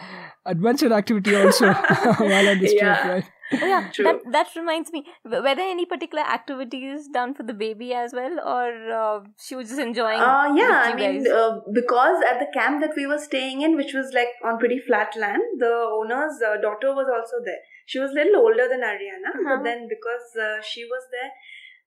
adventure 0.46 0.92
activity 0.92 1.34
also 1.34 1.72
while 2.18 2.48
on 2.48 2.58
this 2.60 2.72
Yeah. 2.74 2.94
trip, 3.02 3.12
right? 3.12 3.32
Oh, 3.60 3.66
yeah, 3.66 3.88
True. 3.92 4.04
that 4.06 4.20
that 4.32 4.46
reminds 4.56 4.92
me. 4.92 5.04
w- 5.24 5.42
Were 5.46 5.54
there 5.54 5.70
any 5.70 5.84
particular 5.84 6.22
activities 6.24 7.08
done 7.08 7.34
for 7.34 7.42
the 7.42 7.52
baby 7.52 7.92
as 7.92 8.14
well, 8.14 8.38
or 8.40 8.92
uh, 8.98 9.20
she 9.38 9.54
was 9.56 9.68
just 9.68 9.80
enjoying? 9.80 10.20
Uh, 10.20 10.54
yeah, 10.56 10.84
I 10.86 10.94
mean, 10.96 11.26
uh, 11.30 11.58
because 11.74 12.22
at 12.30 12.38
the 12.38 12.46
camp 12.54 12.80
that 12.80 12.92
we 12.96 13.06
were 13.06 13.18
staying 13.18 13.60
in, 13.60 13.76
which 13.76 13.92
was 13.92 14.12
like 14.14 14.28
on 14.42 14.58
pretty 14.58 14.78
flat 14.86 15.14
land, 15.16 15.42
the 15.58 15.72
owner's 15.98 16.40
uh, 16.40 16.56
daughter 16.62 16.94
was 16.94 17.06
also 17.12 17.44
there. 17.44 17.58
She 17.84 17.98
was 17.98 18.12
a 18.12 18.14
little 18.14 18.36
older 18.40 18.68
than 18.70 18.80
Arianna, 18.80 19.34
Uh-huh. 19.34 19.56
but 19.56 19.64
then 19.64 19.86
because 19.86 20.34
uh, 20.40 20.62
she 20.62 20.84
was 20.86 21.02
there, 21.10 21.30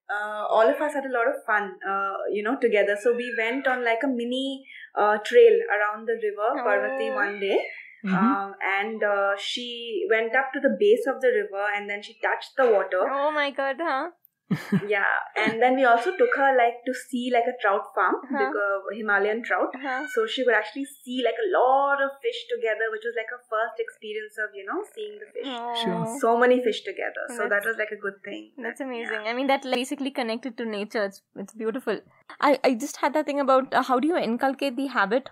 uh, 0.09 0.45
all 0.49 0.67
of 0.69 0.79
us 0.81 0.93
had 0.93 1.05
a 1.05 1.13
lot 1.13 1.27
of 1.27 1.35
fun, 1.45 1.71
uh, 1.87 2.13
you 2.31 2.43
know, 2.43 2.57
together. 2.59 2.97
So 3.01 3.13
we 3.13 3.33
went 3.37 3.67
on 3.67 3.83
like 3.83 4.03
a 4.03 4.07
mini 4.07 4.65
uh, 4.95 5.17
trail 5.19 5.57
around 5.77 6.07
the 6.07 6.13
river, 6.27 6.63
Parvati, 6.63 7.09
Oh. 7.09 7.15
one 7.15 7.39
day. 7.39 7.59
Mhm. 8.05 8.13
Um, 8.13 8.53
and 8.61 9.03
uh, 9.03 9.35
she 9.35 10.05
went 10.09 10.35
up 10.35 10.51
to 10.53 10.59
the 10.59 10.75
base 10.79 11.05
of 11.07 11.21
the 11.21 11.29
river 11.29 11.63
and 11.75 11.89
then 11.89 12.03
she 12.03 12.13
touched 12.25 12.51
the 12.55 12.67
water 12.71 12.99
oh 13.09 13.31
my 13.31 13.49
god, 13.49 13.77
huh? 13.79 14.09
Yeah 14.87 15.17
and 15.43 15.61
then 15.61 15.75
we 15.75 15.83
also 15.85 16.11
took 16.17 16.33
her 16.37 16.49
like 16.57 16.75
to 16.85 16.93
see 16.93 17.31
like 17.33 17.45
a 17.51 17.55
trout 17.61 17.85
farm 17.95 18.15
Uh-huh. 18.23 18.37
like 18.41 18.55
a 18.65 18.95
himalayan 18.97 19.41
trout 19.43 19.73
Uh-huh. 19.79 20.05
so 20.13 20.25
she 20.27 20.43
would 20.43 20.53
actually 20.53 20.85
see 20.85 21.21
like 21.27 21.39
a 21.45 21.47
lot 21.57 22.01
of 22.05 22.11
fish 22.25 22.41
together 22.53 22.89
which 22.91 23.05
was 23.09 23.15
like 23.21 23.31
her 23.35 23.41
first 23.53 23.79
experience 23.85 24.37
of 24.45 24.49
you 24.59 24.65
know 24.65 24.79
seeing 24.93 25.15
the 25.23 25.29
fish 25.37 25.53
Sure. 25.83 26.17
So 26.25 26.37
many 26.37 26.61
fish 26.67 26.83
together 26.83 27.23
so 27.37 27.47
that 27.49 27.65
was 27.65 27.77
like 27.77 27.91
a 27.91 28.01
good 28.07 28.19
thing 28.23 28.51
That's 28.57 28.79
But, 28.79 28.87
amazing. 28.87 29.21
yeah. 29.23 29.31
I 29.31 29.33
mean, 29.33 29.47
that 29.47 29.65
like, 29.65 29.75
basically 29.75 30.11
connected 30.11 30.57
to 30.59 30.65
nature. 30.65 31.03
It's, 31.05 31.21
it's 31.35 31.53
beautiful. 31.53 31.99
I, 32.39 32.59
I 32.63 32.73
just 32.83 32.97
had 32.97 33.13
that 33.13 33.25
thing 33.25 33.39
about 33.39 33.73
uh, 33.73 33.81
how 33.83 33.99
do 33.99 34.07
you 34.07 34.17
inculcate 34.17 34.75
the 34.77 34.87
habit 34.87 35.29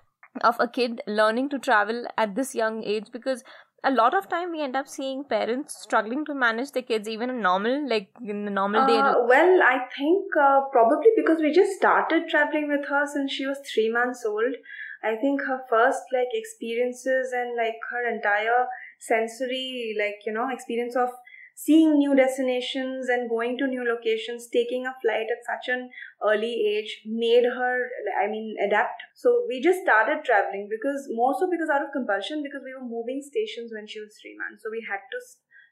of 0.50 0.56
a 0.60 0.68
kid 0.68 1.02
learning 1.08 1.50
to 1.50 1.60
travel 1.60 2.06
at 2.18 2.36
this 2.36 2.54
young 2.56 2.84
age 2.84 3.08
because 3.12 3.44
a 3.84 3.92
lot 3.92 4.14
of 4.14 4.30
time 4.30 4.52
we 4.52 4.62
end 4.62 4.76
up 4.76 4.88
seeing 4.88 5.24
parents 5.24 5.82
struggling 5.82 6.24
to 6.26 6.34
manage 6.34 6.72
their 6.72 6.84
kids 6.84 7.08
even 7.08 7.30
in 7.30 7.42
normal 7.42 7.88
like 7.90 8.10
in 8.34 8.46
the 8.46 8.52
normal 8.52 8.86
day 8.88 8.98
Uh, 8.98 9.16
well, 9.32 9.62
I 9.64 9.80
think 9.96 10.38
uh, 10.42 10.62
probably 10.72 11.12
because 11.16 11.40
we 11.40 11.52
just 11.52 11.74
started 11.74 12.30
traveling 12.30 12.70
with 12.70 12.88
her 12.88 13.06
since 13.14 13.32
she 13.32 13.46
was 13.46 13.60
three 13.74 13.92
months 13.92 14.24
old. 14.26 14.56
I 15.04 15.16
think 15.24 15.42
her 15.42 15.60
first 15.70 16.04
like 16.14 16.32
experiences 16.34 17.34
and 17.34 17.58
like 17.58 17.80
her 17.92 18.04
entire 18.10 18.68
sensory 19.00 19.96
like 20.00 20.22
you 20.26 20.34
know 20.36 20.48
experience 20.50 20.96
of 20.96 21.10
seeing 21.56 21.98
new 21.98 22.16
destinations 22.16 23.10
and 23.10 23.30
going 23.30 23.58
to 23.58 23.68
new 23.68 23.84
locations, 23.88 24.48
taking 24.48 24.86
a 24.86 24.96
flight 25.02 25.28
at 25.30 25.46
such 25.46 25.70
an 25.74 25.90
early 26.24 26.54
age 26.76 27.02
made 27.06 27.46
her 27.46 27.90
I 28.22 28.28
mean 28.28 28.56
adapt. 28.66 29.04
So 29.16 29.46
we 29.48 29.62
just 29.62 29.82
started 29.82 30.26
traveling 30.26 30.68
because 30.70 31.08
more 31.12 31.36
so 31.40 31.50
because 31.50 31.70
out 31.70 31.84
of 31.84 31.94
compulsion 31.94 32.44
because 32.44 32.62
we 32.64 32.74
were 32.74 32.88
moving 32.88 33.22
stations 33.22 33.72
when 33.74 33.88
she 33.88 34.00
was 34.00 34.18
three 34.22 34.36
months, 34.38 34.64
so 34.64 34.70
we 34.72 34.86
had 34.90 35.02
to 35.12 35.20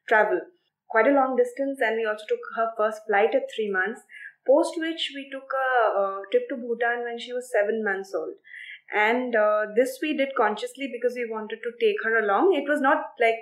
travel 0.08 0.42
quite 0.90 1.08
a 1.08 1.16
long 1.16 1.36
distance 1.36 1.80
and 1.82 1.96
we 1.96 2.06
also 2.06 2.26
took 2.28 2.44
her 2.56 2.68
first 2.78 3.02
flight 3.08 3.34
at 3.34 3.48
three 3.56 3.72
months 3.72 4.02
post 4.46 4.74
which 4.78 5.12
we 5.16 5.30
took 5.32 5.50
a, 5.54 6.00
uh 6.02 6.20
trip 6.32 6.48
to 6.50 6.56
bhutan 6.58 7.04
when 7.04 7.20
she 7.20 7.34
was 7.34 7.52
seven 7.52 7.84
months 7.84 8.14
old. 8.14 8.34
And 8.94 9.36
uh, 9.36 9.68
this 9.76 10.00
we 10.02 10.18
did 10.18 10.30
consciously 10.36 10.90
because 10.92 11.16
we 11.16 11.26
wanted 11.30 11.60
to 11.64 11.72
take 11.80 11.96
her 12.04 12.20
along. 12.20 12.54
It 12.54 12.68
was 12.68 12.82
not 12.82 13.14
like 13.22 13.40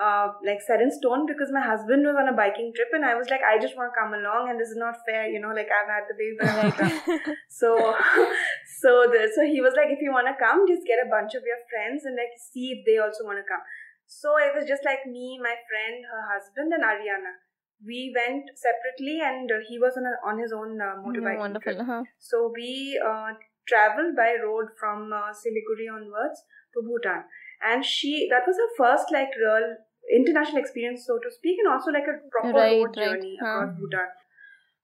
uh, 0.00 0.32
like 0.44 0.60
set 0.66 0.80
in 0.80 0.90
stone 0.90 1.26
because 1.26 1.52
my 1.52 1.60
husband 1.60 2.06
was 2.08 2.16
on 2.16 2.28
a 2.28 2.32
biking 2.32 2.72
trip 2.74 2.88
and 2.92 3.04
I 3.04 3.14
was 3.14 3.28
like, 3.28 3.42
I 3.44 3.58
just 3.60 3.76
want 3.76 3.92
to 3.92 4.00
come 4.00 4.14
along 4.14 4.48
and 4.48 4.58
this 4.58 4.70
is 4.70 4.80
not 4.80 4.96
fair, 5.06 5.28
you 5.28 5.40
know, 5.40 5.52
like 5.52 5.68
I've 5.68 5.92
had 5.92 6.08
the 6.08 6.16
baby, 6.16 6.36
but 6.40 6.48
I 6.48 6.56
want. 6.64 7.36
So, 7.48 7.76
so 8.80 8.90
the 9.12 9.28
so 9.34 9.44
he 9.44 9.60
was 9.60 9.74
like, 9.76 9.92
if 9.92 10.00
you 10.00 10.12
want 10.12 10.26
to 10.32 10.36
come, 10.40 10.64
just 10.66 10.86
get 10.86 11.04
a 11.04 11.10
bunch 11.10 11.34
of 11.36 11.44
your 11.44 11.60
friends 11.68 12.04
and 12.08 12.16
like 12.16 12.32
see 12.40 12.72
if 12.72 12.86
they 12.86 12.96
also 12.96 13.28
want 13.28 13.38
to 13.38 13.44
come. 13.44 13.60
So 14.06 14.38
it 14.38 14.56
was 14.56 14.66
just 14.66 14.84
like 14.84 15.04
me, 15.06 15.38
my 15.42 15.54
friend, 15.68 16.02
her 16.10 16.22
husband, 16.32 16.72
and 16.72 16.82
Arianna. 16.82 17.36
We 17.84 18.12
went 18.14 18.50
separately, 18.56 19.20
and 19.24 19.50
uh, 19.50 19.60
he 19.68 19.78
was 19.78 19.96
on 19.96 20.04
a, 20.04 20.14
on 20.26 20.38
his 20.38 20.52
own 20.52 20.80
uh, 20.80 20.96
motorbike. 21.00 21.36
Mm, 21.36 21.44
wonderful 21.44 21.74
trip. 21.74 21.86
huh? 21.86 22.02
So 22.18 22.52
we 22.54 23.00
uh, 23.00 23.32
traveled 23.68 24.16
by 24.16 24.36
road 24.42 24.66
from 24.78 25.12
uh, 25.12 25.30
Siliguri 25.32 25.86
onwards 25.94 26.42
to 26.74 26.82
Bhutan, 26.82 27.24
and 27.62 27.84
she 27.84 28.26
that 28.30 28.42
was 28.46 28.56
her 28.56 28.68
first 28.76 29.12
like 29.12 29.30
real 29.40 29.76
international 30.14 30.58
experience, 30.58 31.06
so 31.06 31.18
to 31.18 31.30
speak, 31.30 31.58
and 31.58 31.72
also 31.72 31.90
like 31.90 32.08
a 32.08 32.18
proper 32.30 32.58
Right, 32.58 32.72
road 32.78 32.96
right, 32.96 33.06
journey 33.06 33.38
huh. 33.42 33.46
across 33.48 33.78
Bhutan. 33.78 34.08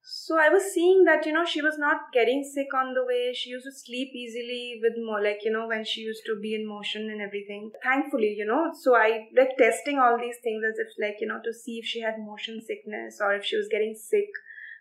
So 0.08 0.38
I 0.38 0.48
was 0.48 0.62
seeing 0.72 1.04
that 1.04 1.26
you 1.26 1.32
know 1.32 1.44
she 1.44 1.60
was 1.62 1.78
not 1.78 2.12
getting 2.12 2.44
sick 2.44 2.72
on 2.72 2.94
the 2.94 3.04
way. 3.04 3.32
She 3.34 3.50
used 3.50 3.66
to 3.66 3.72
sleep 3.72 4.10
easily 4.14 4.78
with 4.80 4.92
more 5.04 5.20
like 5.22 5.40
you 5.44 5.50
know 5.50 5.66
when 5.66 5.84
she 5.84 6.02
used 6.02 6.22
to 6.26 6.36
be 6.40 6.54
in 6.54 6.66
motion 6.66 7.10
and 7.10 7.20
everything. 7.20 7.72
Thankfully, 7.82 8.34
you 8.38 8.44
know, 8.46 8.70
so 8.82 8.94
I 8.94 9.26
like 9.36 9.56
testing 9.58 9.98
all 9.98 10.16
these 10.18 10.38
things 10.44 10.62
as 10.68 10.78
if 10.78 10.88
like 11.00 11.16
you 11.20 11.26
know 11.26 11.40
to 11.44 11.52
see 11.52 11.78
if 11.78 11.86
she 11.86 12.00
had 12.02 12.20
motion 12.20 12.60
sickness 12.64 13.18
or 13.20 13.34
if 13.34 13.44
she 13.44 13.56
was 13.56 13.68
getting 13.68 13.94
sick 13.96 14.28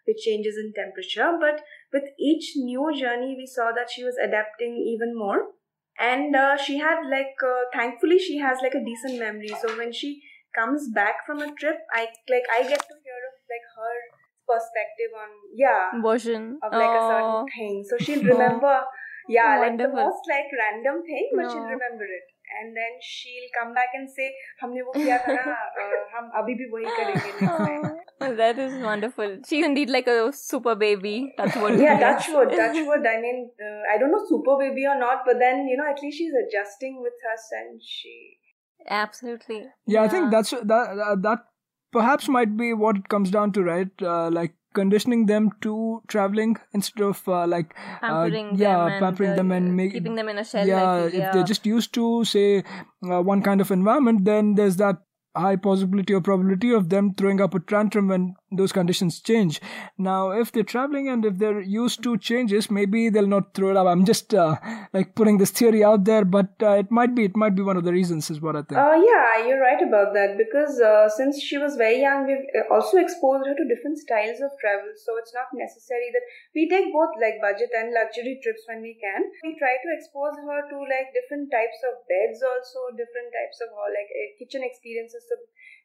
with 0.07 0.17
changes 0.17 0.57
in 0.57 0.73
temperature. 0.73 1.31
But 1.39 1.63
with 1.91 2.03
each 2.19 2.53
new 2.55 2.91
journey, 2.95 3.35
we 3.35 3.47
saw 3.47 3.71
that 3.71 3.89
she 3.89 4.03
was 4.03 4.17
adapting 4.29 4.77
even 4.93 5.17
more. 5.17 5.39
and 6.05 6.35
uh, 6.35 6.57
she 6.61 6.73
had 6.79 7.03
like 7.11 7.41
uh, 7.49 7.59
thankfully 7.73 8.15
she 8.23 8.37
has 8.39 8.57
like 8.63 8.73
a 8.79 8.83
decent 8.87 9.13
memory 9.19 9.51
so 9.61 9.69
when 9.77 9.93
she 9.99 10.09
comes 10.54 10.88
back 11.00 11.24
from 11.26 11.40
a 11.42 11.50
trip 11.60 11.78
i 11.94 12.06
like 12.34 12.48
i 12.56 12.62
get 12.72 12.82
to 12.92 12.96
hear 13.04 13.20
of 13.30 13.36
like 13.54 13.66
her 13.76 13.96
perspective 14.52 15.12
on 15.22 15.30
yeah 15.54 16.02
version 16.02 16.58
of 16.62 16.72
like 16.72 16.96
a 17.02 17.04
certain 17.06 17.36
Oh, 17.42 17.46
thing 17.56 17.84
so 17.90 17.98
she'll 17.98 18.24
remember 18.32 18.74
yeah 19.28 19.58
like 19.62 19.78
the 19.78 19.86
Wonderful. 19.86 20.02
most 20.04 20.28
like 20.34 20.50
random 20.64 21.02
thing 21.08 21.30
but 21.36 21.50
she'll 21.50 21.68
No. 21.70 21.74
remember 21.78 22.04
it 22.18 22.26
and 22.58 22.76
then 22.76 22.94
she'll 23.08 23.50
come 23.56 23.72
back 23.74 23.92
and 23.94 24.10
say 24.14 24.26
हमने 24.62 24.82
वो 24.86 24.92
किया 25.02 25.18
था 25.26 25.42
ना 25.50 25.58
uh, 25.82 25.98
हम 26.14 26.30
अभी 26.40 26.54
भी 26.62 26.66
वही 26.72 26.90
करेंगे 27.00 27.34
next 27.42 27.66
time 27.70 27.90
Oh, 28.24 28.34
that 28.38 28.58
is 28.62 28.72
wonderful. 28.86 29.30
She's 29.50 29.64
indeed 29.66 29.88
like 29.92 30.08
a 30.14 30.16
super 30.38 30.74
baby. 30.80 31.12
That's 31.38 31.56
what. 31.60 31.78
yeah 31.84 32.00
touchwood 32.02 32.50
touchwood 32.58 33.06
i 33.12 33.14
mean 33.22 33.38
uh, 33.68 33.78
i 33.92 33.96
don't 34.02 34.12
know 34.16 34.20
super 34.32 34.56
baby 34.62 34.84
or 34.94 34.96
not 35.02 35.22
but 35.28 35.38
then 35.44 35.62
you 35.72 35.76
know 35.82 35.86
at 35.92 36.02
least 36.06 36.18
she's 36.22 36.34
adjusting 36.42 36.98
with 37.06 37.24
us 37.34 37.46
and 37.60 37.80
she 37.92 38.12
Absolutely. 38.89 39.65
Yeah, 39.87 40.03
I 40.03 40.07
think 40.07 40.31
that's 40.31 40.51
that 40.51 40.99
uh, 41.07 41.15
that 41.21 41.39
perhaps 41.91 42.27
might 42.27 42.55
be 42.57 42.73
what 42.73 42.97
it 42.97 43.09
comes 43.09 43.31
down 43.31 43.51
to, 43.53 43.63
right? 43.63 43.89
Uh, 44.01 44.29
like 44.29 44.53
conditioning 44.73 45.25
them 45.25 45.51
to 45.61 46.03
traveling 46.07 46.57
instead 46.73 47.03
of 47.03 47.27
uh, 47.27 47.47
like 47.47 47.73
uh, 47.77 48.07
Pampering 48.07 48.55
yeah, 48.57 48.89
them 48.89 48.99
pampering 48.99 49.31
uh, 49.31 49.35
them 49.35 49.51
and 49.51 49.75
make, 49.75 49.93
keeping 49.93 50.15
them 50.15 50.29
in 50.29 50.37
a 50.37 50.43
shell. 50.43 50.67
yeah, 50.67 50.91
like, 50.93 51.13
if 51.13 51.33
they're 51.33 51.43
just 51.43 51.65
used 51.65 51.93
to 51.93 52.25
say 52.25 52.63
uh, 53.09 53.21
one 53.21 53.41
kind 53.41 53.61
of 53.61 53.71
environment, 53.71 54.25
then 54.25 54.55
there's 54.55 54.75
that 54.75 54.97
high 55.35 55.55
possibility 55.55 56.13
or 56.13 56.21
probability 56.21 56.71
of 56.71 56.89
them 56.89 57.13
throwing 57.13 57.41
up 57.41 57.53
a 57.53 57.59
tantrum 57.59 58.07
when 58.09 58.35
those 58.55 58.71
conditions 58.71 59.19
change. 59.19 59.61
Now, 59.97 60.31
if 60.31 60.51
they're 60.51 60.63
traveling 60.63 61.09
and 61.09 61.25
if 61.25 61.37
they're 61.37 61.61
used 61.61 62.03
to 62.03 62.17
changes, 62.17 62.69
maybe 62.69 63.09
they'll 63.09 63.27
not 63.27 63.53
throw 63.53 63.71
it 63.71 63.77
up. 63.77 63.87
I'm 63.87 64.05
just 64.05 64.33
uh, 64.33 64.55
like 64.93 65.15
putting 65.15 65.37
this 65.37 65.51
theory 65.51 65.83
out 65.83 66.03
there, 66.05 66.25
but 66.25 66.49
uh, 66.61 66.71
it 66.83 66.91
might 66.91 67.15
be 67.15 67.25
it 67.25 67.35
might 67.35 67.55
be 67.55 67.61
one 67.61 67.77
of 67.77 67.83
the 67.83 67.91
reasons, 67.91 68.29
is 68.29 68.41
what 68.41 68.55
I 68.55 68.63
think. 68.63 68.79
Uh, 68.79 68.97
yeah, 68.99 69.45
you're 69.45 69.61
right 69.61 69.81
about 69.81 70.13
that 70.13 70.37
because 70.37 70.79
uh, 70.79 71.09
since 71.09 71.41
she 71.41 71.57
was 71.57 71.75
very 71.75 72.01
young, 72.01 72.25
we've 72.25 72.47
uh, 72.55 72.73
also 72.73 72.97
exposed 72.97 73.47
her 73.47 73.55
to 73.55 73.65
different 73.67 73.97
styles 73.97 74.39
of 74.41 74.51
travel. 74.59 74.91
So 74.95 75.17
it's 75.17 75.33
not 75.33 75.47
necessary 75.53 76.09
that 76.13 76.25
we 76.53 76.69
take 76.69 76.91
both 76.91 77.13
like 77.21 77.41
budget 77.41 77.69
and 77.75 77.93
luxury 77.93 78.39
trips 78.41 78.63
when 78.67 78.81
we 78.81 78.97
can. 78.99 79.21
We 79.43 79.55
try 79.59 79.75
to 79.75 79.89
expose 79.95 80.35
her 80.39 80.59
to 80.69 80.77
like 80.87 81.13
different 81.15 81.51
types 81.51 81.79
of 81.87 82.01
beds, 82.07 82.41
also 82.41 82.91
different 82.95 83.29
types 83.31 83.59
of 83.61 83.69
uh, 83.73 83.89
like 83.91 84.09
uh, 84.09 84.29
kitchen 84.39 84.63
experiences. 84.63 85.23
So 85.27 85.35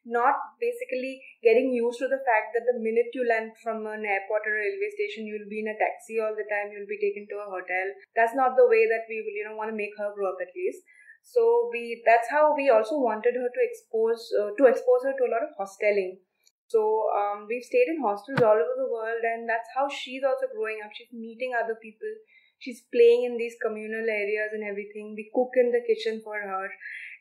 not 0.05 0.57
basically 0.57 1.21
getting 1.45 1.69
used 1.69 1.99
to 2.01 2.09
the 2.09 2.21
fact 2.25 2.57
that 2.57 2.65
the 2.65 2.81
minute 2.81 3.13
you 3.13 3.21
land 3.27 3.53
from 3.61 3.85
an 3.85 4.01
airport 4.01 4.45
or 4.49 4.57
a 4.57 4.61
railway 4.65 4.89
station, 4.97 5.29
you'll 5.29 5.49
be 5.49 5.61
in 5.61 5.69
a 5.69 5.77
taxi 5.77 6.17
all 6.17 6.33
the 6.33 6.47
time. 6.49 6.73
You'll 6.73 6.89
be 6.89 6.97
taken 6.97 7.29
to 7.29 7.37
a 7.45 7.51
hotel. 7.51 7.87
That's 8.17 8.33
not 8.33 8.57
the 8.57 8.65
way 8.65 8.89
that 8.89 9.05
we 9.05 9.21
will, 9.21 9.37
you 9.37 9.45
know, 9.45 9.57
want 9.57 9.69
to 9.69 9.77
make 9.77 9.93
her 10.01 10.09
grow 10.13 10.33
up 10.33 10.41
at 10.41 10.53
least. 10.57 10.81
So 11.21 11.69
we 11.71 12.01
that's 12.05 12.29
how 12.33 12.55
we 12.57 12.69
also 12.69 12.97
wanted 12.97 13.37
her 13.37 13.49
to 13.49 13.61
expose 13.61 14.25
uh, 14.41 14.51
to 14.57 14.65
expose 14.65 15.05
her 15.05 15.13
to 15.13 15.25
a 15.29 15.31
lot 15.31 15.45
of 15.45 15.53
hosteling. 15.53 16.17
So 16.65 17.11
um, 17.13 17.45
we've 17.47 17.67
stayed 17.67 17.91
in 17.91 18.01
hostels 18.01 18.41
all 18.41 18.57
over 18.57 18.75
the 18.79 18.89
world 18.89 19.21
and 19.21 19.47
that's 19.47 19.67
how 19.75 19.85
she's 19.91 20.23
also 20.23 20.47
growing 20.55 20.79
up. 20.83 20.89
She's 20.95 21.11
meeting 21.11 21.51
other 21.51 21.75
people. 21.75 22.09
She's 22.57 22.81
playing 22.93 23.25
in 23.25 23.37
these 23.37 23.57
communal 23.61 24.07
areas 24.07 24.53
and 24.53 24.63
everything. 24.63 25.13
We 25.17 25.29
cook 25.35 25.51
in 25.57 25.71
the 25.75 25.83
kitchen 25.83 26.21
for 26.23 26.39
her 26.39 26.69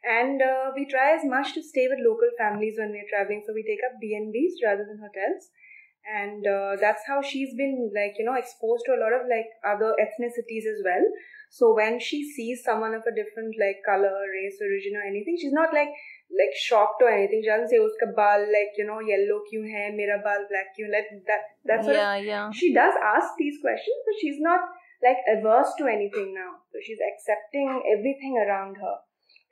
and 0.05 0.40
uh, 0.40 0.72
we 0.74 0.86
try 0.88 1.12
as 1.12 1.24
much 1.24 1.53
to 1.55 1.62
stay 1.62 1.86
with 1.88 2.01
local 2.01 2.28
families 2.38 2.76
when 2.78 2.90
we're 2.90 3.09
traveling. 3.09 3.44
So 3.46 3.53
we 3.53 3.62
take 3.62 3.84
up 3.84 4.01
b&bs 4.01 4.64
rather 4.64 4.84
than 4.88 4.96
hotels. 4.96 5.53
And 6.01 6.40
uh, 6.48 6.80
that's 6.80 7.05
how 7.07 7.20
she's 7.20 7.53
been 7.55 7.92
like 7.92 8.16
you 8.16 8.24
know 8.24 8.32
exposed 8.32 8.88
to 8.88 8.96
a 8.96 9.03
lot 9.05 9.12
of 9.12 9.28
like 9.28 9.53
other 9.61 9.92
ethnicities 10.01 10.64
as 10.64 10.80
well. 10.80 11.05
So 11.51 11.74
when 11.76 12.01
she 12.01 12.24
sees 12.24 12.64
someone 12.64 12.94
of 12.94 13.05
a 13.05 13.12
different 13.12 13.53
like 13.61 13.84
color 13.84 14.09
race 14.09 14.57
origin 14.64 14.96
or 14.96 15.05
anything 15.05 15.36
she's 15.36 15.53
not 15.53 15.74
like 15.76 15.92
like 16.32 16.57
shocked 16.57 17.05
or 17.05 17.12
anything. 17.12 17.44
She 17.44 17.53
doesn't 17.53 17.68
say 17.68 17.76
uska 17.76 18.16
baal 18.16 18.40
like 18.40 18.72
you 18.80 18.88
know 18.88 19.05
yellow 19.05 19.44
kyun 19.44 19.68
hai 19.68 19.92
mera 19.92 20.24
baal 20.24 20.48
black 20.48 20.72
kyun. 20.72 20.88
Like 20.88 21.12
that 21.28 21.44
that 21.68 21.84
sort 21.84 22.01
yeah, 22.01 22.16
yeah. 22.16 22.51
she 22.51 22.72
does 22.72 22.96
ask 22.96 23.36
these 23.36 23.61
questions 23.61 24.01
but 24.09 24.16
she's 24.24 24.40
not 24.40 24.64
like 25.05 25.20
averse 25.28 25.76
to 25.76 25.84
anything 25.84 26.32
now. 26.32 26.64
So 26.72 26.80
she's 26.80 27.05
accepting 27.05 27.68
everything 27.92 28.40
around 28.40 28.80
her 28.80 28.96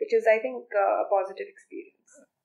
which 0.00 0.14
is 0.14 0.26
i 0.26 0.38
think 0.38 0.64
uh, 0.84 1.04
a 1.04 1.06
positive 1.10 1.46
experience 1.48 1.98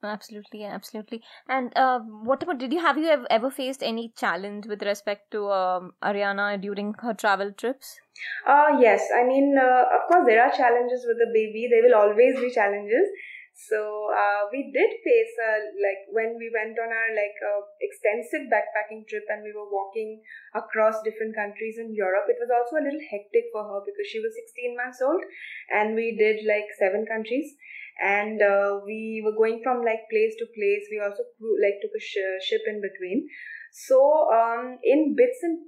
Absolutely, 0.03 0.65
absolutely. 0.65 1.21
And 1.47 1.71
uh, 1.77 1.99
what 1.99 2.43
about? 2.43 2.57
Did 2.57 2.73
you 2.73 2.81
have 2.81 2.97
you 2.97 3.07
ever, 3.07 3.25
ever 3.29 3.49
faced 3.49 3.81
any 3.81 4.11
challenge 4.17 4.65
with 4.67 4.83
respect 4.83 5.31
to 5.31 5.49
um, 5.49 5.93
Arianna 6.03 6.61
during 6.61 6.93
her 6.99 7.13
travel 7.13 7.53
trips? 7.53 7.99
Uh, 8.45 8.77
yes, 8.79 9.07
I 9.15 9.23
mean, 9.25 9.55
uh, 9.57 9.83
of 9.95 10.07
course, 10.11 10.25
there 10.27 10.43
are 10.43 10.51
challenges 10.51 11.05
with 11.07 11.17
the 11.17 11.31
baby. 11.33 11.69
There 11.71 11.83
will 11.83 11.95
always 11.95 12.35
be 12.35 12.51
challenges. 12.53 13.07
So 13.53 14.09
uh, 14.09 14.49
we 14.51 14.73
did 14.73 14.91
face 15.05 15.33
uh, 15.37 15.61
like 15.77 16.09
when 16.09 16.35
we 16.41 16.49
went 16.49 16.73
on 16.81 16.89
our 16.89 17.09
like 17.13 17.37
uh, 17.37 17.61
extensive 17.85 18.49
backpacking 18.49 19.05
trip 19.07 19.23
and 19.29 19.43
we 19.45 19.53
were 19.53 19.69
walking 19.69 20.21
across 20.57 21.01
different 21.05 21.35
countries 21.37 21.77
in 21.77 21.93
Europe. 21.93 22.25
It 22.27 22.41
was 22.41 22.49
also 22.49 22.81
a 22.81 22.85
little 22.85 23.05
hectic 23.13 23.53
for 23.53 23.61
her 23.63 23.79
because 23.85 24.09
she 24.09 24.19
was 24.19 24.33
16 24.33 24.75
months 24.75 25.01
old, 25.05 25.21
and 25.69 25.93
we 25.93 26.17
did 26.17 26.41
like 26.49 26.65
seven 26.81 27.05
countries, 27.05 27.53
and 28.01 28.41
uh, 28.41 28.81
we 28.85 29.21
were 29.23 29.37
going 29.37 29.61
from 29.61 29.85
like 29.85 30.09
place 30.09 30.33
to 30.41 30.49
place. 30.57 30.89
We 30.89 30.97
also 30.99 31.21
like 31.61 31.77
took 31.85 31.93
a 31.93 32.01
sh- 32.01 32.41
ship 32.41 32.65
in 32.65 32.81
between. 32.81 33.29
So 33.71 34.01
um, 34.33 34.79
in 34.83 35.13
bits 35.15 35.39
and 35.45 35.61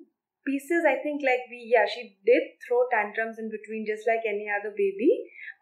pieces 0.46 0.86
i 0.86 0.94
think 1.04 1.22
like 1.26 1.42
we 1.50 1.58
yeah 1.74 1.86
she 1.92 2.18
did 2.24 2.44
throw 2.62 2.86
tantrums 2.92 3.40
in 3.40 3.50
between 3.50 3.84
just 3.84 4.06
like 4.06 4.22
any 4.32 4.46
other 4.46 4.70
baby 4.78 5.10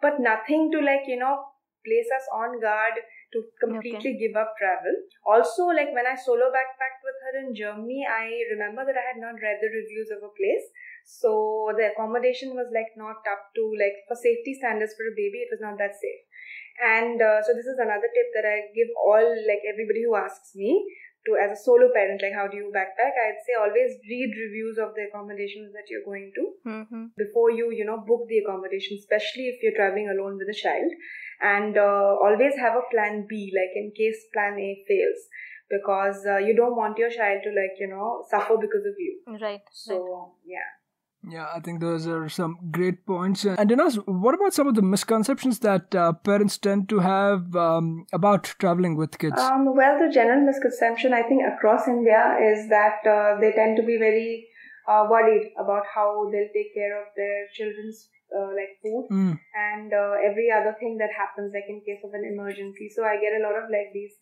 but 0.02 0.20
nothing 0.20 0.70
to 0.74 0.80
like 0.84 1.08
you 1.08 1.18
know 1.18 1.40
place 1.86 2.10
us 2.16 2.26
on 2.34 2.60
guard 2.60 2.96
to 3.34 3.44
completely 3.60 4.16
give 4.18 4.36
up 4.36 4.54
travel. 4.58 4.94
Also 5.26 5.68
like 5.74 5.92
when 5.94 6.08
i 6.08 6.16
solo 6.16 6.50
backpacked 6.54 7.04
with 7.04 7.18
her 7.26 7.34
in 7.44 7.56
germany 7.56 8.06
i 8.08 8.30
remember 8.52 8.86
that 8.86 8.98
i 8.98 9.06
had 9.10 9.20
not 9.20 9.42
read 9.42 9.58
the 9.62 9.72
reviews 9.74 10.10
of 10.12 10.24
a 10.24 10.34
place. 10.40 10.66
So 11.06 11.72
the 11.78 11.92
accommodation 11.92 12.56
was 12.56 12.72
like 12.74 12.96
not 12.96 13.20
up 13.28 13.52
to 13.56 13.64
like 13.80 14.08
for 14.08 14.16
safety 14.16 14.56
standards 14.56 14.94
for 14.96 15.06
a 15.10 15.16
baby 15.16 15.44
it 15.46 15.52
was 15.52 15.62
not 15.62 15.78
that 15.78 15.96
safe. 15.96 16.24
And 16.82 17.22
uh, 17.22 17.42
so 17.44 17.54
this 17.54 17.68
is 17.70 17.78
another 17.78 18.10
tip 18.10 18.30
that 18.36 18.46
i 18.48 18.70
give 18.74 18.90
all 19.06 19.28
like 19.48 19.62
everybody 19.68 20.04
who 20.04 20.16
asks 20.16 20.56
me 20.56 20.72
to 21.26 21.38
as 21.40 21.52
a 21.56 21.62
solo 21.62 21.88
parent 21.94 22.22
like 22.22 22.36
how 22.36 22.48
do 22.48 22.58
you 22.58 22.72
backpack? 22.76 23.16
I'd 23.16 23.44
say 23.48 23.56
always 23.60 23.96
read 24.10 24.32
reviews 24.36 24.78
of 24.78 24.96
the 24.96 25.08
accommodations 25.08 25.72
that 25.74 25.88
you're 25.90 26.06
going 26.06 26.32
to 26.36 26.44
Mm-hmm. 26.64 27.06
before 27.18 27.52
you 27.52 27.72
you 27.72 27.84
know 27.84 27.98
book 28.08 28.24
the 28.30 28.38
accommodation 28.40 28.98
especially 28.98 29.52
if 29.52 29.62
you're 29.62 29.76
traveling 29.76 30.08
alone 30.08 30.38
with 30.38 30.48
a 30.48 30.58
child 30.58 30.92
and 31.44 31.78
uh, 31.78 32.12
always 32.28 32.56
have 32.66 32.76
a 32.82 32.86
plan 32.92 33.26
b 33.30 33.52
like 33.60 33.74
in 33.82 33.92
case 33.98 34.22
plan 34.34 34.60
a 34.68 34.70
fails 34.88 35.26
because 35.70 36.26
uh, 36.28 36.38
you 36.38 36.56
don't 36.56 36.76
want 36.76 36.98
your 36.98 37.10
child 37.10 37.42
to 37.44 37.50
like 37.62 37.76
you 37.80 37.88
know 37.88 38.24
suffer 38.30 38.58
because 38.66 38.86
of 38.94 38.96
you 39.08 39.20
Right. 39.28 39.42
right. 39.42 39.62
so 39.72 40.00
yeah 40.46 40.72
Yeah, 41.34 41.48
I 41.56 41.60
think 41.66 41.80
those 41.80 42.06
are 42.14 42.28
some 42.28 42.56
great 42.72 43.06
points. 43.10 43.46
And 43.46 43.70
Deenaz, 43.70 43.98
what 44.24 44.36
about 44.38 44.54
some 44.54 44.68
of 44.68 44.76
the 44.76 44.82
misconceptions 44.82 45.60
that 45.60 45.96
uh, 45.96 46.12
parents 46.30 46.58
tend 46.58 46.90
to 46.90 47.00
have 47.00 47.56
um, 47.56 48.06
about 48.18 48.44
traveling 48.64 48.98
with 48.98 49.18
kids? 49.18 49.40
Um, 49.40 49.70
well, 49.78 49.98
the 50.02 50.10
general 50.18 50.42
misconception 50.50 51.14
I 51.14 51.22
think 51.30 51.44
across 51.52 51.88
India 51.88 52.24
is 52.50 52.68
that 52.70 53.08
uh, 53.08 53.40
they 53.40 53.54
tend 53.54 53.78
to 53.78 53.84
be 53.84 53.98
very 53.98 54.48
uh, 54.88 55.08
worried 55.10 55.54
about 55.58 55.84
how 55.96 56.30
they'll 56.32 56.54
take 56.54 56.74
care 56.74 57.00
of 57.02 57.08
their 57.16 57.48
children's 57.54 58.10
uh, 58.36 58.52
like 58.58 58.78
food 58.82 59.08
Mm. 59.12 59.38
and 59.56 59.94
uh, 59.94 60.16
every 60.26 60.50
other 60.52 60.76
thing 60.80 60.98
that 60.98 61.14
happens 61.16 61.54
like 61.54 61.70
in 61.70 61.82
case 61.86 62.02
of 62.04 62.14
an 62.14 62.26
emergency. 62.26 62.90
So 62.90 63.04
I 63.06 63.18
get 63.22 63.38
a 63.40 63.44
lot 63.46 63.56
of 63.58 63.70
like 63.70 63.94
these. 63.94 64.14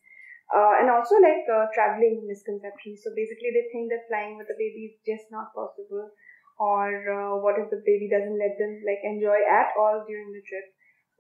Uh, 0.51 0.75
and 0.83 0.89
also 0.91 1.15
like 1.23 1.47
uh, 1.47 1.65
traveling 1.73 2.27
misconceptions. 2.27 3.01
So 3.03 3.11
basically, 3.15 3.55
they 3.55 3.71
think 3.71 3.87
that 3.89 4.03
flying 4.11 4.35
with 4.37 4.51
a 4.51 4.57
baby 4.59 4.91
is 4.91 4.99
just 5.07 5.31
not 5.31 5.55
possible, 5.55 6.11
or 6.59 6.87
uh, 7.07 7.39
what 7.39 7.55
if 7.55 7.71
the 7.71 7.79
baby 7.87 8.11
doesn't 8.11 8.35
let 8.37 8.59
them 8.59 8.83
like 8.83 8.99
enjoy 9.03 9.39
at 9.47 9.71
all 9.79 10.03
during 10.05 10.31
the 10.35 10.43
trip? 10.43 10.67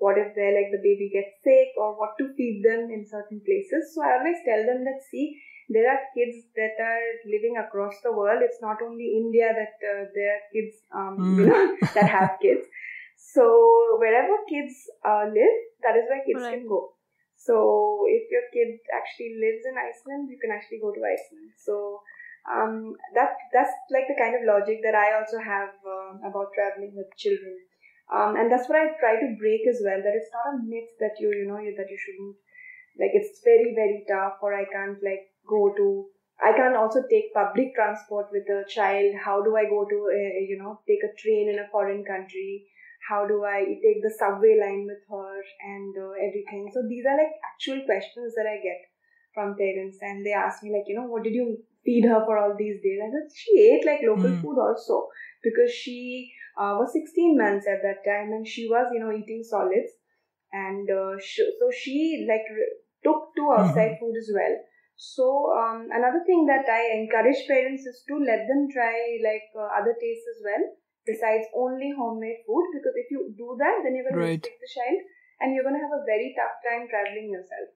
What 0.03 0.17
if 0.17 0.35
they 0.35 0.51
like 0.51 0.71
the 0.75 0.83
baby 0.83 1.07
gets 1.13 1.39
sick, 1.47 1.71
or 1.79 1.95
what 1.95 2.19
to 2.19 2.33
feed 2.35 2.59
them 2.65 2.91
in 2.91 3.07
certain 3.07 3.39
places? 3.39 3.95
So 3.95 4.03
I 4.03 4.19
always 4.19 4.43
tell 4.43 4.65
them 4.67 4.83
that 4.83 4.99
see, 5.07 5.39
there 5.69 5.87
are 5.87 6.01
kids 6.11 6.51
that 6.59 6.75
are 6.83 7.05
living 7.23 7.55
across 7.55 7.95
the 8.03 8.11
world. 8.11 8.43
It's 8.43 8.59
not 8.61 8.81
only 8.83 9.15
India 9.15 9.47
that 9.55 9.75
uh, 9.79 10.05
there 10.13 10.31
are 10.35 10.43
kids, 10.51 10.75
um, 10.91 11.15
you 11.39 11.45
Mm. 11.45 11.47
know, 11.47 11.77
that 11.95 12.09
have 12.09 12.35
kids. 12.41 12.67
So 13.21 13.97
wherever 14.01 14.33
kids 14.49 14.73
uh, 15.05 15.29
live, 15.29 15.57
that 15.85 15.95
is 15.95 16.09
where 16.09 16.25
kids 16.25 16.41
Right. 16.41 16.57
can 16.57 16.67
go. 16.67 16.97
So 17.37 18.05
if 18.09 18.29
your 18.29 18.45
kid 18.53 18.81
actually 18.93 19.37
lives 19.37 19.65
in 19.65 19.77
Iceland, 19.77 20.29
you 20.29 20.37
can 20.41 20.51
actually 20.51 20.81
go 20.81 20.91
to 20.91 21.01
Iceland. 21.01 21.53
So 21.57 22.01
um, 22.49 22.95
that 23.13 23.37
that's 23.53 23.73
like 23.93 24.09
the 24.09 24.17
kind 24.17 24.33
of 24.35 24.45
logic 24.45 24.81
that 24.83 24.95
I 24.95 25.13
also 25.17 25.37
have 25.37 25.73
uh, 25.85 26.17
about 26.25 26.53
traveling 26.53 26.93
with 26.97 27.09
children. 27.17 27.57
Um, 28.13 28.35
and 28.35 28.51
that's 28.51 28.67
what 28.67 28.77
I 28.81 28.93
try 28.99 29.15
to 29.21 29.37
break 29.39 29.65
as 29.69 29.81
well. 29.85 30.01
That 30.01 30.17
it's 30.17 30.33
not 30.33 30.53
a 30.53 30.63
myth 30.65 30.91
that 30.99 31.17
you 31.21 31.29
you 31.33 31.45
know 31.47 31.59
you, 31.61 31.73
that 31.77 31.89
you 31.89 31.97
shouldn't 31.97 32.35
like 32.99 33.13
it's 33.13 33.41
very 33.43 33.73
very 33.75 34.03
tough 34.09 34.37
or 34.41 34.53
I 34.53 34.65
can't 34.65 35.01
like 35.03 35.29
go 35.47 35.73
to 35.77 36.09
I 36.43 36.53
can't 36.53 36.75
also 36.75 37.03
take 37.09 37.33
public 37.33 37.75
transport 37.75 38.27
with 38.33 38.49
a 38.49 38.65
child. 38.67 39.15
How 39.23 39.41
do 39.41 39.55
I 39.55 39.65
go 39.65 39.85
to 39.85 39.97
uh, 40.09 40.33
you 40.51 40.57
know 40.61 40.81
take 40.87 41.05
a 41.05 41.13
train 41.21 41.49
in 41.49 41.59
a 41.59 41.69
foreign 41.71 42.03
country? 42.03 42.65
How 43.07 43.25
do 43.25 43.43
I 43.43 43.65
take 43.81 44.01
the 44.03 44.13
subway 44.13 44.57
line 44.61 44.85
with 44.85 45.01
her 45.09 45.33
and 45.65 45.93
uh, 45.97 46.13
everything. 46.21 46.69
So 46.73 46.85
these 46.87 47.05
are 47.05 47.17
like 47.17 47.33
actual 47.41 47.81
questions 47.85 48.33
that 48.37 48.45
I 48.45 48.61
get 48.61 48.81
from 49.33 49.55
parents, 49.57 49.97
and 50.01 50.25
they 50.25 50.33
ask 50.33 50.61
me 50.61 50.71
like, 50.71 50.85
you 50.87 50.95
know, 50.95 51.07
what 51.07 51.23
did 51.23 51.33
you 51.33 51.57
feed 51.83 52.05
her 52.05 52.21
for 52.25 52.37
all 52.37 52.53
these 52.57 52.77
days? 52.83 52.99
I 53.01 53.09
said 53.09 53.27
she 53.33 53.51
ate 53.73 53.85
like 53.85 54.05
local 54.05 54.29
mm. 54.29 54.41
food 54.41 54.59
also 54.59 55.07
because 55.41 55.71
she 55.71 56.29
uh, 56.57 56.77
was 56.77 56.93
16 56.93 57.37
months 57.37 57.65
at 57.65 57.81
that 57.81 58.05
time 58.05 58.35
and 58.35 58.45
she 58.45 58.67
was, 58.67 58.91
you 58.93 58.99
know, 58.99 59.11
eating 59.11 59.41
solids, 59.43 59.97
and 60.51 60.85
uh, 60.91 61.17
sh- 61.17 61.57
so 61.57 61.71
she 61.73 62.27
like 62.29 62.45
took 63.03 63.33
to 63.35 63.43
outside 63.57 63.97
mm-hmm. 63.97 64.05
food 64.05 64.15
as 64.19 64.29
well. 64.29 64.55
So 64.95 65.25
um, 65.57 65.89
another 65.89 66.21
thing 66.27 66.45
that 66.45 66.69
I 66.69 67.01
encourage 67.01 67.47
parents 67.47 67.81
is 67.87 68.03
to 68.07 68.21
let 68.21 68.45
them 68.45 68.69
try 68.69 69.17
like 69.25 69.49
uh, 69.57 69.65
other 69.73 69.97
tastes 69.97 70.29
as 70.37 70.45
well 70.45 70.61
besides 71.05 71.45
only 71.55 71.91
homemade 71.97 72.45
food 72.45 72.65
because 72.73 72.95
if 72.95 73.09
you 73.09 73.33
do 73.37 73.57
that 73.57 73.81
then 73.83 73.95
you're 73.95 74.05
going 74.05 74.21
right. 74.21 74.37
to 74.37 74.49
restrict 74.49 74.61
the 74.61 74.73
child 74.75 74.99
and 75.41 75.53
you're 75.53 75.65
going 75.65 75.75
to 75.75 75.81
have 75.81 75.97
a 75.97 76.05
very 76.05 76.31
tough 76.37 76.61
time 76.61 76.85
traveling 76.85 77.33
yourself. 77.33 77.73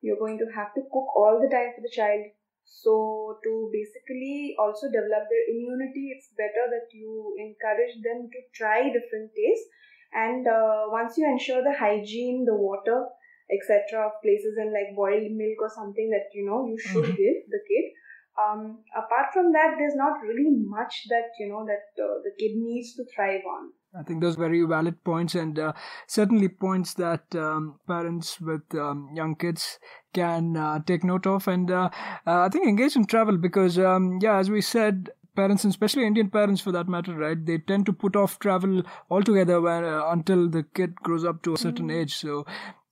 You're 0.00 0.20
going 0.20 0.40
to 0.40 0.48
have 0.56 0.72
to 0.74 0.82
cook 0.88 1.08
all 1.12 1.36
the 1.36 1.52
time 1.52 1.76
for 1.76 1.84
the 1.84 1.92
child. 1.92 2.24
So 2.64 3.38
to 3.44 3.70
basically 3.70 4.56
also 4.58 4.88
develop 4.88 5.28
their 5.28 5.46
immunity, 5.52 6.16
it's 6.16 6.32
better 6.34 6.66
that 6.72 6.88
you 6.90 7.36
encourage 7.38 8.00
them 8.02 8.32
to 8.32 8.38
try 8.56 8.88
different 8.88 9.30
tastes. 9.36 9.68
And 10.12 10.48
uh, 10.48 10.88
once 10.88 11.20
you 11.20 11.28
ensure 11.28 11.62
the 11.62 11.76
hygiene, 11.76 12.48
the 12.48 12.56
water, 12.56 13.06
etc. 13.52 14.08
of 14.08 14.18
places 14.24 14.56
and 14.58 14.72
like 14.72 14.96
boiled 14.96 15.30
milk 15.30 15.60
or 15.60 15.70
something 15.70 16.10
that 16.10 16.32
you 16.34 16.42
know 16.48 16.66
you 16.66 16.78
should 16.80 17.04
mm-hmm. 17.04 17.22
give 17.22 17.38
the 17.46 17.62
kid. 17.68 17.92
Um, 18.36 18.78
apart 18.94 19.32
from 19.32 19.52
that, 19.52 19.76
there's 19.78 19.96
not 19.96 20.20
really 20.22 20.50
much 20.50 21.06
that 21.08 21.32
you 21.40 21.48
know 21.48 21.64
that 21.64 22.02
uh, 22.02 22.20
the 22.22 22.32
kid 22.38 22.56
needs 22.56 22.94
to 22.96 23.04
thrive 23.14 23.40
on. 23.48 23.72
I 23.98 24.02
think 24.02 24.20
those 24.20 24.36
are 24.36 24.40
very 24.40 24.62
valid 24.62 25.02
points, 25.04 25.34
and 25.34 25.58
uh, 25.58 25.72
certainly 26.06 26.48
points 26.48 26.94
that 26.94 27.34
um, 27.34 27.80
parents 27.86 28.38
with 28.40 28.62
um, 28.74 29.08
young 29.14 29.36
kids 29.36 29.78
can 30.12 30.56
uh, 30.56 30.80
take 30.80 31.02
note 31.02 31.26
of, 31.26 31.48
and 31.48 31.70
uh, 31.70 31.88
uh, 32.26 32.40
I 32.40 32.48
think 32.50 32.66
engage 32.66 32.94
in 32.94 33.06
travel 33.06 33.38
because, 33.38 33.78
um, 33.78 34.18
yeah, 34.20 34.36
as 34.36 34.50
we 34.50 34.60
said, 34.60 35.10
parents, 35.34 35.64
and 35.64 35.70
especially 35.70 36.06
Indian 36.06 36.28
parents 36.28 36.60
for 36.60 36.72
that 36.72 36.88
matter, 36.88 37.14
right? 37.14 37.44
They 37.46 37.58
tend 37.58 37.86
to 37.86 37.92
put 37.92 38.16
off 38.16 38.38
travel 38.38 38.82
altogether 39.10 39.60
when, 39.60 39.84
uh, 39.84 40.08
until 40.08 40.48
the 40.48 40.64
kid 40.74 40.96
grows 40.96 41.24
up 41.24 41.42
to 41.44 41.54
a 41.54 41.58
certain 41.58 41.88
mm. 41.88 42.00
age. 42.00 42.16
So 42.16 42.44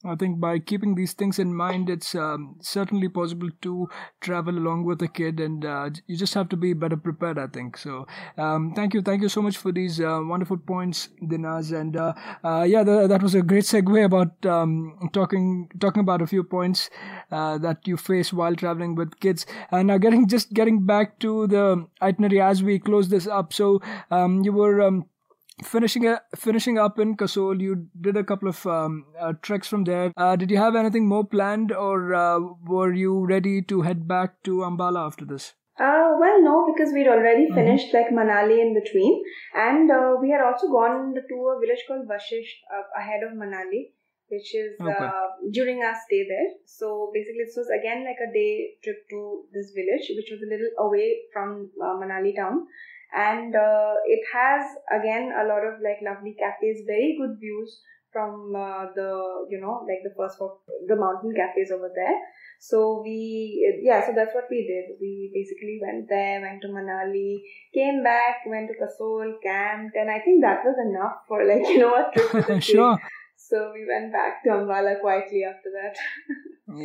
I 0.07 0.17
think 0.17 0.41
by 0.41 0.59
keeping 0.59 0.95
these 0.95 1.13
things 1.15 1.39
in 1.39 1.55
mind, 1.55 1.89
it's 1.89 2.15
um, 2.15 2.57
certainly 2.61 3.09
possible 3.09 3.49
to 3.63 3.89
travel 4.21 4.59
along 4.59 4.85
with 4.85 5.01
a 5.03 5.09
kid, 5.09 5.41
and 5.41 5.65
uh, 5.65 5.91
you 6.07 6.17
just 6.17 6.35
have 6.35 6.49
to 6.51 6.57
be 6.57 6.73
better 6.73 6.97
prepared. 6.97 7.39
I 7.39 7.47
think 7.47 7.79
so. 7.79 8.07
Um, 8.37 8.73
thank 8.75 8.95
you, 8.95 9.03
thank 9.03 9.23
you 9.23 9.29
so 9.29 9.41
much 9.41 9.57
for 9.57 9.73
these 9.73 10.01
uh, 10.01 10.21
wonderful 10.23 10.59
points, 10.59 11.09
Deenaz, 11.23 11.73
and 11.79 11.97
uh, 11.97 12.13
uh 12.45 12.65
yeah, 12.69 12.83
the, 12.83 13.07
that 13.07 13.23
was 13.23 13.35
a 13.35 13.43
great 13.43 13.65
segue 13.65 14.05
about 14.05 14.45
um, 14.45 15.11
talking 15.13 15.71
talking 15.81 16.01
about 16.01 16.23
a 16.23 16.27
few 16.27 16.45
points 16.45 16.91
uh, 17.31 17.59
that 17.59 17.87
you 17.87 17.97
face 17.97 18.33
while 18.33 18.55
traveling 18.55 18.95
with 18.95 19.19
kids. 19.21 19.47
And 19.71 19.89
now, 19.89 19.99
getting 19.99 20.29
just 20.29 20.53
getting 20.53 20.85
back 20.85 21.19
to 21.21 21.47
the 21.47 21.87
itinerary 22.03 22.41
as 22.41 22.63
we 22.63 22.79
close 22.79 23.09
this 23.09 23.27
up. 23.27 23.53
So 23.53 23.81
um, 24.11 24.43
you 24.45 24.53
were 24.53 24.83
um, 24.83 25.07
finishing 25.63 26.07
uh, 26.07 26.19
finishing 26.35 26.79
up 26.79 26.99
in 26.99 27.17
Kasol, 27.17 27.61
you 27.61 27.87
did 28.01 28.17
a 28.17 28.25
couple 28.25 28.49
of 28.49 28.67
um, 28.67 29.07
uh, 29.21 29.33
treks 29.43 29.69
from 29.69 29.85
there. 29.85 30.13
Uh, 30.17 30.37
did 30.37 30.51
you 30.51 30.57
have 30.57 30.75
anything 30.75 31.07
more 31.07 31.25
planned, 31.25 31.73
or 31.73 32.15
uh, 32.15 32.41
were 32.67 32.93
you 32.93 33.25
ready 33.25 33.63
to 33.63 33.83
head 33.83 34.09
back 34.09 34.43
to 34.45 34.59
Ambala 34.59 35.07
after 35.07 35.25
this? 35.25 35.55
Uh, 35.79 36.15
well, 36.21 36.41
no, 36.43 36.73
because 36.73 36.93
we'd 36.93 37.09
already 37.09 37.47
mm-hmm. 37.47 37.55
finished 37.55 37.93
like 37.93 38.11
Manali 38.11 38.61
in 38.61 38.75
between, 38.75 39.23
and 39.55 39.91
uh, 39.91 40.15
we 40.21 40.31
had 40.31 40.41
also 40.41 40.69
gone 40.69 41.15
to 41.15 41.35
a 41.49 41.61
village 41.61 41.85
called 41.89 42.07
Vashisht 42.09 42.59
uh, 42.73 42.83
ahead 43.01 43.23
of 43.27 43.37
Manali, 43.37 43.91
which 44.29 44.55
is 44.55 44.75
okay. 44.81 45.11
during 45.53 45.83
our 45.83 45.95
stay 46.07 46.27
there. 46.29 46.51
So 46.67 47.11
basically, 47.13 47.45
this 47.47 47.57
was 47.57 47.69
again 47.71 48.05
like 48.05 48.23
a 48.23 48.33
day 48.33 48.79
trip 48.83 49.09
to 49.11 49.45
this 49.53 49.73
village, 49.75 50.11
which 50.17 50.31
was 50.31 50.43
a 50.43 50.51
little 50.51 50.71
away 50.79 51.23
from 51.33 51.71
Manali 51.79 52.35
town 52.37 52.67
and 53.15 53.55
uh, 53.55 53.95
it 54.07 54.23
has 54.33 54.63
again 54.91 55.33
a 55.41 55.47
lot 55.47 55.63
of 55.65 55.81
like 55.83 56.03
lovely 56.03 56.35
cafes 56.39 56.83
very 56.87 57.17
good 57.19 57.39
views 57.39 57.81
from 58.15 58.55
uh, 58.55 58.87
the 58.95 59.11
you 59.51 59.61
know 59.61 59.83
like 59.91 60.03
the 60.07 60.15
first 60.17 60.39
of 60.41 60.59
the 60.87 60.97
mountain 60.97 61.35
cafes 61.35 61.71
over 61.75 61.91
there. 61.95 62.19
So 62.61 63.03
we 63.05 63.19
yeah 63.83 64.07
so 64.07 64.13
that's 64.15 64.35
what 64.35 64.47
we 64.51 64.63
did. 64.67 64.97
We 65.01 65.31
basically 65.35 65.79
went 65.83 66.09
there 66.09 66.41
went 66.41 66.63
to 66.63 66.69
manali 66.69 67.43
came 67.75 68.03
back 68.03 68.47
went 68.47 68.71
to 68.71 68.79
kasol 68.83 69.35
camped 69.43 69.97
and 69.97 70.11
i 70.11 70.21
think 70.21 70.41
that 70.43 70.65
was 70.65 70.79
enough 70.87 71.17
for 71.27 71.45
like 71.45 71.67
you 71.75 71.79
know 71.79 71.95
a 71.95 72.07
trip 72.15 72.63
sure. 72.71 72.97
so 73.37 73.73
we 73.75 73.85
went 73.93 74.13
back 74.13 74.43
to 74.45 74.51
ambala 74.51 75.01
quietly 75.01 75.45
after 75.45 75.71
that. 75.79 75.97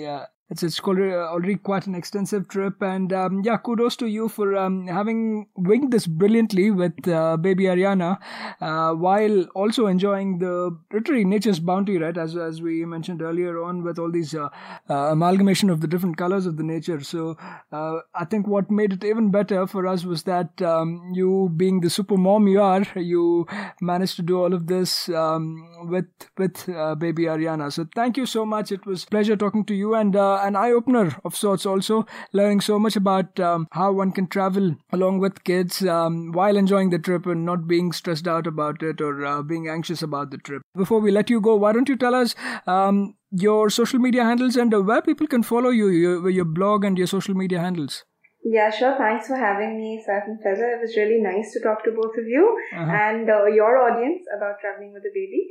Yeah 0.05 0.25
it's 0.49 0.63
it's 0.63 0.79
already 0.79 1.55
quite 1.55 1.85
an 1.85 1.93
extensive 1.93 2.47
trip, 2.47 2.81
and 2.81 3.13
um, 3.13 3.41
yeah, 3.43 3.57
kudos 3.57 3.95
to 3.97 4.07
you 4.07 4.27
for 4.27 4.55
um, 4.55 4.87
having 4.87 5.47
winged 5.55 5.91
this 5.91 6.07
brilliantly 6.07 6.71
with 6.71 7.07
uh, 7.07 7.37
baby 7.37 7.65
Arianna, 7.65 8.17
uh, 8.59 8.93
while 8.93 9.43
also 9.53 9.85
enjoying 9.85 10.39
the 10.39 10.75
literary 10.91 11.23
nature's 11.23 11.59
bounty, 11.59 11.97
right? 11.97 12.17
As 12.17 12.35
as 12.35 12.61
we 12.61 12.83
mentioned 12.85 13.21
earlier 13.21 13.61
on, 13.61 13.83
with 13.83 13.99
all 13.99 14.11
these 14.11 14.33
uh, 14.33 14.49
uh 14.89 15.11
amalgamation 15.11 15.69
of 15.69 15.81
the 15.81 15.87
different 15.87 16.17
colors 16.17 16.47
of 16.47 16.57
the 16.57 16.63
nature. 16.63 16.99
So 17.01 17.37
uh, 17.71 17.99
I 18.15 18.25
think 18.25 18.47
what 18.47 18.71
made 18.71 18.93
it 18.93 19.03
even 19.03 19.29
better 19.29 19.67
for 19.67 19.85
us 19.85 20.03
was 20.03 20.23
that 20.23 20.61
um, 20.61 21.11
you, 21.13 21.51
being 21.55 21.81
the 21.81 21.89
super 21.89 22.17
mom 22.17 22.47
you 22.47 22.61
are, 22.61 22.85
you 22.95 23.45
managed 23.81 24.15
to 24.15 24.23
do 24.23 24.41
all 24.41 24.53
of 24.53 24.65
this 24.65 25.09
um, 25.09 25.89
with 25.89 26.07
with 26.37 26.67
uh, 26.69 26.95
baby 26.95 27.23
Arianna. 27.25 27.71
So 27.71 27.87
thank 27.95 28.17
you 28.17 28.25
so 28.25 28.45
much. 28.45 28.71
It 28.71 28.87
was 28.87 29.05
pleasure 29.05 29.35
talking 29.35 29.63
to 29.65 29.75
you 29.75 29.93
and 29.93 30.15
an 30.45 30.55
eye 30.55 30.71
opener 30.71 31.15
of 31.23 31.35
sorts, 31.35 31.65
also 31.65 32.05
learning 32.33 32.61
so 32.61 32.79
much 32.79 32.95
about 32.95 33.39
um, 33.39 33.67
how 33.71 33.91
one 33.91 34.11
can 34.11 34.27
travel 34.27 34.75
along 34.91 35.19
with 35.19 35.43
kids 35.43 35.85
um, 35.85 36.31
while 36.31 36.57
enjoying 36.57 36.89
the 36.89 36.99
trip 36.99 37.25
and 37.25 37.45
not 37.45 37.67
being 37.67 37.91
stressed 37.91 38.27
out 38.27 38.47
about 38.47 38.83
it 38.83 39.01
or 39.01 39.25
uh, 39.25 39.41
being 39.41 39.67
anxious 39.67 40.01
about 40.01 40.31
the 40.31 40.37
trip. 40.37 40.61
Before 40.75 40.99
we 40.99 41.11
let 41.11 41.29
you 41.29 41.41
go, 41.41 41.55
why 41.55 41.71
don't 41.71 41.89
you 41.89 41.95
tell 41.95 42.15
us 42.15 42.35
um, 42.67 43.15
your 43.31 43.69
social 43.69 43.99
media 43.99 44.23
handles 44.23 44.55
and 44.55 44.73
uh, 44.73 44.81
where 44.81 45.01
people 45.01 45.27
can 45.27 45.43
follow 45.43 45.69
you, 45.69 45.89
your, 45.89 46.29
your 46.29 46.45
blog 46.45 46.83
and 46.83 46.97
your 46.97 47.07
social 47.07 47.33
media 47.35 47.59
handles? 47.59 48.03
Yeah, 48.43 48.71
sure. 48.71 48.95
Thanks 48.97 49.27
for 49.27 49.35
having 49.35 49.77
me, 49.77 50.01
Saif 50.07 50.25
and 50.25 50.41
Feather. 50.41 50.71
It 50.71 50.81
was 50.81 50.95
really 50.95 51.21
nice 51.21 51.51
to 51.53 51.59
talk 51.59 51.83
to 51.83 51.91
both 51.91 52.15
of 52.17 52.25
you 52.25 52.57
uh-huh. 52.73 52.89
and 52.89 53.29
uh, 53.29 53.45
your 53.45 53.77
audience 53.77 54.23
about 54.35 54.59
traveling 54.61 54.93
with 54.93 55.03
a 55.03 55.11
baby. 55.13 55.47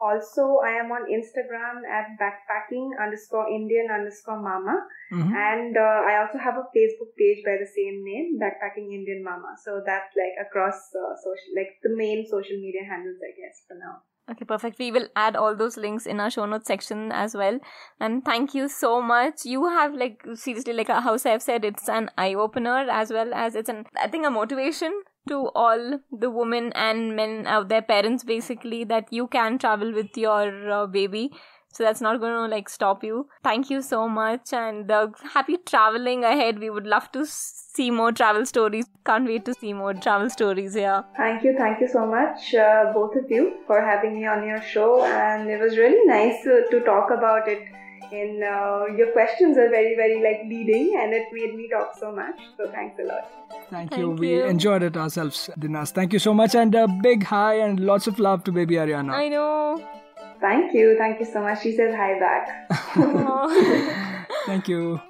Also, 0.00 0.62
I 0.62 0.78
am 0.78 0.94
on 0.94 1.10
Instagram 1.10 1.82
at 1.82 2.14
backpacking 2.22 2.94
underscore 3.02 3.50
Indian 3.50 3.90
underscore 3.90 4.38
mama. 4.38 4.86
Mm-hmm. 5.10 5.34
And 5.34 5.74
uh, 5.76 6.06
I 6.06 6.22
also 6.22 6.38
have 6.38 6.54
a 6.54 6.70
Facebook 6.70 7.18
page 7.18 7.42
by 7.42 7.58
the 7.58 7.66
same 7.66 8.04
name, 8.04 8.38
Backpacking 8.38 8.94
Indian 8.94 9.24
Mama. 9.24 9.56
So 9.64 9.82
that's 9.84 10.14
like 10.14 10.38
across 10.38 10.94
uh, 10.94 11.16
social, 11.18 11.50
like 11.56 11.80
the 11.82 11.90
main 11.96 12.24
social 12.30 12.60
media 12.62 12.84
handles, 12.86 13.18
I 13.18 13.34
guess, 13.34 13.64
for 13.66 13.74
now. 13.74 14.04
Okay, 14.30 14.44
perfect. 14.44 14.78
We 14.78 14.92
will 14.92 15.08
add 15.16 15.36
all 15.36 15.56
those 15.56 15.78
links 15.78 16.04
in 16.04 16.20
our 16.20 16.30
show 16.30 16.44
notes 16.44 16.66
section 16.66 17.10
as 17.12 17.34
well. 17.34 17.58
And 17.98 18.22
thank 18.24 18.54
you 18.54 18.68
so 18.68 19.00
much. 19.00 19.46
You 19.46 19.66
have 19.68 19.94
like 19.94 20.22
seriously 20.34 20.74
like 20.74 20.88
how 20.88 21.16
I've 21.24 21.42
said, 21.42 21.64
it's 21.64 21.88
an 21.88 22.10
eye 22.18 22.34
opener 22.34 22.90
as 22.90 23.10
well 23.10 23.32
as 23.32 23.54
it's 23.54 23.70
an 23.70 23.86
I 24.00 24.08
think 24.08 24.26
a 24.26 24.30
motivation 24.30 24.92
to 25.28 25.48
all 25.54 26.00
the 26.10 26.30
women 26.30 26.72
and 26.74 27.16
men 27.16 27.46
out 27.46 27.68
there, 27.68 27.82
parents 27.82 28.24
basically, 28.24 28.84
that 28.84 29.10
you 29.10 29.26
can 29.28 29.58
travel 29.58 29.92
with 29.92 30.16
your 30.16 30.70
uh, 30.70 30.86
baby 30.86 31.30
so 31.78 31.84
that's 31.84 32.00
not 32.00 32.18
going 32.18 32.32
to 32.34 32.52
like 32.52 32.68
stop 32.68 33.04
you. 33.04 33.28
Thank 33.44 33.70
you 33.70 33.82
so 33.82 34.08
much. 34.08 34.52
And 34.52 34.90
uh, 34.90 35.08
happy 35.32 35.58
traveling 35.64 36.24
ahead. 36.24 36.58
We 36.58 36.70
would 36.70 36.88
love 36.88 37.12
to 37.12 37.24
see 37.24 37.92
more 37.92 38.10
travel 38.10 38.44
stories. 38.46 38.86
Can't 39.06 39.28
wait 39.28 39.44
to 39.44 39.54
see 39.54 39.72
more 39.72 39.94
travel 39.94 40.28
stories 40.28 40.74
yeah 40.76 41.02
thank 41.16 41.44
you 41.44 41.54
thank 41.56 41.80
you 41.80 41.88
so 41.88 42.04
much 42.06 42.54
uh, 42.54 42.92
both 42.92 43.14
of 43.20 43.30
you 43.30 43.58
for 43.66 43.80
having 43.80 44.14
me 44.20 44.26
on 44.26 44.46
your 44.46 44.60
show. 44.60 45.04
And 45.04 45.48
it 45.48 45.60
was 45.60 45.76
really 45.76 46.04
nice 46.06 46.42
to, 46.44 46.64
to 46.70 46.80
talk 46.80 47.10
about 47.10 47.48
it 47.48 47.62
and 48.10 48.42
uh, 48.42 48.86
your 48.96 49.12
questions 49.12 49.58
are 49.58 49.68
very 49.68 49.94
very 49.94 50.22
like 50.22 50.42
leading 50.48 50.98
and 50.98 51.12
it 51.12 51.26
made 51.32 51.54
me 51.54 51.68
talk 51.68 51.92
so 51.98 52.10
much. 52.10 52.40
So 52.56 52.70
thanks 52.70 52.98
a 52.98 53.04
lot. 53.04 53.30
Thank, 53.70 53.90
thank 53.90 53.96
you. 54.00 54.10
you. 54.10 54.16
we 54.16 54.42
enjoyed 54.42 54.82
it 54.82 54.96
ourselves 54.96 55.48
deenaz. 55.58 55.92
Thank 55.92 56.12
you 56.12 56.18
so 56.18 56.34
much 56.34 56.54
and 56.54 56.74
a 56.74 56.88
big 56.88 57.22
hi 57.22 57.54
and 57.54 57.80
lots 57.80 58.06
of 58.06 58.18
love 58.18 58.44
to 58.44 58.52
baby 58.52 58.74
arianna. 58.74 59.12
I 59.12 59.28
know 59.28 59.97
Thank 60.40 60.74
you. 60.74 60.96
Thank 60.96 61.20
you 61.20 61.26
so 61.26 61.40
much. 61.42 61.62
She 61.62 61.72
says 61.72 61.94
hi 61.94 62.18
back. 62.18 62.70
Thank 64.46 64.68
you. 64.68 65.00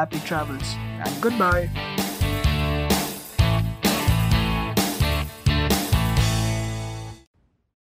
happy 0.00 0.18
travels 0.20 0.76
and 1.04 1.20
goodbye. 1.20 1.68